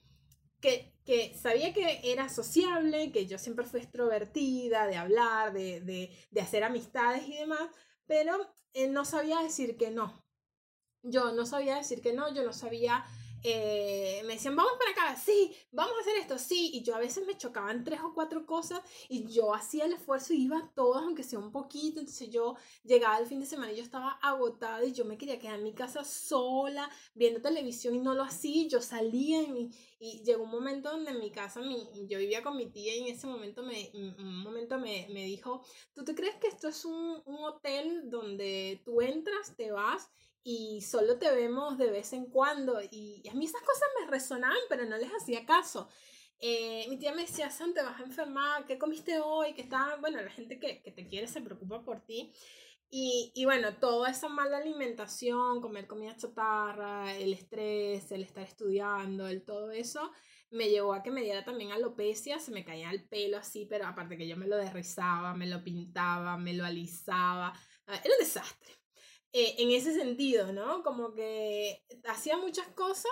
que, 0.64 1.36
sabía 1.36 1.74
que 1.74 2.00
era 2.04 2.30
sociable, 2.30 3.12
que 3.12 3.26
yo 3.26 3.38
siempre 3.38 3.66
fui 3.66 3.82
extrovertida, 3.82 4.88
de 4.88 4.96
hablar, 4.96 5.54
de, 5.54 5.82
de, 5.82 6.10
de 6.32 6.42
hacer 6.42 6.64
amistades 6.64 7.28
y 7.28 7.36
demás, 7.36 7.70
pero 8.06 8.56
eh, 8.74 8.88
no 8.88 9.04
sabía 9.06 9.42
decir 9.42 9.78
que 9.78 9.92
no. 9.92 10.24
Yo 11.04 11.34
no 11.34 11.46
sabía 11.46 11.76
decir 11.76 12.02
que 12.02 12.14
no, 12.14 12.34
yo 12.34 12.44
no 12.44 12.54
sabía 12.54 13.06
eh, 13.44 14.22
me 14.26 14.34
decían, 14.34 14.56
vamos 14.56 14.74
para 14.80 14.92
acá, 14.92 15.20
sí, 15.20 15.54
vamos 15.72 15.94
a 15.98 16.02
hacer 16.02 16.18
esto, 16.18 16.38
sí, 16.38 16.72
y 16.74 16.84
yo 16.84 16.96
a 16.96 17.00
veces 17.00 17.26
me 17.28 17.38
chocaban 17.38 17.84
tres 17.84 18.00
o 18.02 18.14
cuatro 18.14 18.46
cosas 18.46 18.82
y 19.10 19.26
yo 19.28 19.54
hacía 19.54 19.86
el 19.86 19.94
esfuerzo 19.94 20.34
y 20.34 20.44
iba 20.44 20.58
a 20.58 20.72
todas, 20.74 21.04
aunque 21.04 21.24
sea 21.24 21.40
un 21.40 21.52
poquito, 21.52 22.00
entonces 22.00 22.30
yo 22.30 22.56
llegaba 22.84 23.18
el 23.18 23.28
fin 23.28 23.42
de 23.42 23.46
semana 23.46 23.74
y 23.74 23.76
yo 23.76 23.84
estaba 23.84 24.12
agotada 24.22 24.86
y 24.86 24.94
yo 24.94 25.04
me 25.04 25.18
quería 25.18 25.40
quedar 25.40 25.58
en 25.58 25.64
mi 25.64 25.74
casa 25.74 26.04
sola, 26.06 26.90
viendo 27.16 27.42
televisión 27.42 27.96
y 27.96 28.00
no 28.00 28.14
lo 28.14 28.24
hacía, 28.24 28.68
yo 28.68 28.82
salía 28.82 29.42
y, 29.42 29.70
y 30.00 30.24
llegó 30.24 30.44
un 30.44 30.52
momento 30.52 30.92
donde 30.92 31.12
en 31.12 31.20
mi 31.20 31.32
casa, 31.32 31.60
mi, 31.60 31.90
yo 32.08 32.20
vivía 32.20 32.44
con 32.44 32.56
mi 32.56 32.68
tía 32.68 32.96
y 32.96 33.08
en 33.08 33.16
ese 33.16 33.28
momento 33.28 33.64
me, 33.64 33.92
un 33.94 34.42
momento 34.42 34.80
me, 34.80 35.08
me 35.12 35.26
dijo, 35.26 35.64
¿tú 35.94 36.04
te 36.04 36.16
crees 36.16 36.36
que 36.36 36.48
esto 36.48 36.70
es 36.70 36.86
un, 36.86 37.22
un 37.26 37.44
hotel 37.44 38.10
donde 38.10 38.82
tú 38.86 39.02
entras, 39.02 39.56
te 39.58 39.72
vas 39.72 40.10
y 40.44 40.82
solo 40.82 41.18
te 41.18 41.32
vemos 41.32 41.78
de 41.78 41.90
vez 41.90 42.14
en 42.14 42.26
cuando. 42.26 42.80
Y, 42.92 43.24
a 43.30 43.34
mí 43.34 43.46
esas 43.46 43.62
cosas 43.62 43.88
me 44.00 44.12
resonaban, 44.12 44.58
pero 44.70 44.86
no 44.86 44.98
les 44.98 45.12
hacía 45.12 45.46
caso. 45.46 45.90
Eh, 46.40 46.86
mi 46.90 46.98
tía 46.98 47.14
me 47.14 47.22
decía, 47.24 47.50
Sam, 47.50 47.74
te 47.74 47.82
vas 47.82 48.00
a 48.00 48.04
enfermar, 48.04 48.66
¿qué 48.66 48.78
comiste 48.78 49.20
hoy? 49.20 49.54
Que 49.54 49.62
está, 49.62 49.96
bueno, 50.02 50.22
la 50.22 50.30
gente 50.30 50.60
que, 50.60 50.82
que 50.82 50.92
te 50.92 51.08
quiere 51.08 51.28
se 51.28 51.42
preocupa 51.42 51.84
por 51.84 52.02
ti. 52.02 52.34
Y, 52.90 53.32
y, 53.34 53.46
bueno, 53.46 53.78
toda 53.78 54.10
esa 54.12 54.30
mala 54.30 54.58
alimentación, 54.58 55.62
comer 55.62 55.88
comida 55.88 56.16
chatarra, 56.16 57.16
el 57.16 57.34
estrés, 57.34 58.12
el 58.12 58.24
estar 58.24 58.44
estudiando, 58.44 59.28
el 59.28 59.44
todo 59.44 59.72
eso, 59.72 60.12
me 60.52 60.70
llevó 60.70 60.94
a 60.94 61.02
que 61.02 61.10
me 61.12 61.24
diera 61.24 61.44
también 61.44 61.72
alopecia, 61.72 62.40
se 62.40 62.52
me 62.52 62.64
caía 62.64 62.92
el 62.92 63.08
pelo 63.08 63.38
así, 63.38 63.66
pero 63.66 63.88
aparte 63.88 64.18
que 64.18 64.28
yo 64.28 64.38
me 64.38 64.48
lo 64.48 64.58
derrizaba, 64.58 65.34
me 65.34 65.48
lo 65.48 65.64
pintaba, 65.64 66.38
me 66.38 66.54
lo 66.54 66.66
alisaba, 66.66 67.54
ah, 67.88 67.96
era 68.04 68.14
un 68.14 68.20
desastre. 68.20 68.83
Eh, 69.36 69.56
en 69.58 69.72
ese 69.72 69.96
sentido, 69.96 70.54
¿no? 70.54 70.84
Como 70.84 71.16
que 71.16 71.84
hacía 72.08 72.38
muchas 72.38 72.68
cosas, 72.70 73.12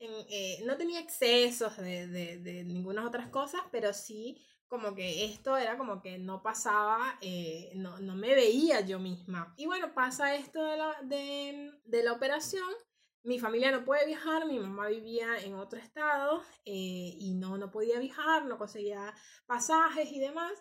eh, 0.00 0.60
no 0.64 0.76
tenía 0.76 0.98
excesos 0.98 1.76
de, 1.76 2.08
de, 2.08 2.38
de 2.38 2.64
ninguna 2.64 3.06
otras 3.06 3.28
cosas, 3.28 3.60
pero 3.70 3.92
sí 3.92 4.44
como 4.66 4.94
que 4.96 5.24
esto 5.24 5.56
era 5.56 5.78
como 5.78 6.02
que 6.02 6.18
no 6.18 6.42
pasaba, 6.42 7.18
eh, 7.20 7.70
no, 7.76 8.00
no, 8.00 8.16
me 8.16 8.34
veía 8.34 8.80
yo 8.80 8.98
misma. 8.98 9.54
Y 9.56 9.66
bueno, 9.66 9.94
pasa 9.94 10.34
esto 10.34 10.64
de 10.64 10.76
la, 10.76 10.96
de, 11.02 11.72
de 11.84 12.02
la 12.02 12.12
operación. 12.12 12.68
Mi 13.22 13.38
familia 13.38 13.70
no 13.70 13.84
puede 13.84 14.06
viajar, 14.06 14.46
mi 14.46 14.58
mamá 14.58 14.88
vivía 14.88 15.38
en 15.38 15.54
otro 15.54 15.78
estado 15.78 16.42
y 16.64 17.34
no, 17.34 17.58
no 17.58 17.70
podía 17.70 17.98
viajar, 17.98 18.46
no 18.46 18.58
conseguía 18.58 19.14
pasajes 19.46 20.10
y 20.10 20.18
demás. 20.18 20.52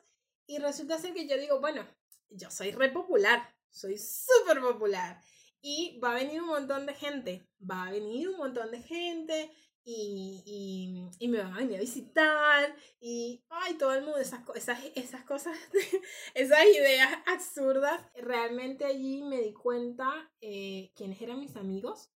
Y 0.46 0.58
resulta 0.58 0.98
ser 0.98 1.14
que 1.14 1.28
yo 1.28 1.38
digo, 1.38 1.60
bueno, 1.62 1.88
yo 2.30 2.52
soy 2.52 2.72
re 2.72 2.90
popular, 2.90 3.56
soy 3.72 3.98
súper 3.98 4.62
popular. 4.62 5.22
Y 5.62 6.00
va 6.00 6.12
a 6.12 6.16
venir 6.16 6.42
un 6.42 6.48
montón 6.48 6.86
de 6.86 6.94
gente, 6.94 7.50
va 7.60 7.88
a 7.88 7.92
venir 7.92 8.30
un 8.30 8.38
montón 8.38 8.72
de 8.72 8.82
gente 8.82 9.52
y, 9.84 10.44
y, 10.46 11.26
y 11.26 11.28
me 11.28 11.40
van 11.40 11.54
a 11.54 11.58
venir 11.58 11.78
a 11.78 11.82
visitar 11.82 12.76
y, 13.00 13.44
ay, 13.50 13.74
todo 13.76 13.94
el 13.94 14.04
mundo, 14.04 14.20
esas, 14.20 14.42
esas, 14.56 14.80
esas 14.96 15.24
cosas, 15.24 15.58
esas 16.34 16.66
ideas 16.66 17.10
absurdas. 17.26 18.02
Realmente 18.16 18.86
allí 18.86 19.24
me 19.24 19.42
di 19.42 19.54
cuenta 19.54 20.32
eh, 20.42 20.92
quiénes 20.96 21.22
eran 21.22 21.40
mis 21.40 21.56
amigos, 21.56 22.12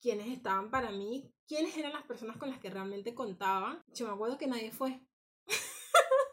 quiénes 0.00 0.28
estaban 0.28 0.70
para 0.70 0.90
mí, 0.90 1.32
quiénes 1.46 1.76
eran 1.76 1.92
las 1.92 2.04
personas 2.04 2.36
con 2.36 2.50
las 2.50 2.60
que 2.60 2.70
realmente 2.70 3.14
contaba. 3.14 3.84
Yo 3.88 4.06
me 4.06 4.12
acuerdo 4.12 4.38
que 4.38 4.46
nadie 4.46 4.70
fue 4.70 5.00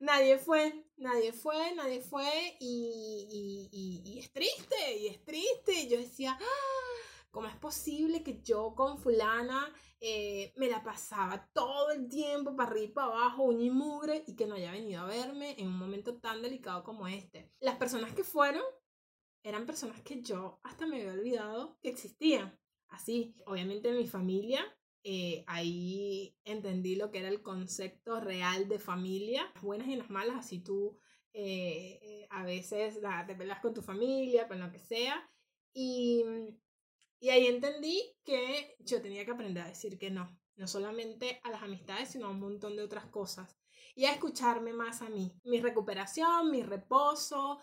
nadie 0.00 0.38
fue, 0.38 0.84
nadie 0.96 1.32
fue, 1.32 1.74
nadie 1.74 2.00
fue 2.00 2.56
y, 2.58 3.68
y, 3.70 4.00
y, 4.04 4.18
es 4.18 4.32
triste, 4.32 4.96
y 4.98 5.06
es 5.08 5.24
triste. 5.24 5.72
Y 5.72 5.88
yo 5.88 5.98
decía, 5.98 6.36
ah, 6.40 7.00
¿cómo 7.30 7.46
es 7.46 7.56
posible 7.56 8.22
que 8.22 8.42
yo 8.42 8.74
con 8.74 8.98
fulana 8.98 9.72
eh, 10.00 10.52
me 10.56 10.68
la 10.68 10.82
pasaba 10.82 11.48
todo 11.52 11.90
el 11.90 12.08
tiempo 12.08 12.56
para 12.56 12.70
arriba 12.70 12.86
y 12.86 12.92
para 12.92 13.06
abajo, 13.08 13.44
uña 13.44 13.66
y 13.66 13.70
mugre, 13.70 14.24
y 14.26 14.34
que 14.34 14.46
no 14.46 14.54
haya 14.54 14.72
venido 14.72 15.02
a 15.02 15.06
verme 15.06 15.54
en 15.58 15.68
un 15.68 15.78
momento 15.78 16.16
tan 16.16 16.42
delicado 16.42 16.82
como 16.82 17.06
este? 17.06 17.52
Las 17.60 17.76
personas 17.76 18.12
que 18.14 18.24
fueron 18.24 18.64
eran 19.42 19.66
personas 19.66 20.02
que 20.02 20.22
yo 20.22 20.60
hasta 20.62 20.86
me 20.86 20.96
había 20.96 21.12
olvidado 21.12 21.78
que 21.80 21.90
existían. 21.90 22.58
Así, 22.88 23.36
obviamente 23.46 23.92
mi 23.92 24.06
familia 24.06 24.66
eh, 25.02 25.44
ahí 25.46 26.36
entendí 26.44 26.94
lo 26.94 27.10
que 27.10 27.20
era 27.20 27.28
el 27.28 27.42
concepto 27.42 28.20
real 28.20 28.68
de 28.68 28.78
familia, 28.78 29.50
las 29.54 29.62
buenas 29.62 29.88
y 29.88 29.96
las 29.96 30.10
malas, 30.10 30.36
así 30.36 30.58
tú 30.60 30.98
eh, 31.32 31.98
eh, 32.02 32.26
a 32.30 32.44
veces 32.44 32.98
te 33.26 33.34
peleas 33.34 33.60
con 33.60 33.72
tu 33.72 33.80
familia, 33.80 34.46
con 34.46 34.60
lo 34.60 34.70
que 34.70 34.78
sea, 34.78 35.26
y, 35.72 36.24
y 37.18 37.30
ahí 37.30 37.46
entendí 37.46 38.14
que 38.24 38.76
yo 38.80 39.00
tenía 39.00 39.24
que 39.24 39.30
aprender 39.30 39.62
a 39.64 39.68
decir 39.68 39.98
que 39.98 40.10
no, 40.10 40.38
no 40.56 40.66
solamente 40.66 41.40
a 41.44 41.50
las 41.50 41.62
amistades, 41.62 42.10
sino 42.10 42.26
a 42.26 42.30
un 42.30 42.40
montón 42.40 42.76
de 42.76 42.82
otras 42.82 43.06
cosas, 43.06 43.56
y 43.94 44.04
a 44.04 44.12
escucharme 44.12 44.74
más 44.74 45.00
a 45.00 45.08
mí, 45.08 45.32
mi 45.44 45.60
recuperación, 45.60 46.50
mi 46.50 46.62
reposo, 46.62 47.58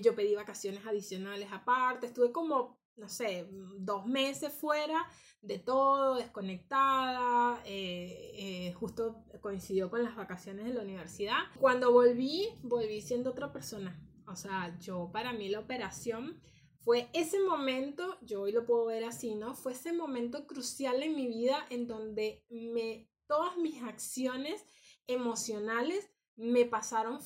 yo 0.00 0.14
pedí 0.14 0.34
vacaciones 0.34 0.86
adicionales 0.86 1.48
aparte, 1.52 2.06
estuve 2.06 2.32
como 2.32 2.78
no 2.96 3.08
sé, 3.08 3.48
dos 3.78 4.06
meses 4.06 4.52
fuera 4.52 5.06
de 5.42 5.58
todo, 5.58 6.16
desconectada, 6.16 7.60
eh, 7.64 8.32
eh, 8.34 8.72
justo 8.72 9.24
coincidió 9.40 9.90
con 9.90 10.02
las 10.02 10.16
vacaciones 10.16 10.64
de 10.66 10.74
la 10.74 10.82
universidad. 10.82 11.38
Cuando 11.60 11.92
volví, 11.92 12.48
volví 12.62 13.00
siendo 13.00 13.30
otra 13.30 13.52
persona. 13.52 14.00
O 14.26 14.34
sea, 14.34 14.76
yo 14.80 15.10
para 15.12 15.32
mí 15.32 15.48
la 15.48 15.60
operación 15.60 16.40
fue 16.78 17.08
ese 17.12 17.40
momento, 17.40 18.16
yo 18.22 18.42
hoy 18.42 18.52
lo 18.52 18.64
puedo 18.64 18.86
ver 18.86 19.04
así, 19.04 19.34
¿no? 19.34 19.54
Fue 19.54 19.72
ese 19.72 19.92
momento 19.92 20.46
crucial 20.46 21.02
en 21.02 21.14
mi 21.14 21.26
vida 21.26 21.66
en 21.70 21.86
donde 21.86 22.44
me, 22.48 23.08
todas 23.26 23.56
mis 23.56 23.82
acciones 23.82 24.64
emocionales 25.06 26.10
me 26.36 26.64
pasaron 26.64 27.20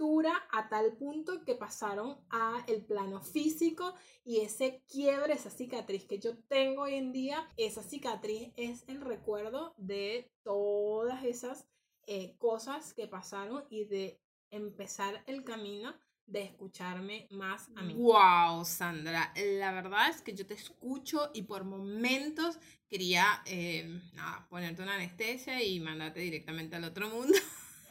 ruptura 0.00 0.32
a 0.50 0.68
tal 0.68 0.92
punto 0.96 1.44
que 1.44 1.54
pasaron 1.54 2.16
a 2.30 2.64
el 2.66 2.82
plano 2.84 3.20
físico 3.20 3.94
y 4.24 4.40
ese 4.40 4.82
quiebre, 4.90 5.34
esa 5.34 5.50
cicatriz 5.50 6.04
que 6.04 6.18
yo 6.18 6.36
tengo 6.48 6.82
hoy 6.82 6.94
en 6.94 7.12
día, 7.12 7.46
esa 7.56 7.82
cicatriz 7.82 8.50
es 8.56 8.84
el 8.88 9.00
recuerdo 9.02 9.74
de 9.76 10.30
todas 10.42 11.24
esas 11.24 11.66
eh, 12.06 12.34
cosas 12.38 12.94
que 12.94 13.08
pasaron 13.08 13.64
y 13.68 13.84
de 13.84 14.18
empezar 14.50 15.22
el 15.26 15.44
camino 15.44 15.94
de 16.26 16.44
escucharme 16.44 17.26
más 17.30 17.68
a 17.76 17.82
mí. 17.82 17.94
Wow, 17.94 18.64
Sandra, 18.64 19.32
la 19.36 19.72
verdad 19.72 20.08
es 20.08 20.22
que 20.22 20.32
yo 20.32 20.46
te 20.46 20.54
escucho 20.54 21.30
y 21.34 21.42
por 21.42 21.64
momentos 21.64 22.58
quería 22.88 23.42
eh, 23.46 24.00
ponerte 24.48 24.82
una 24.82 24.94
anestesia 24.94 25.62
y 25.62 25.78
mandarte 25.80 26.20
directamente 26.20 26.76
al 26.76 26.84
otro 26.84 27.08
mundo. 27.08 27.36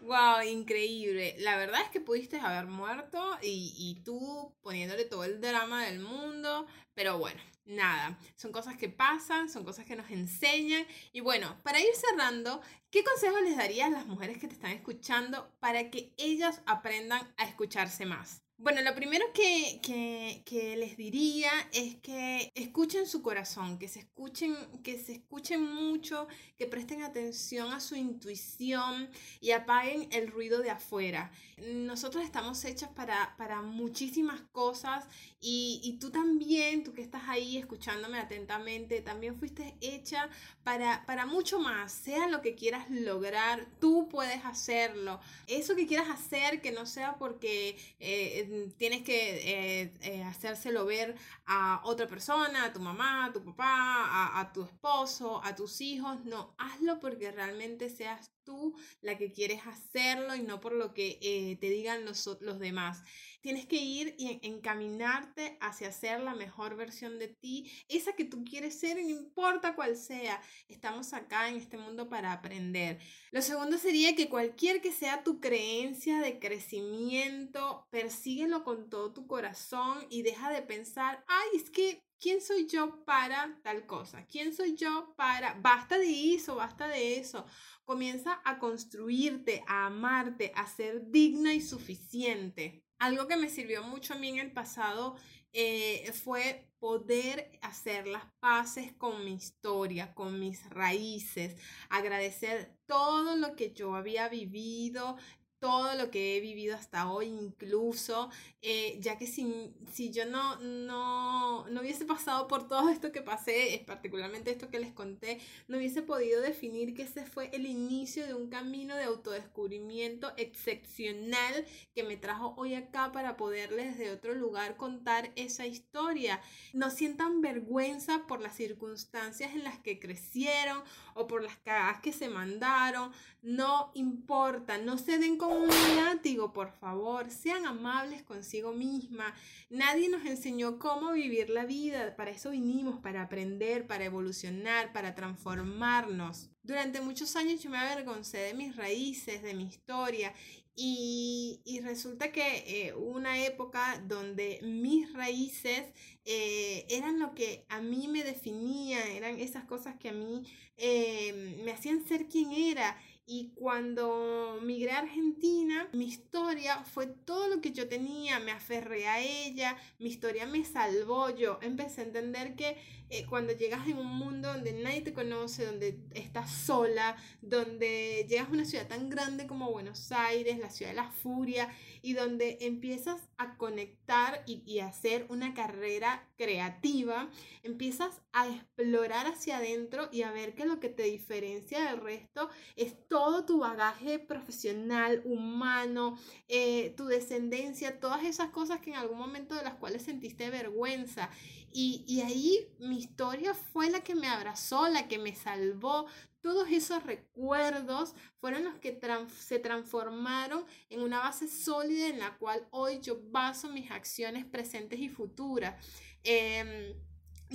wow, 0.05 0.43
increíble. 0.43 1.35
La 1.39 1.57
verdad 1.57 1.81
es 1.83 1.91
que 1.91 2.01
pudiste 2.01 2.39
haber 2.39 2.67
muerto 2.67 3.39
y, 3.43 3.75
y 3.77 4.03
tú 4.05 4.55
poniéndole 4.63 5.05
todo 5.05 5.25
el 5.25 5.41
drama 5.41 5.87
del 5.87 6.01
mundo, 6.01 6.67
pero 6.95 7.19
bueno, 7.19 7.41
nada, 7.65 8.19
son 8.37 8.53
cosas 8.53 8.77
que 8.77 8.89
pasan, 8.89 9.49
son 9.49 9.65
cosas 9.65 9.87
que 9.87 9.97
nos 9.97 10.11
enseñan. 10.11 10.87
Y 11.13 11.21
bueno, 11.21 11.59
para 11.63 11.81
ir 11.81 11.95
cerrando, 11.95 12.61
¿qué 12.91 13.03
consejo 13.03 13.41
les 13.41 13.57
darías 13.57 13.89
a 13.89 13.93
las 13.93 14.07
mujeres 14.07 14.39
que 14.39 14.49
te 14.49 14.55
están 14.55 14.73
escuchando 14.73 15.51
para 15.61 15.91
que 15.91 16.13
ellas 16.17 16.61
aprendan 16.67 17.23
a 17.37 17.45
escucharse 17.45 18.07
más? 18.07 18.44
Bueno, 18.57 18.83
lo 18.83 18.95
primero 18.95 19.27
que, 19.35 19.81
que, 19.83 20.77
les 20.77 20.97
diría 20.97 21.51
es 21.73 21.97
que 21.97 22.53
escuchen 22.55 23.07
su 23.07 23.21
corazón, 23.21 23.79
que 23.79 23.89
se 23.89 23.99
escuchen, 23.99 24.57
que 24.85 24.97
se 24.97 25.15
escuchen 25.15 25.61
mucho, 25.61 26.29
que 26.57 26.67
presten 26.67 27.03
atención 27.03 27.73
a 27.73 27.81
su 27.81 27.97
intuición 27.97 29.11
y 29.41 29.51
apaguen 29.51 30.09
el 30.13 30.29
ruido 30.29 30.63
de 30.63 30.71
afuera. 30.71 31.33
Nosotros 31.59 32.25
estamos 32.25 32.65
hechas 32.65 32.91
para, 32.91 33.35
para 33.37 33.61
muchísimas 33.61 34.41
cosas 34.53 35.05
y, 35.47 35.81
y, 35.83 35.99
tú 35.99 36.11
también, 36.11 36.85
tú 36.85 36.95
que 36.95 37.03
estás 37.03 37.29
ahí 37.29 37.59
escuchándome 37.59 38.19
atentamente, 38.19 39.03
también 39.03 39.37
fuiste 39.39 39.77
hecha 39.83 40.31
para, 40.63 41.05
para 41.05 41.27
mucho 41.27 41.61
más. 41.61 41.93
Sea 41.93 42.29
lo 42.29 42.41
que 42.41 42.55
quieras 42.55 42.91
lograr, 42.91 43.67
tú 43.79 44.09
puedes 44.09 44.45
hacerlo. 44.47 45.21
Eso 45.47 45.77
que 45.77 45.87
quieras 45.87 46.09
hacer, 46.09 46.63
que 46.63 46.73
no 46.73 46.87
sea 46.87 47.17
porque... 47.19 47.77
Eh, 48.01 48.73
tienes 48.79 49.03
que 49.03 49.83
eh, 49.83 49.93
eh, 50.01 50.23
hacérselo 50.23 50.85
ver 50.87 51.15
a 51.47 51.81
otra 51.85 52.07
persona, 52.07 52.65
a 52.65 52.73
tu 52.73 52.81
mamá, 52.81 53.27
a 53.27 53.33
tu 53.33 53.45
papá, 53.45 54.41
a, 54.41 54.53
tu 54.53 54.65
esposo, 54.65 55.43
a 55.45 55.55
tus 55.55 55.81
hijos. 55.81 56.25
No, 56.25 56.55
hazlo 56.59 56.99
porque 57.01 57.31
realmente 57.31 57.91
seas 57.91 58.34
tú 58.45 58.77
la 59.01 59.17
que 59.19 59.33
quieres 59.33 59.67
hacerlo 59.67 60.35
y 60.35 60.43
no 60.43 60.61
por 60.61 60.73
lo 60.73 60.95
que 60.95 61.19
eh, 61.23 61.57
te 61.61 61.71
digan 61.71 62.05
los, 62.05 62.29
los 62.41 62.59
demás. 62.59 63.03
Tienes 63.41 63.67
que 63.67 63.77
ir 63.77 64.15
y 64.19 64.41
encaminarte 64.43 65.59
hacia 65.61 65.93
ser 65.93 66.21
la 66.21 66.35
mejor 66.35 66.77
versión 66.77 67.19
de 67.19 67.29
ti, 67.29 67.71
esa 67.89 68.15
que 68.15 68.25
tú 68.25 68.43
quieres 68.45 68.79
ser, 68.79 68.97
no 68.97 69.09
importa 69.09 69.75
cuál 69.75 69.97
sea. 69.97 70.41
Estamos 70.69 71.13
acá 71.13 71.49
en 71.49 71.57
este 71.57 71.77
mundo 71.77 72.09
para 72.09 72.33
aprender. 72.33 72.99
Lo 73.33 73.43
segundo 73.43 73.77
sería 73.77 74.15
que 74.15 74.29
cualquier 74.29 74.81
que 74.81 74.93
sea 74.93 75.23
tu 75.23 75.41
creencia 75.41 76.21
de 76.21 76.39
crecimiento, 76.39 77.87
persíguelo 77.91 78.65
con 78.65 78.89
todo 78.89 79.13
tu 79.13 79.27
corazón 79.27 80.07
y 80.09 80.23
deja 80.23 80.51
de 80.51 80.63
pensar, 80.63 81.25
ay, 81.29 81.49
es 81.61 81.71
que 81.71 82.03
¿Quién 82.25 82.41
soy 82.41 82.67
yo 82.67 83.05
para 83.05 83.61
tal 83.63 83.85
cosa? 83.85 84.25
¿Quién 84.25 84.55
soy 84.55 84.77
yo 84.77 85.13
para... 85.15 85.61
Basta 85.61 85.99
de 85.99 86.33
eso, 86.33 86.57
basta 86.57 86.89
de 86.89 87.19
eso. 87.19 87.45
Comienza 87.85 88.41
a 88.47 88.59
construirte, 88.59 89.63
a 89.67 89.85
amarte, 89.85 90.51
a 90.55 90.67
ser 90.67 91.11
digna 91.11 91.53
y 91.53 91.61
suficiente. 91.61 92.83
Algo 92.99 93.29
que 93.29 93.37
me 93.37 93.51
sirvió 93.51 93.83
mucho 93.83 94.15
a 94.15 94.17
mí 94.17 94.31
en 94.31 94.39
el 94.39 94.53
pasado 94.55 95.17
eh, 95.53 96.11
fue 96.15 96.73
poder 96.79 97.59
hacer 97.61 98.07
las 98.07 98.25
paces 98.41 98.95
con 98.95 99.23
mi 99.27 99.35
historia, 99.35 100.15
con 100.15 100.41
mis 100.41 100.67
raíces, 100.71 101.61
agradecer 101.91 102.75
todo 102.87 103.37
lo 103.37 103.55
que 103.55 103.75
yo 103.75 103.97
había 103.97 104.31
vivido, 104.31 105.19
todo 105.65 105.95
lo 105.95 106.11
que 106.11 106.37
he 106.37 106.41
vivido 106.41 106.75
hasta 106.77 107.11
hoy, 107.11 107.27
incluso, 107.29 108.31
eh, 108.67 108.97
ya 109.03 109.19
que 109.19 109.27
si, 109.27 109.75
si 109.93 110.11
yo 110.11 110.25
no, 110.25 110.57
no, 110.57 111.69
no, 111.69 111.81
hubiese 111.83 112.07
pasado 112.07 112.49
por 112.49 112.67
todo 112.67 112.89
esto 112.89 113.13
que 113.13 113.21
pasé, 113.21 113.85
particularmente 113.87 114.51
esto 114.51 114.71
que 114.71 114.79
les 114.79 114.91
conté, 114.91 115.39
no 115.69 115.77
hubiese 115.77 116.01
podido 116.01 116.41
definir 116.41 116.95
que 116.95 117.03
ese 117.03 117.27
fue 117.27 117.51
el 117.53 117.67
inicio 117.67 118.27
de 118.27 118.33
un 118.33 118.49
camino 118.49 118.97
de 118.97 119.05
autodescubrimiento 119.05 120.33
excepcional 120.39 121.67
que 121.95 122.05
me 122.05 122.17
trajo 122.17 122.55
hoy 122.57 122.75
acá 122.75 123.13
para 123.13 123.37
poderles 123.37 123.99
de 123.99 124.11
otro 124.11 124.35
lugar 124.35 124.79
contar 124.79 125.31
esa 125.37 125.67
historia. 125.67 126.41
No 126.73 126.89
sientan 126.89 127.43
vergüenza 127.43 128.27
por 128.27 128.41
las 128.41 128.57
circunstancias 128.57 129.53
en 129.53 129.65
las 129.65 129.79
que 129.79 129.99
crecieron 129.99 130.83
o 131.13 131.27
por 131.27 131.43
las 131.43 131.59
cagadas 131.59 132.01
que 132.01 132.15
se 132.15 132.31
mandaron, 132.31 133.13
no 133.43 133.91
importa, 133.93 134.79
no 134.79 134.97
se 134.97 135.19
den 135.19 135.37
con 135.37 135.53
un 135.53 135.69
látigo, 135.97 136.55
por 136.55 136.73
favor, 136.73 137.31
sean 137.31 137.67
amables 137.67 138.23
consigo 138.55 138.73
misma. 138.73 139.35
Nadie 139.71 140.09
nos 140.09 140.25
enseñó 140.25 140.79
cómo 140.79 141.13
vivir 141.13 141.51
la 141.51 141.65
vida, 141.65 142.15
para 142.17 142.31
eso 142.31 142.51
vinimos, 142.51 143.01
para 143.01 143.23
aprender, 143.23 143.87
para 143.87 144.05
evolucionar, 144.05 144.93
para 144.93 145.15
transformarnos. 145.15 146.51
Durante 146.63 147.01
muchos 147.01 147.35
años 147.35 147.63
yo 147.63 147.71
me 147.71 147.79
avergoncé 147.79 148.39
de 148.39 148.55
mis 148.55 148.77
raíces, 148.77 149.43
de 149.43 149.55
mi 149.55 149.65
historia 149.65 150.33
y, 150.77 151.81
resulta 151.83 152.33
que 152.33 152.65
eh, 152.67 152.95
una 152.95 153.45
época 153.45 154.03
donde 154.07 154.61
mis 154.63 155.13
raíces 155.13 155.85
eh, 156.25 156.87
eran 156.89 157.19
lo 157.19 157.35
que 157.35 157.65
a 157.69 157.81
mí 157.81 158.09
me 158.09 158.25
definía, 158.25 159.05
eran 159.15 159.39
esas 159.39 159.65
cosas 159.65 159.97
que 159.99 160.09
a 160.09 160.13
mí 160.13 160.43
eh, 160.77 161.61
me 161.65 161.73
hacían 161.73 162.07
ser 162.07 162.27
quien 162.29 162.53
era. 162.53 162.99
Y 163.27 163.53
cuando 163.55 164.59
migré 164.63 164.91
a 164.93 164.99
Argentina, 164.99 165.89
mi 165.95 166.05
historia 166.05 166.85
fue 166.85 167.07
todo 167.07 167.49
lo 167.49 167.63
que 167.63 167.73
yo 167.73 167.89
tenía, 167.89 168.39
me 168.39 168.53
aferré 168.53 169.07
a 169.07 169.21
ella, 169.21 169.79
mi 169.99 170.11
historia 170.11 170.47
me 170.47 170.63
salvó, 170.65 171.31
yo 171.31 171.59
empecé 171.63 172.03
a 172.03 172.05
entender 172.05 172.55
que 172.55 172.77
eh, 173.11 173.27
cuando 173.27 173.53
llegas 173.53 173.87
en 173.87 173.99
un 173.99 174.07
mundo 174.07 174.53
donde 174.53 174.73
nadie 174.73 175.03
te 175.03 175.13
conoce, 175.13 175.67
donde 175.67 175.99
estás 176.15 176.53
sola, 176.53 177.17
donde 177.41 178.27
llegas 178.29 178.49
a 178.49 178.53
una 178.53 178.65
ciudad 178.65 178.89
tan 178.89 179.09
grande 179.11 179.47
como 179.47 179.71
Buenos 179.71 180.11
Aires, 180.13 180.59
la 180.59 180.71
ciudad 180.71 180.93
de 180.93 180.97
la 180.97 181.11
furia, 181.11 181.69
y 182.03 182.15
donde 182.15 182.59
empiezas 182.61 183.21
a 183.39 183.57
conectar 183.57 184.43
y, 184.47 184.63
y 184.67 184.81
hacer 184.81 185.27
una 185.29 185.55
carrera 185.55 186.29
creativa, 186.37 187.31
empiezas 187.63 188.21
a 188.33 188.49
explorar 188.49 189.27
hacia 189.27 189.59
adentro 189.59 190.09
y 190.13 190.23
a 190.23 190.33
ver 190.33 190.55
que 190.55 190.67
lo 190.67 190.81
que 190.81 190.89
te 190.89 191.05
diferencia 191.05 191.85
del 191.85 192.01
resto 192.01 192.51
es 192.77 192.97
todo 193.09 193.45
tu 193.45 193.61
bagaje 193.61 194.19
profesional, 194.19 195.23
humano, 195.25 196.19
eh, 196.49 196.95
tu 196.97 197.07
descendencia, 197.07 198.01
todas 198.01 198.25
esas 198.25 198.51
cosas 198.51 198.81
que 198.81 198.91
en 198.91 198.97
algún 198.97 199.19
momento 199.19 199.55
de 199.55 199.63
las 199.63 199.75
cuales 199.75 200.03
sentiste 200.03 200.51
vergüenza. 200.51 201.31
Y, 201.77 202.05
y, 202.07 202.21
ahí 202.21 202.69
mi 202.79 202.99
historia 202.99 203.53
fue 203.53 203.91
la 203.91 204.01
que 204.05 204.15
me 204.15 204.29
abrazó, 204.29 204.87
la 204.89 205.09
que 205.09 205.19
me 205.19 205.35
salvó. 205.35 206.07
Todos 206.41 206.71
esos 206.71 207.03
recuerdos 207.03 208.15
fueron 208.39 208.63
los 208.63 208.77
que 208.79 208.97
se 209.41 209.59
transformaron 209.59 210.65
en 210.89 211.01
una 211.01 211.19
base 211.19 211.49
sólida 211.49 212.07
en 212.07 212.21
la 212.21 212.39
cual 212.39 212.65
hoy 212.71 213.01
yo 213.01 213.21
baso 213.25 213.69
mis 213.71 213.91
acciones 213.91 214.45
presentes 214.45 215.01
y 215.01 215.09
futuras. 215.09 215.75
Em, 216.23 216.95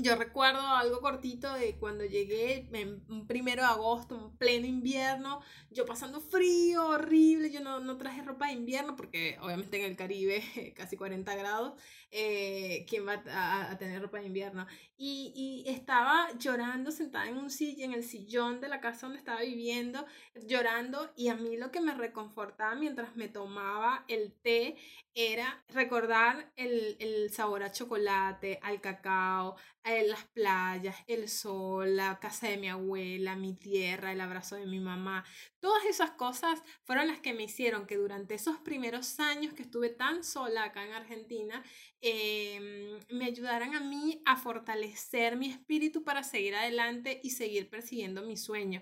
yo 0.02 0.16
recuerdo 0.16 0.62
algo 0.62 1.02
cortito 1.02 1.54
de 1.54 1.76
cuando 1.78 2.06
llegué 2.06 2.68
en 2.72 3.04
un 3.10 3.28
primero 3.28 3.62
de 3.62 3.70
agosto, 3.70 4.16
un 4.16 4.38
pleno 4.38 4.66
invierno, 4.66 5.42
yo 5.72 5.86
pasando 5.86 6.22
frío, 6.22 6.88
horrible, 6.88 7.52
yo 7.52 7.60
no, 7.62 7.80
no 7.80 7.98
traje 7.98 8.22
ropa 8.22 8.48
de 8.48 8.54
invierno 8.54 8.96
porque 8.96 9.38
obviamente 9.42 9.78
en 9.78 9.92
el 9.92 9.98
Caribe 9.98 10.74
casi 10.76 10.98
40 10.98 11.36
grados, 11.36 11.82
eh, 12.12 12.86
¿quién 12.90 13.08
va 13.08 13.22
a, 13.32 13.72
a, 13.72 13.78
tener 13.78 14.02
ropa 14.02 14.20
de 14.20 14.28
invierno? 14.28 14.66
Y, 14.98 15.32
y, 15.36 15.70
estaba 15.70 16.28
llorando 16.38 16.92
sentada 16.92 17.28
en 17.28 17.38
un 17.38 17.50
silla, 17.50 17.86
en 17.86 17.94
el 17.94 18.04
sillón 18.04 18.60
de 18.62 18.68
la 18.68 18.82
casa 18.82 19.06
donde 19.06 19.20
estaba 19.20 19.42
viviendo, 19.42 20.06
llorando 20.48 21.12
y 21.16 21.30
a 21.30 21.36
mí 21.36 21.56
lo 21.56 21.72
que 21.72 21.82
me 21.82 21.94
reconfortaba 21.94 22.76
mientras 22.76 23.16
me 23.16 23.28
tomaba 23.28 24.06
el 24.08 24.34
té 24.34 24.76
era 25.14 25.64
recordar 25.70 26.52
el, 26.56 26.98
el 27.00 27.30
sabor 27.32 27.64
a 27.64 27.72
chocolate, 27.72 28.60
al 28.64 28.82
cacao, 28.82 29.56
las 30.08 30.26
playas, 30.34 30.96
el 31.08 31.30
sol, 31.30 31.96
la 31.96 32.20
casa 32.20 32.48
de 32.48 32.58
mi 32.58 32.70
abuela, 32.70 33.36
mi 33.36 33.54
tierra, 33.56 34.12
el 34.12 34.22
abrazo 34.22 34.56
de 34.56 34.66
mi 34.66 34.80
mamá, 34.80 35.26
Todas 35.60 35.84
esas 35.86 36.12
cosas 36.12 36.62
fueron 36.84 37.08
las 37.08 37.20
que 37.20 37.34
me 37.34 37.44
hicieron 37.44 37.86
que 37.86 37.98
durante 37.98 38.36
esos 38.36 38.60
primeros 38.60 39.20
años 39.20 39.54
que 39.54 39.64
estuve 39.64 39.90
tan 39.90 40.24
sola 40.24 40.64
acá 40.64 40.86
en 40.86 40.94
Argentina, 40.94 41.64
em, 42.00 42.98
me 43.10 43.26
ayudaran 43.26 43.76
a 43.76 43.82
mí 43.82 44.22
a 44.26 44.38
fortalecer 44.38 45.36
mi 45.36 45.50
espíritu 45.50 46.04
para 46.04 46.24
seguir 46.24 46.56
adelante 46.56 47.20
y 47.24 47.32
seguir 47.32 47.70
persiguiendo 47.70 48.22
mi 48.24 48.38
sueño. 48.38 48.82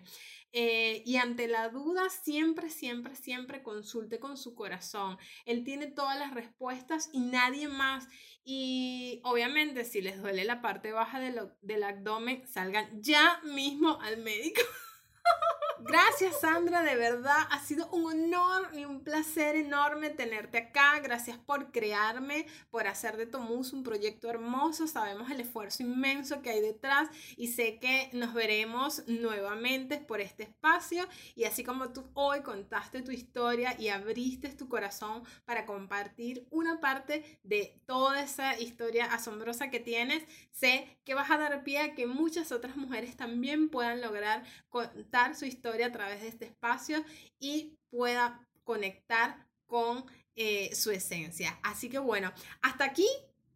Eh, 0.54 1.04
y 1.06 1.18
ante 1.18 1.48
la 1.48 1.70
duda, 1.70 2.10
siempre, 2.10 2.70
siempre, 2.70 3.16
siempre 3.16 3.64
consulte 3.64 4.20
con 4.20 4.38
su 4.38 4.56
corazón. 4.56 5.18
Él 5.46 5.64
tiene 5.64 5.88
todas 5.88 6.18
las 6.18 6.34
respuestas 6.34 7.10
y 7.12 7.20
nadie 7.20 7.68
más. 7.68 8.08
Y 8.44 9.20
obviamente, 9.24 9.84
si 9.84 10.02
les 10.02 10.22
duele 10.22 10.46
la 10.46 10.62
parte 10.62 10.92
baja 10.92 11.20
del 11.20 11.84
abdomen, 11.84 12.48
salgan 12.48 13.02
ya 13.02 13.42
mismo 13.44 14.00
al 14.02 14.18
médico. 14.18 14.62
Gracias 15.82 16.42
Sandra, 16.42 16.82
de 16.82 16.96
verdad 16.96 17.48
ha 17.52 17.60
sido 17.60 17.88
un 17.92 18.06
honor 18.06 18.70
y 18.74 18.86
un 18.86 19.04
placer 19.04 19.56
enorme 19.56 20.10
tenerte 20.10 20.58
acá. 20.58 21.00
Gracias 21.00 21.38
por 21.38 21.72
crearme, 21.72 22.48
por 22.72 22.88
hacer 22.88 23.16
de 23.16 23.28
Tomus 23.28 23.74
un 23.74 23.84
proyecto 23.84 24.30
hermoso. 24.30 24.88
Sabemos 24.88 25.30
el 25.30 25.40
esfuerzo 25.40 25.84
inmenso 25.84 26.42
que 26.42 26.50
hay 26.50 26.62
detrás 26.62 27.10
y 27.36 27.50
sé 27.50 27.78
que 27.80 28.10
nos 28.14 28.34
veremos 28.34 29.04
nuevamente 29.08 29.98
por 29.98 30.20
este 30.20 30.44
espacio. 30.44 31.08
Y 31.36 31.44
así 31.44 31.64
como 31.64 31.90
tú 31.90 32.10
hoy 32.16 32.42
contaste 32.42 33.04
tu 33.04 33.12
historia 33.12 33.80
y 33.80 33.90
abriste 33.90 34.50
tu 34.50 34.68
corazón 34.68 35.24
para 35.46 35.66
compartir 35.66 36.48
una 36.50 36.80
parte 36.80 37.40
de 37.44 37.80
toda 37.86 38.24
esa 38.24 38.60
historia 38.60 39.06
asombrosa 39.06 39.70
que 39.70 39.80
tienes, 39.80 40.24
sé 40.52 40.98
que 41.06 41.14
vas 41.14 41.30
a 41.30 41.38
dar 41.38 41.64
pie 41.64 41.80
a 41.80 41.96
que 41.96 42.08
muchas 42.08 42.52
otras 42.52 42.76
mujeres 42.76 43.16
también 43.16 43.70
puedan 43.70 44.02
lograr 44.02 44.44
contar 44.70 45.36
su 45.36 45.46
historia 45.46 45.67
a 45.84 45.92
través 45.92 46.22
de 46.22 46.28
este 46.28 46.46
espacio 46.46 47.04
y 47.40 47.78
pueda 47.90 48.48
conectar 48.64 49.48
con 49.66 50.06
eh, 50.36 50.74
su 50.76 50.92
esencia. 50.92 51.60
Así 51.64 51.90
que 51.90 52.00
bueno, 52.00 52.32
hasta 52.62 52.86
aquí 52.86 53.08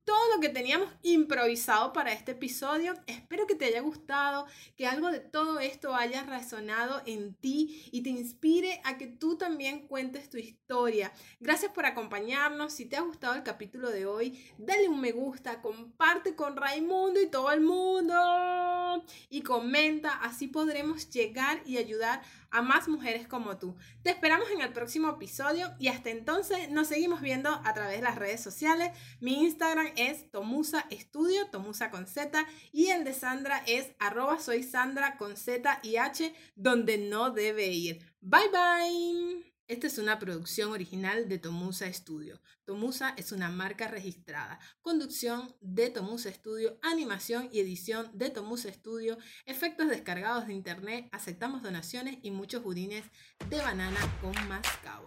todo 0.03 0.35
lo 0.35 0.41
que 0.41 0.49
teníamos 0.49 0.89
improvisado 1.03 1.93
para 1.93 2.13
este 2.13 2.31
episodio. 2.31 2.93
Espero 3.07 3.47
que 3.47 3.55
te 3.55 3.65
haya 3.65 3.81
gustado, 3.81 4.45
que 4.75 4.87
algo 4.87 5.11
de 5.11 5.19
todo 5.19 5.59
esto 5.59 5.95
haya 5.95 6.23
resonado 6.23 7.01
en 7.05 7.35
ti 7.35 7.89
y 7.91 8.01
te 8.01 8.09
inspire 8.09 8.81
a 8.83 8.97
que 8.97 9.07
tú 9.07 9.37
también 9.37 9.87
cuentes 9.87 10.29
tu 10.29 10.37
historia. 10.37 11.11
Gracias 11.39 11.71
por 11.71 11.85
acompañarnos. 11.85 12.73
Si 12.73 12.85
te 12.85 12.97
ha 12.97 13.01
gustado 13.01 13.35
el 13.35 13.43
capítulo 13.43 13.89
de 13.89 14.05
hoy, 14.05 14.43
dale 14.57 14.87
un 14.87 15.01
me 15.01 15.11
gusta, 15.11 15.61
comparte 15.61 16.35
con 16.35 16.55
Raimundo 16.55 17.19
y 17.19 17.27
todo 17.27 17.51
el 17.51 17.61
mundo 17.61 19.03
y 19.29 19.41
comenta, 19.41 20.13
así 20.21 20.47
podremos 20.47 21.09
llegar 21.09 21.61
y 21.65 21.77
ayudar 21.77 22.21
a 22.51 22.61
más 22.61 22.87
mujeres 22.87 23.27
como 23.27 23.57
tú. 23.57 23.75
Te 24.03 24.11
esperamos 24.11 24.49
en 24.51 24.61
el 24.61 24.73
próximo 24.73 25.09
episodio 25.09 25.73
y 25.79 25.87
hasta 25.87 26.09
entonces 26.09 26.69
nos 26.69 26.87
seguimos 26.87 27.21
viendo 27.21 27.49
a 27.49 27.73
través 27.73 27.97
de 27.97 28.03
las 28.03 28.15
redes 28.15 28.41
sociales. 28.41 28.91
Mi 29.19 29.43
Instagram 29.43 29.87
es 29.95 30.29
Tomusa 30.29 30.85
Estudio, 30.89 31.47
Tomusa 31.47 31.89
con 31.89 32.07
Z, 32.07 32.45
y 32.71 32.87
el 32.87 33.03
de 33.03 33.13
Sandra 33.13 33.63
es 33.67 33.91
arroba 33.99 34.39
soy 34.39 34.63
Sandra 34.63 35.17
con 35.17 35.37
Z 35.37 35.79
y 35.83 35.95
H, 35.95 36.33
donde 36.55 36.97
no 36.97 37.31
debe 37.31 37.67
ir. 37.67 38.05
Bye 38.21 38.49
bye. 38.51 39.50
Esta 39.71 39.87
es 39.87 39.97
una 39.99 40.19
producción 40.19 40.73
original 40.73 41.29
de 41.29 41.37
Tomusa 41.37 41.87
Studio. 41.93 42.41
Tomusa 42.65 43.13
es 43.15 43.31
una 43.31 43.49
marca 43.49 43.87
registrada. 43.87 44.59
Conducción 44.81 45.55
de 45.61 45.89
Tomusa 45.89 46.29
Studio, 46.29 46.77
animación 46.81 47.47
y 47.53 47.61
edición 47.61 48.11
de 48.13 48.29
Tomusa 48.31 48.73
Studio, 48.73 49.17
efectos 49.45 49.87
descargados 49.87 50.47
de 50.47 50.55
internet, 50.55 51.07
aceptamos 51.13 51.63
donaciones 51.63 52.17
y 52.21 52.31
muchos 52.31 52.63
budines 52.63 53.05
de 53.49 53.59
banana 53.59 53.99
con 54.19 54.33
mascabo. 54.49 55.05